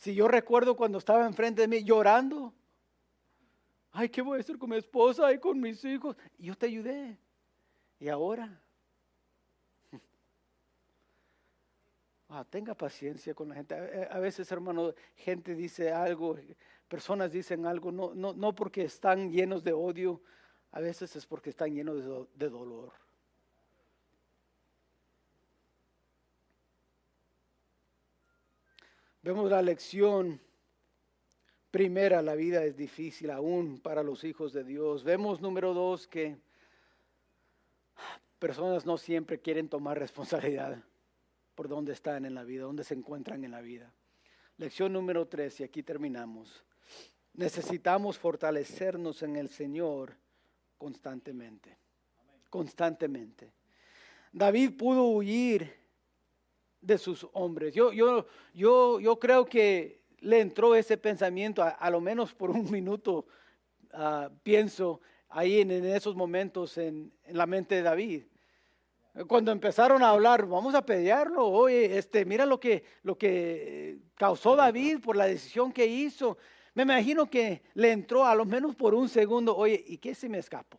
Si 0.00 0.14
yo 0.14 0.28
recuerdo 0.28 0.76
cuando 0.76 0.96
estaba 0.96 1.26
enfrente 1.26 1.60
de 1.60 1.68
mí 1.68 1.84
llorando, 1.84 2.54
ay, 3.92 4.08
¿qué 4.08 4.22
voy 4.22 4.38
a 4.38 4.40
hacer 4.40 4.56
con 4.56 4.70
mi 4.70 4.76
esposa 4.76 5.30
y 5.30 5.38
con 5.38 5.60
mis 5.60 5.84
hijos? 5.84 6.16
Yo 6.38 6.56
te 6.56 6.66
ayudé. 6.66 7.18
Y 7.98 8.08
ahora, 8.08 8.62
ah, 12.30 12.46
tenga 12.48 12.74
paciencia 12.74 13.34
con 13.34 13.50
la 13.50 13.56
gente. 13.56 13.74
A, 14.10 14.18
veces, 14.20 14.50
hermano, 14.50 14.94
gente 15.16 15.54
dice 15.54 15.92
algo, 15.92 16.34
personas 16.88 17.30
dicen 17.30 17.66
algo, 17.66 17.92
no, 17.92 18.14
no, 18.14 18.32
no 18.32 18.54
porque 18.54 18.84
están 18.84 19.30
llenos 19.30 19.62
de 19.62 19.74
odio, 19.74 20.22
a 20.70 20.80
veces 20.80 21.14
es 21.14 21.26
porque 21.26 21.50
están 21.50 21.74
llenos 21.74 22.02
de, 22.02 22.26
de 22.36 22.48
dolor. 22.48 22.94
Vemos 29.22 29.50
la 29.50 29.60
lección 29.60 30.40
primera, 31.70 32.22
la 32.22 32.34
vida 32.34 32.64
es 32.64 32.74
difícil 32.74 33.30
aún 33.30 33.78
para 33.78 34.02
los 34.02 34.24
hijos 34.24 34.54
de 34.54 34.64
Dios. 34.64 35.04
Vemos 35.04 35.42
número 35.42 35.74
dos 35.74 36.06
que 36.06 36.38
personas 38.38 38.86
no 38.86 38.96
siempre 38.96 39.38
quieren 39.38 39.68
tomar 39.68 39.98
responsabilidad 39.98 40.82
por 41.54 41.68
dónde 41.68 41.92
están 41.92 42.24
en 42.24 42.34
la 42.34 42.44
vida, 42.44 42.62
dónde 42.62 42.82
se 42.82 42.94
encuentran 42.94 43.44
en 43.44 43.50
la 43.50 43.60
vida. 43.60 43.92
Lección 44.56 44.94
número 44.94 45.28
tres, 45.28 45.60
y 45.60 45.64
aquí 45.64 45.82
terminamos. 45.82 46.64
Necesitamos 47.34 48.16
fortalecernos 48.16 49.22
en 49.22 49.36
el 49.36 49.50
Señor 49.50 50.16
constantemente. 50.78 51.76
Constantemente. 52.48 53.52
David 54.32 54.78
pudo 54.78 55.04
huir 55.04 55.78
de 56.80 56.98
sus 56.98 57.26
hombres. 57.32 57.74
Yo, 57.74 57.92
yo, 57.92 58.26
yo, 58.54 59.00
yo 59.00 59.18
creo 59.18 59.44
que 59.46 60.00
le 60.20 60.40
entró 60.40 60.74
ese 60.74 60.96
pensamiento, 60.96 61.62
a, 61.62 61.90
lo 61.90 62.00
menos 62.00 62.34
por 62.34 62.50
un 62.50 62.70
minuto, 62.70 63.26
ah, 63.92 64.30
pienso, 64.42 65.00
ahí 65.28 65.60
en, 65.60 65.70
esos 65.70 66.14
momentos 66.14 66.76
en, 66.78 67.12
la 67.28 67.46
mente 67.46 67.76
de 67.76 67.82
David. 67.82 68.22
Cuando 69.26 69.50
empezaron 69.50 70.02
a 70.02 70.10
hablar, 70.10 70.46
vamos 70.46 70.74
a 70.74 70.84
pelearlo, 70.84 71.46
oye, 71.46 71.98
este, 71.98 72.24
mira 72.24 72.46
lo 72.46 72.60
que, 72.60 72.84
lo 73.02 73.18
que 73.18 73.98
causó 74.14 74.54
David 74.54 75.00
por 75.00 75.16
la 75.16 75.26
decisión 75.26 75.72
que 75.72 75.86
hizo. 75.86 76.38
Me 76.74 76.84
imagino 76.84 77.28
que 77.28 77.62
le 77.74 77.90
entró 77.90 78.24
a 78.24 78.34
lo 78.34 78.44
menos 78.44 78.76
por 78.76 78.94
un 78.94 79.08
segundo, 79.08 79.56
oye, 79.56 79.82
¿y 79.86 79.98
qué 79.98 80.14
si 80.14 80.28
me 80.28 80.38
escapo? 80.38 80.78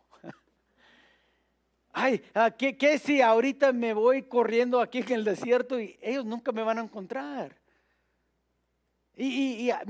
Ay, 1.94 2.22
ah, 2.34 2.52
¿qué, 2.52 2.78
¿qué, 2.78 2.98
si 2.98 3.22
ahorita 3.22 3.72
me 3.74 3.94
voy 3.94 4.24
corriendo 4.24 4.80
aquí 4.80 5.00
en 5.00 5.12
el 5.12 5.24
desierto 5.24 5.80
y 5.80 5.98
ellos 6.02 6.26
nunca 6.26 6.52
me 6.52 6.64
van 6.64 6.80
a 6.80 6.84
encontrar? 6.84 7.62
Y, 9.16 9.68
ya, 9.68 9.84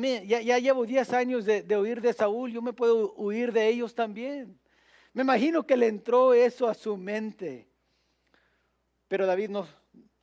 llevo 0.59 0.85
10 0.85 1.13
años 1.13 1.45
de, 1.45 1.77
huir 1.77 2.01
de 2.01 2.11
Saúl, 2.11 2.51
yo 2.51 2.61
me 2.61 2.73
puedo 2.73 3.13
huir 3.13 3.51
de 3.53 3.67
ellos 3.67 3.93
también. 3.93 4.59
Me 5.13 5.21
imagino 5.21 5.65
que 5.65 5.77
le 5.77 5.87
entró 5.87 6.33
eso 6.33 6.67
a 6.67 6.73
su 6.73 6.97
mente. 6.97 7.67
Pero 9.07 9.25
David 9.25 9.49
no, 9.49 9.67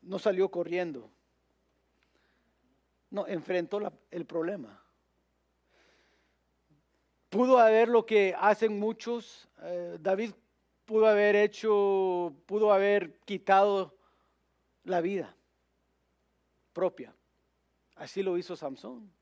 no 0.02 0.18
salió 0.18 0.50
corriendo. 0.50 1.10
No, 3.10 3.26
enfrentó 3.26 3.80
el 4.10 4.26
problema. 4.26 4.82
Pudo 7.30 7.58
haber 7.58 7.88
lo 7.88 8.04
que 8.04 8.34
hacen 8.38 8.78
muchos. 8.78 9.48
Eh, 9.62 9.98
David 10.00 10.32
pudo 10.88 11.06
haber 11.06 11.36
hecho, 11.36 12.34
pudo 12.46 12.72
haber 12.72 13.18
quitado 13.26 13.94
la 14.84 15.02
vida 15.02 15.36
propia. 16.72 17.14
Así 17.94 18.22
lo 18.22 18.38
hizo 18.38 18.56
Samson. 18.56 19.12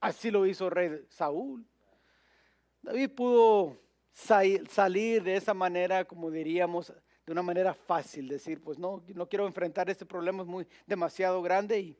Así 0.00 0.30
lo 0.30 0.46
hizo 0.46 0.70
rey 0.70 1.04
Saúl. 1.08 1.66
David 2.82 3.10
pudo 3.16 3.80
salir 4.12 5.24
de 5.24 5.34
esa 5.34 5.52
manera, 5.54 6.04
como 6.04 6.30
diríamos, 6.30 6.92
de 7.26 7.32
una 7.32 7.42
manera 7.42 7.74
fácil, 7.74 8.28
decir, 8.28 8.62
pues 8.62 8.78
no, 8.78 9.02
no 9.12 9.28
quiero 9.28 9.48
enfrentar 9.48 9.90
este 9.90 10.06
problema, 10.06 10.42
es 10.42 10.48
muy 10.48 10.68
demasiado 10.86 11.42
grande 11.42 11.80
y 11.80 11.98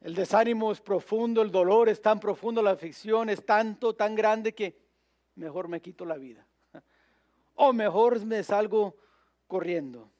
el 0.00 0.16
desánimo 0.16 0.72
es 0.72 0.80
profundo, 0.80 1.40
el 1.40 1.52
dolor 1.52 1.88
es 1.88 2.02
tan 2.02 2.18
profundo, 2.18 2.62
la 2.62 2.72
aflicción 2.72 3.30
es 3.30 3.46
tanto, 3.46 3.94
tan 3.94 4.16
grande 4.16 4.54
que 4.54 4.76
mejor 5.36 5.68
me 5.68 5.80
quito 5.80 6.04
la 6.04 6.16
vida 6.16 6.49
o 7.62 7.74
mejor 7.74 8.24
me 8.24 8.42
salgo 8.42 8.96
corriendo. 9.46 10.10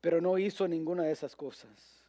Pero 0.00 0.22
no 0.22 0.38
hizo 0.38 0.66
ninguna 0.66 1.02
de 1.02 1.12
esas 1.12 1.36
cosas. 1.36 2.02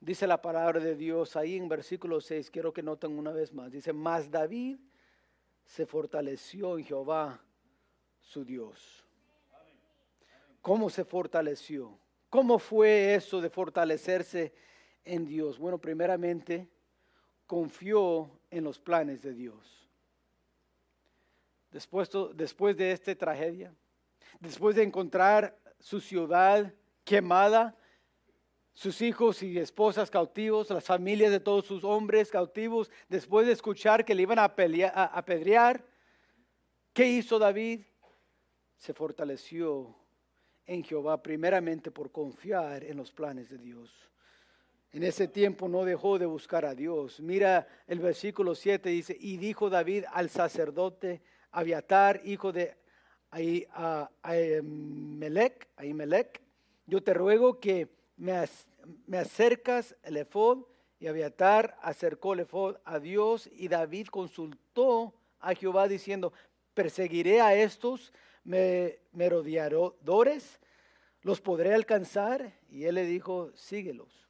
Dice 0.00 0.26
la 0.26 0.42
palabra 0.42 0.80
de 0.80 0.96
Dios 0.96 1.34
ahí 1.34 1.56
en 1.56 1.66
versículo 1.66 2.20
6, 2.20 2.50
quiero 2.50 2.74
que 2.74 2.82
noten 2.82 3.18
una 3.18 3.32
vez 3.32 3.54
más. 3.54 3.72
Dice, 3.72 3.94
mas 3.94 4.30
David 4.30 4.76
se 5.64 5.86
fortaleció 5.86 6.76
en 6.76 6.84
Jehová, 6.84 7.40
su 8.20 8.44
Dios. 8.44 9.02
¿Cómo 10.60 10.90
se 10.90 11.06
fortaleció? 11.06 11.98
¿Cómo 12.28 12.58
fue 12.58 13.14
eso 13.14 13.40
de 13.40 13.48
fortalecerse 13.48 14.52
en 15.06 15.24
Dios? 15.24 15.58
Bueno, 15.58 15.78
primeramente, 15.78 16.68
confió 17.46 18.30
en 18.50 18.62
los 18.62 18.78
planes 18.78 19.22
de 19.22 19.32
Dios 19.32 19.83
después, 21.74 22.76
de 22.76 22.92
esta 22.92 23.14
tragedia, 23.16 23.74
después 24.38 24.76
de 24.76 24.84
encontrar 24.84 25.58
su 25.80 26.00
ciudad 26.00 26.72
quemada, 27.02 27.76
sus 28.72 29.02
hijos 29.02 29.42
y 29.42 29.58
esposas 29.58 30.08
cautivos, 30.08 30.70
las 30.70 30.84
familias 30.84 31.32
de 31.32 31.40
todos 31.40 31.66
sus 31.66 31.82
hombres 31.82 32.30
cautivos, 32.30 32.90
después 33.08 33.46
de 33.46 33.52
escuchar 33.52 34.04
que 34.04 34.14
le 34.14 34.22
iban 34.22 34.38
a, 34.38 34.44
a 34.44 35.04
apedrear, 35.18 35.84
¿qué 36.92 37.06
hizo 37.06 37.40
David? 37.40 37.80
Se 38.76 38.94
fortaleció 38.94 39.96
en 40.66 40.84
Jehová 40.84 41.22
primeramente 41.22 41.90
por 41.90 42.12
confiar 42.12 42.84
en 42.84 42.96
los 42.96 43.10
planes 43.10 43.50
de 43.50 43.58
Dios. 43.58 43.92
En 44.92 45.02
ese 45.02 45.26
tiempo 45.26 45.68
no 45.68 45.84
dejó 45.84 46.20
de 46.20 46.26
buscar 46.26 46.64
a 46.64 46.74
Dios. 46.74 47.18
Mira 47.18 47.66
el 47.88 47.98
versículo 47.98 48.54
7 48.54 48.88
dice, 48.90 49.16
y 49.18 49.38
dijo 49.38 49.68
David 49.68 50.04
al 50.12 50.30
sacerdote 50.30 51.20
Abiatar, 51.54 52.20
hijo 52.24 52.52
de 52.52 52.76
Ahimelech, 54.22 55.68
Ahimelech, 55.76 56.42
yo 56.86 57.02
te 57.02 57.14
ruego 57.14 57.58
que 57.60 57.88
me, 58.16 58.32
me 59.06 59.18
acercas 59.18 59.96
el 60.02 60.16
efod. 60.16 60.64
Y 60.98 61.06
Abiatar 61.06 61.78
acercó 61.82 62.34
el 62.34 62.40
efod 62.40 62.78
a 62.84 62.98
Dios 62.98 63.48
y 63.52 63.68
David 63.68 64.08
consultó 64.08 65.14
a 65.38 65.54
Jehová 65.54 65.86
diciendo, 65.86 66.32
perseguiré 66.72 67.40
a 67.40 67.54
estos 67.54 68.12
merodeadores, 68.42 70.58
los 71.22 71.40
podré 71.40 71.72
alcanzar. 71.74 72.52
Y 72.68 72.84
él 72.84 72.96
le 72.96 73.04
dijo, 73.04 73.52
síguelos, 73.54 74.28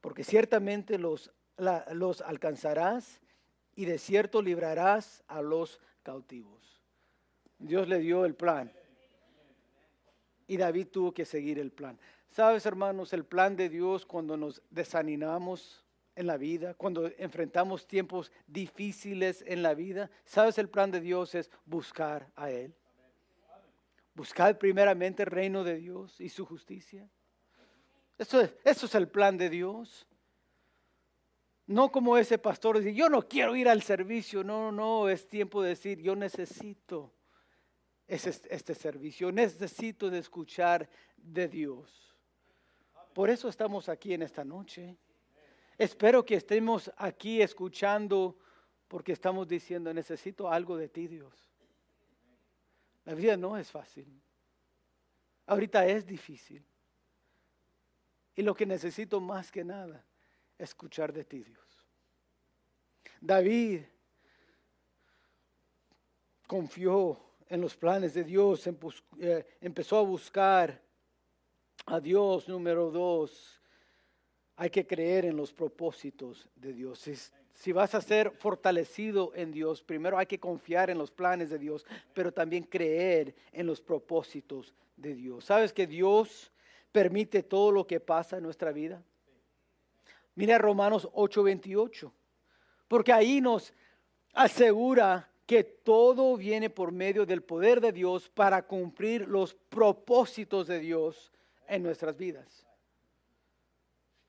porque 0.00 0.24
ciertamente 0.24 0.96
los, 0.98 1.30
los 1.92 2.22
alcanzarás 2.22 3.20
y 3.74 3.86
de 3.86 3.98
cierto 3.98 4.42
librarás 4.42 5.24
a 5.26 5.42
los 5.42 5.80
cautivos. 6.02 6.80
Dios 7.58 7.88
le 7.88 7.98
dio 7.98 8.24
el 8.24 8.34
plan. 8.34 8.72
Y 10.46 10.56
David 10.56 10.88
tuvo 10.88 11.12
que 11.12 11.24
seguir 11.24 11.58
el 11.58 11.70
plan. 11.70 11.98
Sabes, 12.30 12.66
hermanos, 12.66 13.12
el 13.12 13.24
plan 13.24 13.56
de 13.56 13.68
Dios 13.68 14.04
cuando 14.04 14.36
nos 14.36 14.62
desanimamos 14.70 15.84
en 16.14 16.26
la 16.26 16.36
vida, 16.36 16.74
cuando 16.74 17.10
enfrentamos 17.18 17.86
tiempos 17.86 18.32
difíciles 18.46 19.44
en 19.46 19.62
la 19.62 19.74
vida, 19.74 20.10
sabes, 20.24 20.58
el 20.58 20.68
plan 20.68 20.90
de 20.90 21.00
Dios 21.00 21.34
es 21.34 21.50
buscar 21.64 22.28
a 22.36 22.50
Él. 22.50 22.74
Buscar 24.14 24.58
primeramente 24.58 25.22
el 25.22 25.30
reino 25.30 25.64
de 25.64 25.76
Dios 25.76 26.20
y 26.20 26.28
su 26.28 26.44
justicia. 26.44 27.08
Eso 28.18 28.40
es, 28.40 28.54
eso 28.64 28.86
es 28.86 28.94
el 28.94 29.08
plan 29.08 29.38
de 29.38 29.48
Dios. 29.48 30.06
No 31.66 31.92
como 31.92 32.16
ese 32.16 32.38
pastor 32.38 32.78
dice, 32.78 32.94
yo 32.94 33.08
no 33.08 33.28
quiero 33.28 33.54
ir 33.54 33.68
al 33.68 33.82
servicio. 33.82 34.42
No, 34.42 34.72
no, 34.72 35.08
es 35.08 35.28
tiempo 35.28 35.62
de 35.62 35.70
decir, 35.70 36.00
yo 36.00 36.16
necesito 36.16 37.12
este 38.06 38.74
servicio. 38.74 39.30
Necesito 39.30 40.10
de 40.10 40.18
escuchar 40.18 40.88
de 41.16 41.48
Dios. 41.48 42.14
Por 43.14 43.30
eso 43.30 43.48
estamos 43.48 43.88
aquí 43.88 44.14
en 44.14 44.22
esta 44.22 44.44
noche. 44.44 44.96
Espero 45.78 46.24
que 46.24 46.34
estemos 46.34 46.90
aquí 46.96 47.40
escuchando 47.40 48.36
porque 48.88 49.12
estamos 49.12 49.48
diciendo, 49.48 49.94
necesito 49.94 50.50
algo 50.50 50.76
de 50.76 50.88
ti, 50.88 51.06
Dios. 51.06 51.50
La 53.04 53.14
vida 53.14 53.36
no 53.36 53.56
es 53.56 53.70
fácil. 53.70 54.06
Ahorita 55.46 55.86
es 55.86 56.06
difícil. 56.06 56.64
Y 58.34 58.42
lo 58.42 58.54
que 58.54 58.66
necesito 58.66 59.20
más 59.20 59.50
que 59.50 59.64
nada 59.64 60.04
escuchar 60.64 61.12
de 61.12 61.24
ti, 61.24 61.42
Dios. 61.42 61.88
David 63.20 63.82
confió 66.46 67.18
en 67.48 67.60
los 67.60 67.76
planes 67.76 68.14
de 68.14 68.24
Dios, 68.24 68.68
eh, 69.20 69.46
empezó 69.60 69.98
a 69.98 70.02
buscar 70.02 70.80
a 71.86 72.00
Dios. 72.00 72.48
Número 72.48 72.90
dos, 72.90 73.60
hay 74.56 74.70
que 74.70 74.86
creer 74.86 75.24
en 75.24 75.36
los 75.36 75.52
propósitos 75.52 76.48
de 76.56 76.72
Dios. 76.72 76.98
Si, 76.98 77.14
si, 77.54 77.72
vas 77.72 77.94
a 77.94 78.00
ser 78.00 78.30
fortalecido 78.30 79.32
en 79.34 79.52
Dios, 79.52 79.82
primero 79.82 80.18
hay 80.18 80.26
que 80.26 80.40
confiar 80.40 80.90
en 80.90 80.98
los 80.98 81.10
planes 81.10 81.50
de 81.50 81.58
Dios, 81.58 81.86
pero 82.14 82.32
también 82.32 82.64
creer 82.64 83.34
en 83.52 83.66
los 83.66 83.80
propósitos 83.80 84.74
de 84.96 85.14
Dios. 85.14 85.44
¿Sabes 85.44 85.72
que 85.72 85.86
Dios 85.86 86.52
permite 86.90 87.42
todo 87.42 87.70
lo 87.72 87.86
que 87.86 88.00
pasa 88.00 88.36
en 88.36 88.42
nuestra 88.42 88.72
vida? 88.72 89.02
Mira 90.34 90.58
Romanos 90.58 91.08
8:28, 91.12 92.12
porque 92.88 93.12
ahí 93.12 93.40
nos 93.40 93.72
asegura 94.32 95.28
que 95.46 95.64
todo 95.64 96.36
viene 96.36 96.70
por 96.70 96.92
medio 96.92 97.26
del 97.26 97.42
poder 97.42 97.80
de 97.80 97.92
Dios 97.92 98.28
para 98.30 98.62
cumplir 98.62 99.28
los 99.28 99.54
propósitos 99.54 100.66
de 100.66 100.78
Dios 100.78 101.32
en 101.68 101.82
nuestras 101.82 102.16
vidas. 102.16 102.66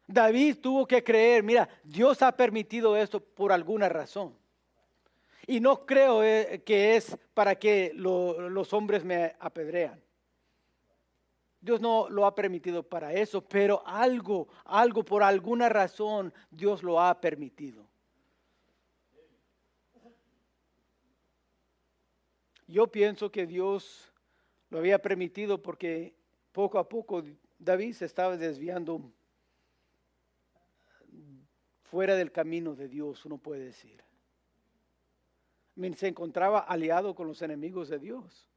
David 0.08 0.58
tuvo 0.62 0.86
que 0.86 1.04
creer, 1.04 1.44
mira, 1.44 1.70
Dios 1.84 2.22
ha 2.22 2.36
permitido 2.36 2.98
esto 2.98 3.22
por 3.22 3.52
alguna 3.52 3.88
razón. 3.88 4.36
Y 5.48 5.60
no 5.60 5.86
creo 5.86 6.24
eh, 6.24 6.62
que 6.66 6.96
es 6.96 7.18
para 7.34 7.56
que 7.56 7.92
los 7.94 8.74
hombres 8.74 9.04
me 9.04 9.36
apedrean. 9.40 10.02
Dios 11.64 11.80
no 11.80 12.10
lo 12.10 12.26
ha 12.26 12.36
permitido 12.36 12.84
para 12.84 13.14
eso, 13.14 13.42
pero 13.42 13.88
algo, 13.88 14.50
algo 14.66 15.06
por 15.06 15.24
alguna 15.24 15.70
razón 15.70 16.34
Dios 16.52 16.84
lo 16.84 17.00
ha 17.00 17.22
permitido. 17.22 17.88
Yo 22.68 22.88
pienso 22.88 23.32
que 23.32 23.48
Dios 23.48 24.12
lo 24.72 24.80
había 24.80 25.00
permitido 25.00 25.62
porque 25.62 26.14
poco 26.52 26.80
a 26.80 26.90
poco 26.90 27.24
David 27.58 27.94
se 27.94 28.06
estaba 28.06 28.36
desviando 28.36 29.14
fuera 31.84 32.16
del 32.16 32.34
camino 32.34 32.76
de 32.76 32.90
Dios, 32.90 33.24
uno 33.24 33.38
puede 33.38 33.64
decir. 33.64 34.04
Se 35.96 36.10
encontraba 36.10 36.60
aliado 36.60 37.16
con 37.16 37.26
los 37.26 37.42
enemigos 37.42 37.88
de 37.88 38.00
Dios. 38.00 38.53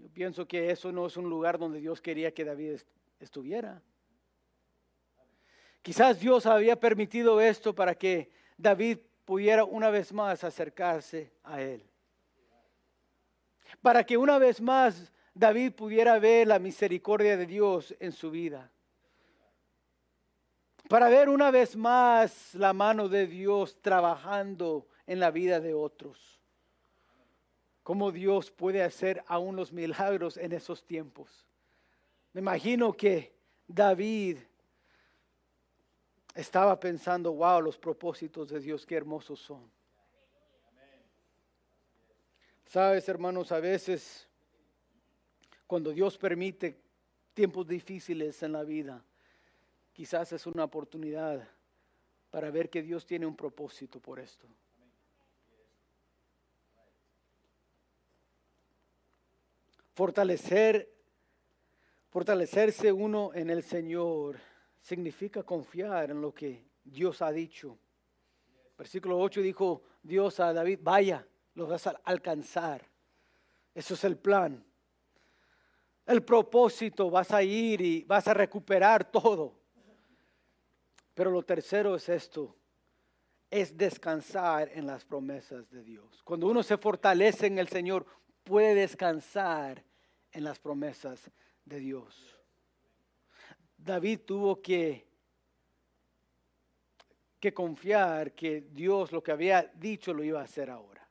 Yo 0.00 0.08
pienso 0.10 0.46
que 0.46 0.70
eso 0.70 0.92
no 0.92 1.06
es 1.06 1.16
un 1.16 1.28
lugar 1.28 1.58
donde 1.58 1.80
Dios 1.80 2.00
quería 2.00 2.32
que 2.32 2.44
David 2.44 2.80
estuviera. 3.18 3.82
Quizás 5.82 6.20
Dios 6.20 6.46
había 6.46 6.78
permitido 6.78 7.40
esto 7.40 7.74
para 7.74 7.94
que 7.94 8.30
David 8.56 8.98
pudiera 9.24 9.64
una 9.64 9.90
vez 9.90 10.12
más 10.12 10.44
acercarse 10.44 11.32
a 11.42 11.60
él. 11.60 11.82
Para 13.82 14.04
que 14.04 14.16
una 14.16 14.38
vez 14.38 14.60
más 14.60 15.12
David 15.34 15.72
pudiera 15.72 16.18
ver 16.18 16.46
la 16.46 16.58
misericordia 16.58 17.36
de 17.36 17.46
Dios 17.46 17.94
en 17.98 18.12
su 18.12 18.30
vida. 18.30 18.70
Para 20.88 21.08
ver 21.08 21.28
una 21.28 21.50
vez 21.50 21.76
más 21.76 22.54
la 22.54 22.72
mano 22.72 23.08
de 23.08 23.26
Dios 23.26 23.80
trabajando 23.82 24.86
en 25.06 25.20
la 25.20 25.30
vida 25.30 25.60
de 25.60 25.74
otros 25.74 26.37
cómo 27.88 28.12
Dios 28.12 28.50
puede 28.50 28.82
hacer 28.82 29.24
aún 29.28 29.56
los 29.56 29.72
milagros 29.72 30.36
en 30.36 30.52
esos 30.52 30.84
tiempos. 30.84 31.46
Me 32.34 32.42
imagino 32.42 32.92
que 32.92 33.32
David 33.66 34.36
estaba 36.34 36.78
pensando, 36.78 37.32
wow, 37.32 37.62
los 37.62 37.78
propósitos 37.78 38.50
de 38.50 38.60
Dios, 38.60 38.84
qué 38.84 38.94
hermosos 38.94 39.40
son. 39.40 39.70
Sabes, 42.66 43.08
hermanos, 43.08 43.52
a 43.52 43.58
veces 43.58 44.28
cuando 45.66 45.90
Dios 45.90 46.18
permite 46.18 46.78
tiempos 47.32 47.66
difíciles 47.66 48.42
en 48.42 48.52
la 48.52 48.64
vida, 48.64 49.02
quizás 49.94 50.30
es 50.34 50.46
una 50.46 50.64
oportunidad 50.64 51.48
para 52.30 52.50
ver 52.50 52.68
que 52.68 52.82
Dios 52.82 53.06
tiene 53.06 53.24
un 53.24 53.34
propósito 53.34 53.98
por 53.98 54.18
esto. 54.18 54.46
Fortalecer, 59.98 60.88
fortalecerse 62.08 62.92
uno 62.92 63.32
en 63.34 63.50
el 63.50 63.64
Señor 63.64 64.38
significa 64.80 65.42
confiar 65.42 66.12
en 66.12 66.20
lo 66.20 66.32
que 66.32 66.68
Dios 66.84 67.20
ha 67.20 67.32
dicho. 67.32 67.76
Versículo 68.78 69.18
8 69.18 69.40
dijo 69.40 69.82
Dios 70.00 70.38
a 70.38 70.52
David, 70.52 70.78
vaya, 70.84 71.26
lo 71.54 71.66
vas 71.66 71.88
a 71.88 72.00
alcanzar. 72.04 72.86
Eso 73.74 73.94
es 73.94 74.04
el 74.04 74.16
plan. 74.16 74.64
El 76.06 76.22
propósito, 76.22 77.10
vas 77.10 77.32
a 77.32 77.42
ir 77.42 77.80
y 77.80 78.04
vas 78.04 78.28
a 78.28 78.34
recuperar 78.34 79.10
todo. 79.10 79.58
Pero 81.12 81.32
lo 81.32 81.42
tercero 81.42 81.96
es 81.96 82.08
esto, 82.08 82.54
es 83.50 83.76
descansar 83.76 84.70
en 84.72 84.86
las 84.86 85.04
promesas 85.04 85.68
de 85.72 85.82
Dios. 85.82 86.22
Cuando 86.22 86.46
uno 86.46 86.62
se 86.62 86.78
fortalece 86.78 87.48
en 87.48 87.58
el 87.58 87.66
Señor, 87.66 88.06
puede 88.44 88.76
descansar 88.76 89.87
en 90.32 90.44
las 90.44 90.58
promesas 90.58 91.30
de 91.64 91.78
Dios. 91.78 92.38
David 93.76 94.20
tuvo 94.26 94.60
que, 94.60 95.06
que 97.38 97.54
confiar 97.54 98.32
que 98.32 98.62
Dios 98.72 99.12
lo 99.12 99.22
que 99.22 99.32
había 99.32 99.70
dicho 99.74 100.12
lo 100.12 100.24
iba 100.24 100.40
a 100.40 100.44
hacer 100.44 100.70
ahora. 100.70 101.06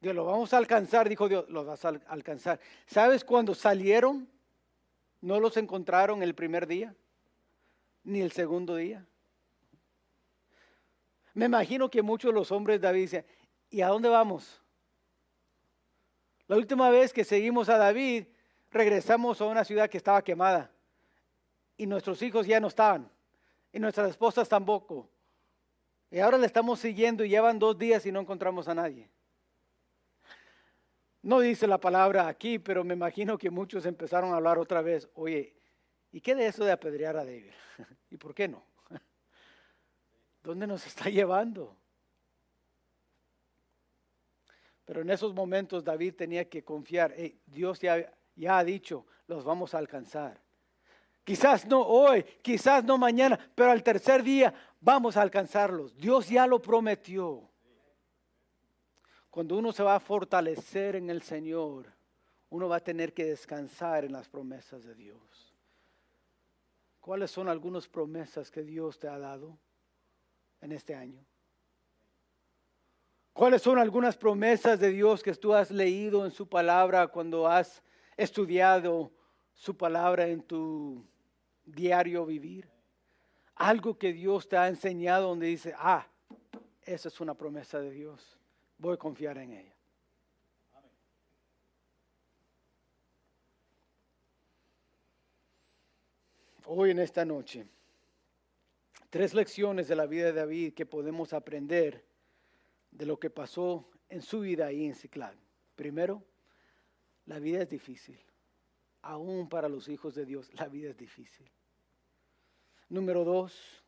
Dios, 0.00 0.14
lo 0.14 0.24
vamos 0.24 0.52
a 0.52 0.58
alcanzar, 0.58 1.08
dijo 1.08 1.28
Dios, 1.28 1.48
lo 1.48 1.64
vas 1.64 1.84
a 1.84 1.88
alcanzar. 2.08 2.60
¿Sabes 2.86 3.24
cuando 3.24 3.54
salieron? 3.54 4.28
¿No 5.20 5.40
los 5.40 5.56
encontraron 5.56 6.22
el 6.22 6.34
primer 6.34 6.66
día? 6.66 6.94
Ni 8.04 8.20
el 8.20 8.32
segundo 8.32 8.76
día. 8.76 9.06
Me 11.34 11.46
imagino 11.46 11.90
que 11.90 12.02
muchos 12.02 12.30
de 12.30 12.38
los 12.38 12.52
hombres 12.52 12.80
David 12.80 13.00
dicen, 13.02 13.26
¿y 13.70 13.80
a 13.80 13.88
dónde 13.88 14.08
vamos? 14.08 14.62
La 16.48 16.56
última 16.56 16.90
vez 16.90 17.12
que 17.12 17.24
seguimos 17.24 17.68
a 17.68 17.76
David, 17.76 18.26
regresamos 18.70 19.40
a 19.40 19.46
una 19.46 19.64
ciudad 19.64 19.90
que 19.90 19.96
estaba 19.96 20.22
quemada. 20.22 20.70
Y 21.76 21.86
nuestros 21.86 22.22
hijos 22.22 22.46
ya 22.46 22.60
no 22.60 22.68
estaban. 22.68 23.10
Y 23.72 23.80
nuestras 23.80 24.10
esposas 24.10 24.48
tampoco. 24.48 25.10
Y 26.10 26.20
ahora 26.20 26.38
le 26.38 26.46
estamos 26.46 26.78
siguiendo 26.78 27.24
y 27.24 27.28
llevan 27.28 27.58
dos 27.58 27.76
días 27.76 28.06
y 28.06 28.12
no 28.12 28.20
encontramos 28.20 28.68
a 28.68 28.74
nadie. 28.74 29.10
No 31.22 31.40
dice 31.40 31.66
la 31.66 31.78
palabra 31.78 32.28
aquí, 32.28 32.60
pero 32.60 32.84
me 32.84 32.94
imagino 32.94 33.36
que 33.36 33.50
muchos 33.50 33.84
empezaron 33.84 34.32
a 34.32 34.36
hablar 34.36 34.58
otra 34.58 34.80
vez. 34.80 35.08
Oye, 35.14 35.56
¿y 36.12 36.20
qué 36.20 36.36
de 36.36 36.46
eso 36.46 36.64
de 36.64 36.70
apedrear 36.70 37.16
a 37.16 37.24
David? 37.24 37.50
¿Y 38.10 38.16
por 38.16 38.32
qué 38.32 38.46
no? 38.46 38.62
¿Dónde 40.44 40.68
nos 40.68 40.86
está 40.86 41.10
llevando? 41.10 41.76
Pero 44.86 45.02
en 45.02 45.10
esos 45.10 45.34
momentos 45.34 45.84
David 45.84 46.14
tenía 46.14 46.48
que 46.48 46.64
confiar, 46.64 47.14
Dios 47.44 47.80
ya, 47.80 48.10
ha 48.48 48.64
dicho, 48.64 49.04
los 49.26 49.44
vamos 49.44 49.74
a 49.74 49.78
alcanzar. 49.78 50.40
Quizás 51.24 51.66
no 51.66 51.82
hoy, 51.82 52.22
quizás 52.40 52.84
no 52.84 52.96
mañana, 52.96 53.38
pero 53.54 53.72
al 53.72 53.82
tercer 53.82 54.22
día 54.22 54.54
vamos 54.80 55.16
a 55.16 55.22
alcanzarlos. 55.22 55.96
Dios 55.96 56.28
ya 56.28 56.46
lo 56.46 56.62
prometió. 56.62 57.50
Cuando 59.28 59.58
uno 59.58 59.72
se 59.72 59.82
va 59.82 59.96
a 59.96 60.00
fortalecer 60.00 60.94
en 60.94 61.10
el 61.10 61.20
Señor, 61.20 61.92
uno 62.50 62.68
va 62.68 62.76
a 62.76 62.84
tener 62.84 63.12
que 63.12 63.24
descansar 63.24 64.04
en 64.04 64.12
las 64.12 64.28
promesas 64.28 64.84
de 64.84 64.94
Dios. 64.94 65.52
¿Cuáles 67.00 67.32
son 67.32 67.48
algunas 67.48 67.88
promesas 67.88 68.52
que 68.52 68.62
Dios 68.62 69.00
te 69.00 69.08
ha 69.08 69.18
dado 69.18 69.58
en 70.60 70.70
este 70.70 70.94
año? 70.94 71.26
¿Cuáles 73.36 73.60
son 73.60 73.78
algunas 73.78 74.16
promesas 74.16 74.80
de 74.80 74.88
Dios 74.88 75.22
que 75.22 75.34
tú 75.34 75.52
has 75.52 75.70
leído 75.70 76.24
en 76.24 76.30
su 76.30 76.48
palabra 76.48 77.06
cuando 77.08 77.46
has 77.46 77.82
estudiado 78.16 79.12
su 79.52 79.76
palabra 79.76 80.26
en 80.26 80.40
tu 80.40 81.04
diario 81.66 82.24
vivir? 82.24 82.66
Algo 83.56 83.98
que 83.98 84.14
Dios 84.14 84.48
te 84.48 84.56
ha 84.56 84.68
enseñado 84.68 85.28
donde 85.28 85.48
dice, 85.48 85.74
ah, 85.76 86.06
esa 86.80 87.08
es 87.08 87.20
una 87.20 87.34
promesa 87.34 87.78
de 87.78 87.90
Dios. 87.90 88.38
Voy 88.78 88.94
a 88.94 88.96
confiar 88.96 89.36
en 89.36 89.52
ella. 89.52 89.76
Hoy 96.64 96.90
en 96.90 97.00
esta 97.00 97.26
noche, 97.26 97.66
tres 99.10 99.34
lecciones 99.34 99.88
de 99.88 99.96
la 99.96 100.06
vida 100.06 100.24
de 100.24 100.32
David 100.32 100.72
que 100.72 100.86
podemos 100.86 101.34
aprender 101.34 102.05
de 102.96 103.04
lo 103.04 103.18
que 103.18 103.28
pasó 103.28 103.88
en 104.08 104.22
su 104.22 104.40
vida 104.40 104.66
ahí 104.66 104.86
en 104.86 104.94
Ciclán. 104.94 105.38
Primero, 105.74 106.22
la 107.26 107.38
vida 107.38 107.62
es 107.62 107.68
difícil. 107.68 108.18
Aún 109.02 109.48
para 109.48 109.68
los 109.68 109.88
hijos 109.88 110.14
de 110.14 110.24
Dios, 110.24 110.50
la 110.54 110.66
vida 110.66 110.90
es 110.90 110.96
difícil. 110.96 111.50
Número 112.88 113.24
dos, 113.24 113.84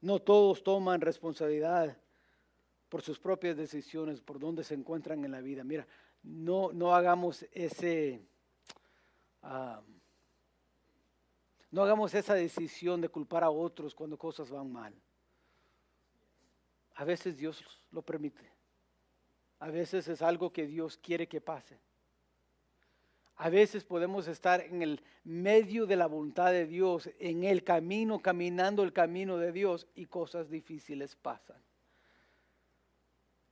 no 0.00 0.18
todos 0.18 0.64
toman 0.64 1.00
responsabilidad 1.00 1.96
por 2.88 3.02
sus 3.02 3.20
propias 3.20 3.56
decisiones, 3.56 4.20
por 4.20 4.40
dónde 4.40 4.64
se 4.64 4.74
encuentran 4.74 5.24
en 5.24 5.30
la 5.30 5.40
vida. 5.40 5.62
Mira, 5.62 5.86
no, 6.24 6.72
no 6.72 6.94
hagamos 6.94 7.46
ese, 7.52 8.20
ah, 9.42 9.80
no 11.70 11.82
hagamos 11.82 12.14
esa 12.14 12.34
decisión 12.34 13.00
de 13.00 13.08
culpar 13.08 13.44
a 13.44 13.50
otros 13.50 13.94
cuando 13.94 14.18
cosas 14.18 14.50
van 14.50 14.72
mal. 14.72 14.94
A 16.94 17.04
veces 17.04 17.36
Dios 17.36 17.64
lo 17.90 18.02
permite. 18.02 18.50
A 19.58 19.70
veces 19.70 20.08
es 20.08 20.22
algo 20.22 20.52
que 20.52 20.66
Dios 20.66 20.96
quiere 20.96 21.28
que 21.28 21.40
pase. 21.40 21.78
A 23.36 23.48
veces 23.48 23.84
podemos 23.84 24.28
estar 24.28 24.60
en 24.60 24.82
el 24.82 25.02
medio 25.24 25.86
de 25.86 25.96
la 25.96 26.06
voluntad 26.06 26.52
de 26.52 26.66
Dios, 26.66 27.08
en 27.18 27.44
el 27.44 27.64
camino, 27.64 28.20
caminando 28.20 28.82
el 28.82 28.92
camino 28.92 29.38
de 29.38 29.50
Dios 29.50 29.86
y 29.94 30.04
cosas 30.04 30.50
difíciles 30.50 31.16
pasan. 31.16 31.56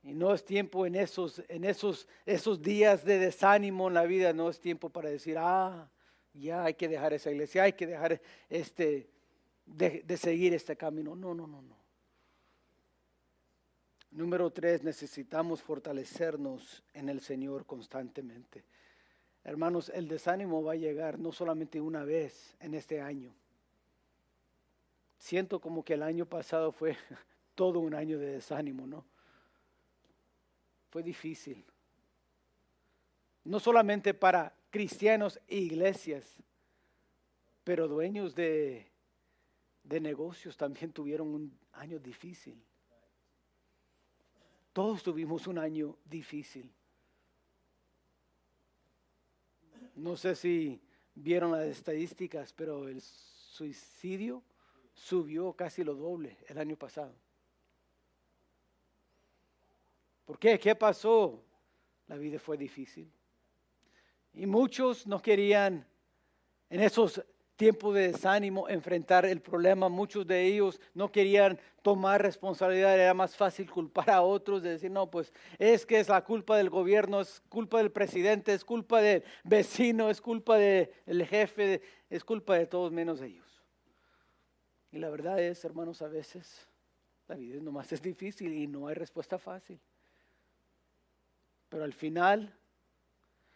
Y 0.03 0.13
no 0.13 0.31
es 0.33 0.45
tiempo 0.45 0.85
en 0.85 0.95
esos, 0.95 1.41
en 1.47 1.63
esos, 1.63 2.07
esos 2.27 2.61
días 2.61 3.03
de 3.03 3.17
desánimo 3.17 3.87
en 3.87 3.95
la 3.95 4.03
vida, 4.03 4.31
no 4.31 4.49
es 4.49 4.59
tiempo 4.59 4.89
para 4.89 5.09
decir, 5.09 5.37
ah, 5.39 5.89
ya 6.33 6.65
hay 6.65 6.75
que 6.75 6.87
dejar 6.87 7.13
esa 7.13 7.31
iglesia, 7.31 7.63
hay 7.63 7.73
que 7.73 7.87
dejar 7.87 8.21
este, 8.47 9.09
de, 9.65 10.03
de 10.03 10.17
seguir 10.17 10.53
este 10.53 10.75
camino. 10.75 11.15
No, 11.15 11.33
no, 11.33 11.47
no, 11.47 11.63
no. 11.63 11.78
Número 14.11 14.49
tres, 14.49 14.83
necesitamos 14.83 15.61
fortalecernos 15.61 16.83
en 16.93 17.09
el 17.09 17.21
Señor 17.21 17.65
constantemente. 17.65 18.63
Hermanos, 19.43 19.89
el 19.89 20.07
desánimo 20.07 20.63
va 20.63 20.73
a 20.73 20.77
llegar 20.77 21.19
no 21.19 21.31
solamente 21.31 21.79
una 21.79 22.03
vez 22.03 22.55
en 22.59 22.73
este 22.73 23.01
año. 23.01 23.33
Siento 25.19 25.59
como 25.59 25.83
que 25.83 25.93
el 25.93 26.03
año 26.03 26.25
pasado 26.25 26.71
fue 26.71 26.97
todo 27.55 27.79
un 27.79 27.93
año 27.93 28.17
de 28.17 28.31
desánimo, 28.31 28.87
¿no? 28.87 29.05
Fue 30.89 31.03
difícil. 31.03 31.63
No 33.43 33.59
solamente 33.59 34.13
para 34.15 34.53
cristianos 34.71 35.39
e 35.47 35.57
iglesias, 35.57 36.25
pero 37.63 37.87
dueños 37.87 38.33
de, 38.33 38.87
de 39.83 39.99
negocios 39.99 40.57
también 40.57 40.91
tuvieron 40.91 41.27
un 41.27 41.59
año 41.73 41.99
difícil. 41.99 42.59
Todos 44.79 45.03
tuvimos 45.03 45.45
un 45.45 45.57
año 45.57 45.97
difícil. 46.05 46.71
No 49.95 50.15
sé 50.15 50.37
si 50.37 50.81
vieron 51.13 51.51
las 51.51 51.65
estadísticas, 51.65 52.53
pero 52.53 52.87
el 52.87 53.01
suicidio 53.01 54.41
subió 54.93 55.51
casi 55.51 55.83
lo 55.83 55.95
doble 55.95 56.37
el 56.47 56.57
año 56.57 56.77
pasado. 56.77 57.13
¿Por 60.23 60.39
qué? 60.39 60.57
¿Qué 60.57 60.73
pasó? 60.75 61.43
La 62.07 62.15
vida 62.15 62.39
fue 62.39 62.57
difícil. 62.57 63.11
Y 64.33 64.45
muchos 64.45 65.05
no 65.05 65.21
querían 65.21 65.85
en 66.69 66.79
esos 66.79 67.21
tiempos 67.59 67.93
de 67.93 68.13
desánimo 68.13 68.69
enfrentar 68.69 69.25
el 69.25 69.41
problema. 69.41 69.89
Muchos 69.89 70.25
de 70.25 70.45
ellos 70.45 70.79
no 70.93 71.11
querían 71.11 71.59
tomar 71.81 72.21
responsabilidad. 72.21 72.97
Era 72.97 73.13
más 73.13 73.35
fácil 73.35 73.69
culpar 73.69 74.09
a 74.11 74.21
otros, 74.21 74.63
de 74.63 74.69
decir, 74.69 74.89
no, 74.89 75.11
pues 75.11 75.33
es 75.57 75.85
que 75.85 75.99
es 75.99 76.07
la 76.07 76.23
culpa 76.23 76.55
del 76.55 76.69
gobierno, 76.69 77.19
es 77.19 77.41
culpa 77.49 77.79
del 77.79 77.91
presidente, 77.91 78.53
es 78.53 78.63
culpa 78.63 79.01
del 79.01 79.25
vecino, 79.43 80.09
es 80.09 80.21
culpa 80.21 80.55
del 80.55 81.27
jefe, 81.27 81.81
es 82.09 82.23
culpa 82.23 82.55
de 82.55 82.65
todos 82.65 82.93
menos 82.93 83.21
ellos. 83.21 83.61
Y 84.93 84.99
la 84.99 85.09
verdad 85.09 85.37
es, 85.41 85.65
hermanos, 85.65 86.01
a 86.01 86.07
veces 86.07 86.65
la 87.27 87.35
vida 87.35 87.61
nomás 87.61 87.91
es 87.91 88.01
difícil 88.01 88.53
y 88.53 88.67
no 88.67 88.87
hay 88.87 88.95
respuesta 88.95 89.37
fácil. 89.37 89.77
Pero 91.67 91.83
al 91.83 91.93
final, 91.93 92.55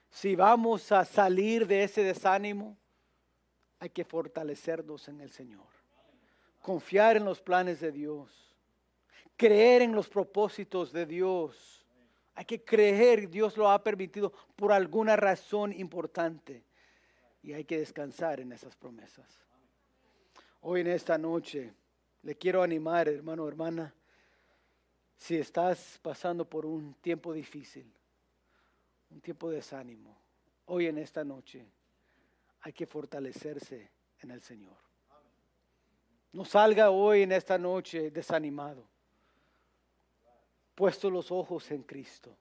si 0.10 0.36
vamos 0.36 0.92
a 0.92 1.06
salir 1.06 1.66
de 1.66 1.84
ese 1.84 2.04
desánimo, 2.04 2.78
hay 3.84 3.90
que 3.90 4.06
fortalecernos 4.06 5.10
en 5.10 5.20
el 5.20 5.30
Señor. 5.30 5.68
Confiar 6.62 7.18
en 7.18 7.26
los 7.26 7.42
planes 7.42 7.82
de 7.82 7.92
Dios. 7.92 8.56
Creer 9.36 9.82
en 9.82 9.92
los 9.92 10.08
propósitos 10.08 10.94
de 10.94 11.06
Dios. 11.06 11.86
Hay 12.34 12.46
que 12.46 12.64
creer, 12.64 13.30
Dios 13.30 13.58
lo 13.58 13.70
ha 13.70 13.84
permitido 13.84 14.32
por 14.56 14.72
alguna 14.72 15.18
razón 15.18 15.74
importante. 15.74 16.64
Y 17.42 17.52
hay 17.52 17.66
que 17.66 17.78
descansar 17.78 18.40
en 18.40 18.54
esas 18.54 18.74
promesas. 18.74 19.28
Hoy 20.62 20.80
en 20.80 20.88
esta 20.88 21.18
noche 21.18 21.74
le 22.22 22.38
quiero 22.38 22.64
animar, 22.64 23.10
hermano, 23.10 23.46
hermana, 23.50 23.94
si 25.18 25.36
estás 25.36 26.00
pasando 26.02 26.50
por 26.50 26.66
un 26.66 26.94
tiempo 27.02 27.34
difícil 27.34 27.92
un 29.10 29.20
tiempo 29.20 29.50
de 29.50 29.58
desánimo, 29.58 30.16
hoy 30.68 30.88
en 30.88 30.98
esta 30.98 31.26
noche 31.26 31.68
hay 32.64 32.74
que 32.74 32.86
fortalecerse 32.86 33.92
en 34.22 34.32
el 34.32 34.42
Señor. 34.42 34.78
No 36.32 36.46
salga 36.46 36.90
hoy 36.90 37.24
en 37.24 37.34
esta 37.34 37.58
noche 37.58 38.10
desanimado, 38.10 38.88
puesto 40.74 41.10
los 41.10 41.30
ojos 41.30 41.70
en 41.72 41.84
Cristo. 41.84 42.36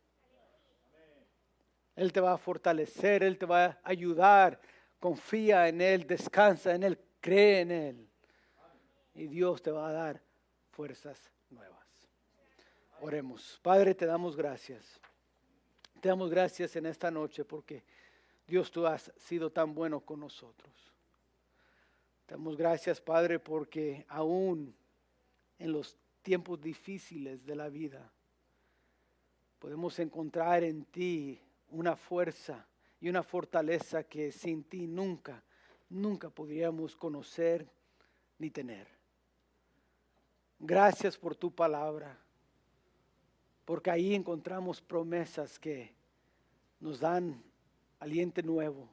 Él 1.94 2.12
te 2.12 2.20
va 2.20 2.32
a 2.32 2.38
fortalecer, 2.38 3.22
Él 3.22 3.36
te 3.36 3.44
va 3.44 3.64
a 3.64 3.80
ayudar. 3.84 4.58
Confía 4.98 5.68
en 5.68 5.80
Él, 5.80 6.06
descansa 6.06 6.74
en 6.74 6.84
Él, 6.84 6.98
cree 7.20 7.60
en 7.60 7.70
Él. 7.70 8.08
Y 9.14 9.26
Dios 9.26 9.60
te 9.60 9.70
va 9.70 9.88
a 9.88 9.92
dar 9.92 10.22
fuerzas 10.70 11.30
nuevas. 11.50 11.84
Oremos. 13.00 13.58
Padre, 13.60 13.94
te 13.94 14.06
damos 14.06 14.36
gracias. 14.36 15.00
Te 16.00 16.08
damos 16.08 16.30
gracias 16.30 16.76
en 16.76 16.86
esta 16.86 17.10
noche 17.10 17.44
porque 17.44 17.84
Dios 18.52 18.70
tú 18.70 18.86
has 18.86 19.10
sido 19.16 19.48
tan 19.48 19.74
bueno 19.74 20.00
con 20.00 20.20
nosotros. 20.20 20.70
Damos 22.28 22.54
gracias, 22.54 23.00
Padre, 23.00 23.38
porque 23.38 24.04
aún 24.10 24.76
en 25.58 25.72
los 25.72 25.96
tiempos 26.20 26.60
difíciles 26.60 27.46
de 27.46 27.56
la 27.56 27.70
vida 27.70 28.12
podemos 29.58 29.98
encontrar 30.00 30.64
en 30.64 30.84
ti 30.84 31.40
una 31.70 31.96
fuerza 31.96 32.68
y 33.00 33.08
una 33.08 33.22
fortaleza 33.22 34.04
que 34.04 34.30
sin 34.30 34.64
ti 34.64 34.86
nunca, 34.86 35.42
nunca 35.88 36.28
podríamos 36.28 36.94
conocer 36.94 37.66
ni 38.36 38.50
tener. 38.50 38.86
Gracias 40.58 41.16
por 41.16 41.34
tu 41.34 41.54
palabra 41.54 42.18
porque 43.64 43.90
ahí 43.90 44.14
encontramos 44.14 44.82
promesas 44.82 45.58
que 45.58 45.94
nos 46.80 47.00
dan 47.00 47.42
aliento 48.02 48.42
nuevo, 48.42 48.88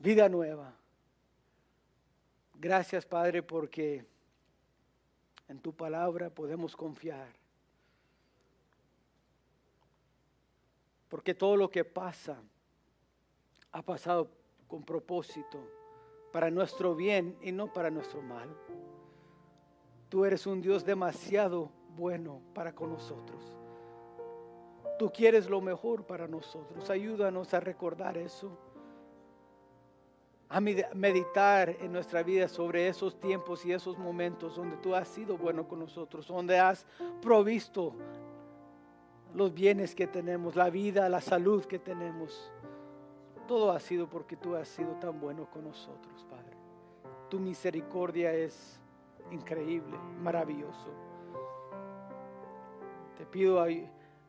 vida 0.00 0.28
nueva. 0.28 0.74
Gracias 2.54 3.06
Padre 3.06 3.40
porque 3.40 4.04
en 5.46 5.60
tu 5.60 5.72
palabra 5.72 6.28
podemos 6.28 6.74
confiar. 6.74 7.28
Porque 11.08 11.34
todo 11.34 11.56
lo 11.56 11.70
que 11.70 11.84
pasa 11.84 12.42
ha 13.70 13.82
pasado 13.82 14.28
con 14.66 14.82
propósito 14.82 15.64
para 16.32 16.50
nuestro 16.50 16.96
bien 16.96 17.38
y 17.42 17.52
no 17.52 17.72
para 17.72 17.90
nuestro 17.90 18.20
mal. 18.20 18.48
Tú 20.08 20.24
eres 20.24 20.48
un 20.48 20.60
Dios 20.60 20.84
demasiado 20.84 21.70
bueno 21.90 22.42
para 22.54 22.74
con 22.74 22.90
nosotros. 22.90 23.57
Tú 24.98 25.10
quieres 25.12 25.48
lo 25.48 25.60
mejor 25.60 26.04
para 26.04 26.26
nosotros. 26.26 26.90
Ayúdanos 26.90 27.54
a 27.54 27.60
recordar 27.60 28.18
eso. 28.18 28.50
A 30.48 30.60
meditar 30.60 31.68
en 31.68 31.92
nuestra 31.92 32.22
vida 32.22 32.48
sobre 32.48 32.88
esos 32.88 33.20
tiempos 33.20 33.64
y 33.64 33.72
esos 33.72 33.98
momentos 33.98 34.56
donde 34.56 34.76
tú 34.78 34.94
has 34.94 35.06
sido 35.06 35.36
bueno 35.36 35.68
con 35.68 35.78
nosotros, 35.78 36.26
donde 36.26 36.58
has 36.58 36.86
provisto 37.20 37.94
los 39.34 39.52
bienes 39.52 39.94
que 39.94 40.06
tenemos, 40.06 40.56
la 40.56 40.70
vida, 40.70 41.08
la 41.08 41.20
salud 41.20 41.64
que 41.64 41.78
tenemos. 41.78 42.50
Todo 43.46 43.70
ha 43.70 43.78
sido 43.78 44.08
porque 44.08 44.36
tú 44.36 44.54
has 44.54 44.68
sido 44.68 44.92
tan 44.94 45.20
bueno 45.20 45.48
con 45.50 45.64
nosotros, 45.64 46.24
Padre. 46.28 46.56
Tu 47.28 47.38
misericordia 47.38 48.32
es 48.32 48.80
increíble, 49.30 49.96
maravilloso. 50.22 50.88
Te 53.16 53.26
pido 53.26 53.60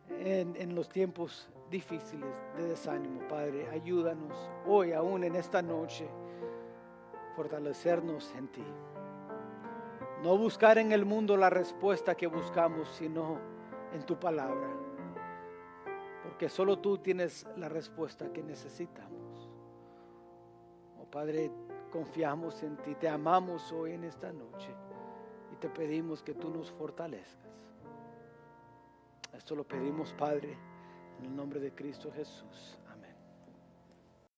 en, 0.10 0.76
los 0.76 0.90
tiempos 0.90 1.50
difíciles 1.70 2.30
de 2.58 2.68
desánimo, 2.68 3.28
Padre, 3.28 3.70
ayúdanos 3.70 4.50
hoy, 4.68 4.94
aún 4.94 5.24
en 5.24 5.36
esta 5.36 5.62
noche, 5.62 6.08
fortalecernos 7.36 8.34
en 8.36 8.48
ti. 8.48 8.66
No 10.24 10.38
buscar 10.38 10.78
en 10.78 10.92
el 10.92 11.06
mundo 11.06 11.38
la 11.38 11.50
respuesta 11.50 12.16
que 12.16 12.28
buscamos, 12.28 12.90
sino 12.90 13.38
en 13.94 14.06
tu 14.06 14.20
palabra. 14.20 14.68
Porque 16.24 16.50
solo 16.50 16.80
tú 16.80 16.98
tienes 16.98 17.48
la 17.56 17.70
respuesta 17.70 18.32
que 18.34 18.44
necesitamos. 18.44 19.50
Oh 21.00 21.06
Padre, 21.10 21.52
confiamos 21.92 22.62
en 22.64 22.78
ti, 22.78 22.96
te 22.96 23.08
amamos 23.08 23.72
hoy 23.72 23.94
en 23.94 24.04
esta 24.04 24.34
noche 24.34 24.74
y 25.54 25.56
te 25.56 25.70
pedimos 25.70 26.22
que 26.22 26.34
tú 26.34 26.50
nos 26.50 26.72
fortalezcas. 26.72 27.49
Esto 29.34 29.56
lo 29.56 29.64
pedimos, 29.64 30.14
Padre, 30.14 30.58
en 31.20 31.26
el 31.26 31.36
nombre 31.36 31.60
de 31.60 31.74
Cristo 31.74 32.12
Jesús. 32.12 32.78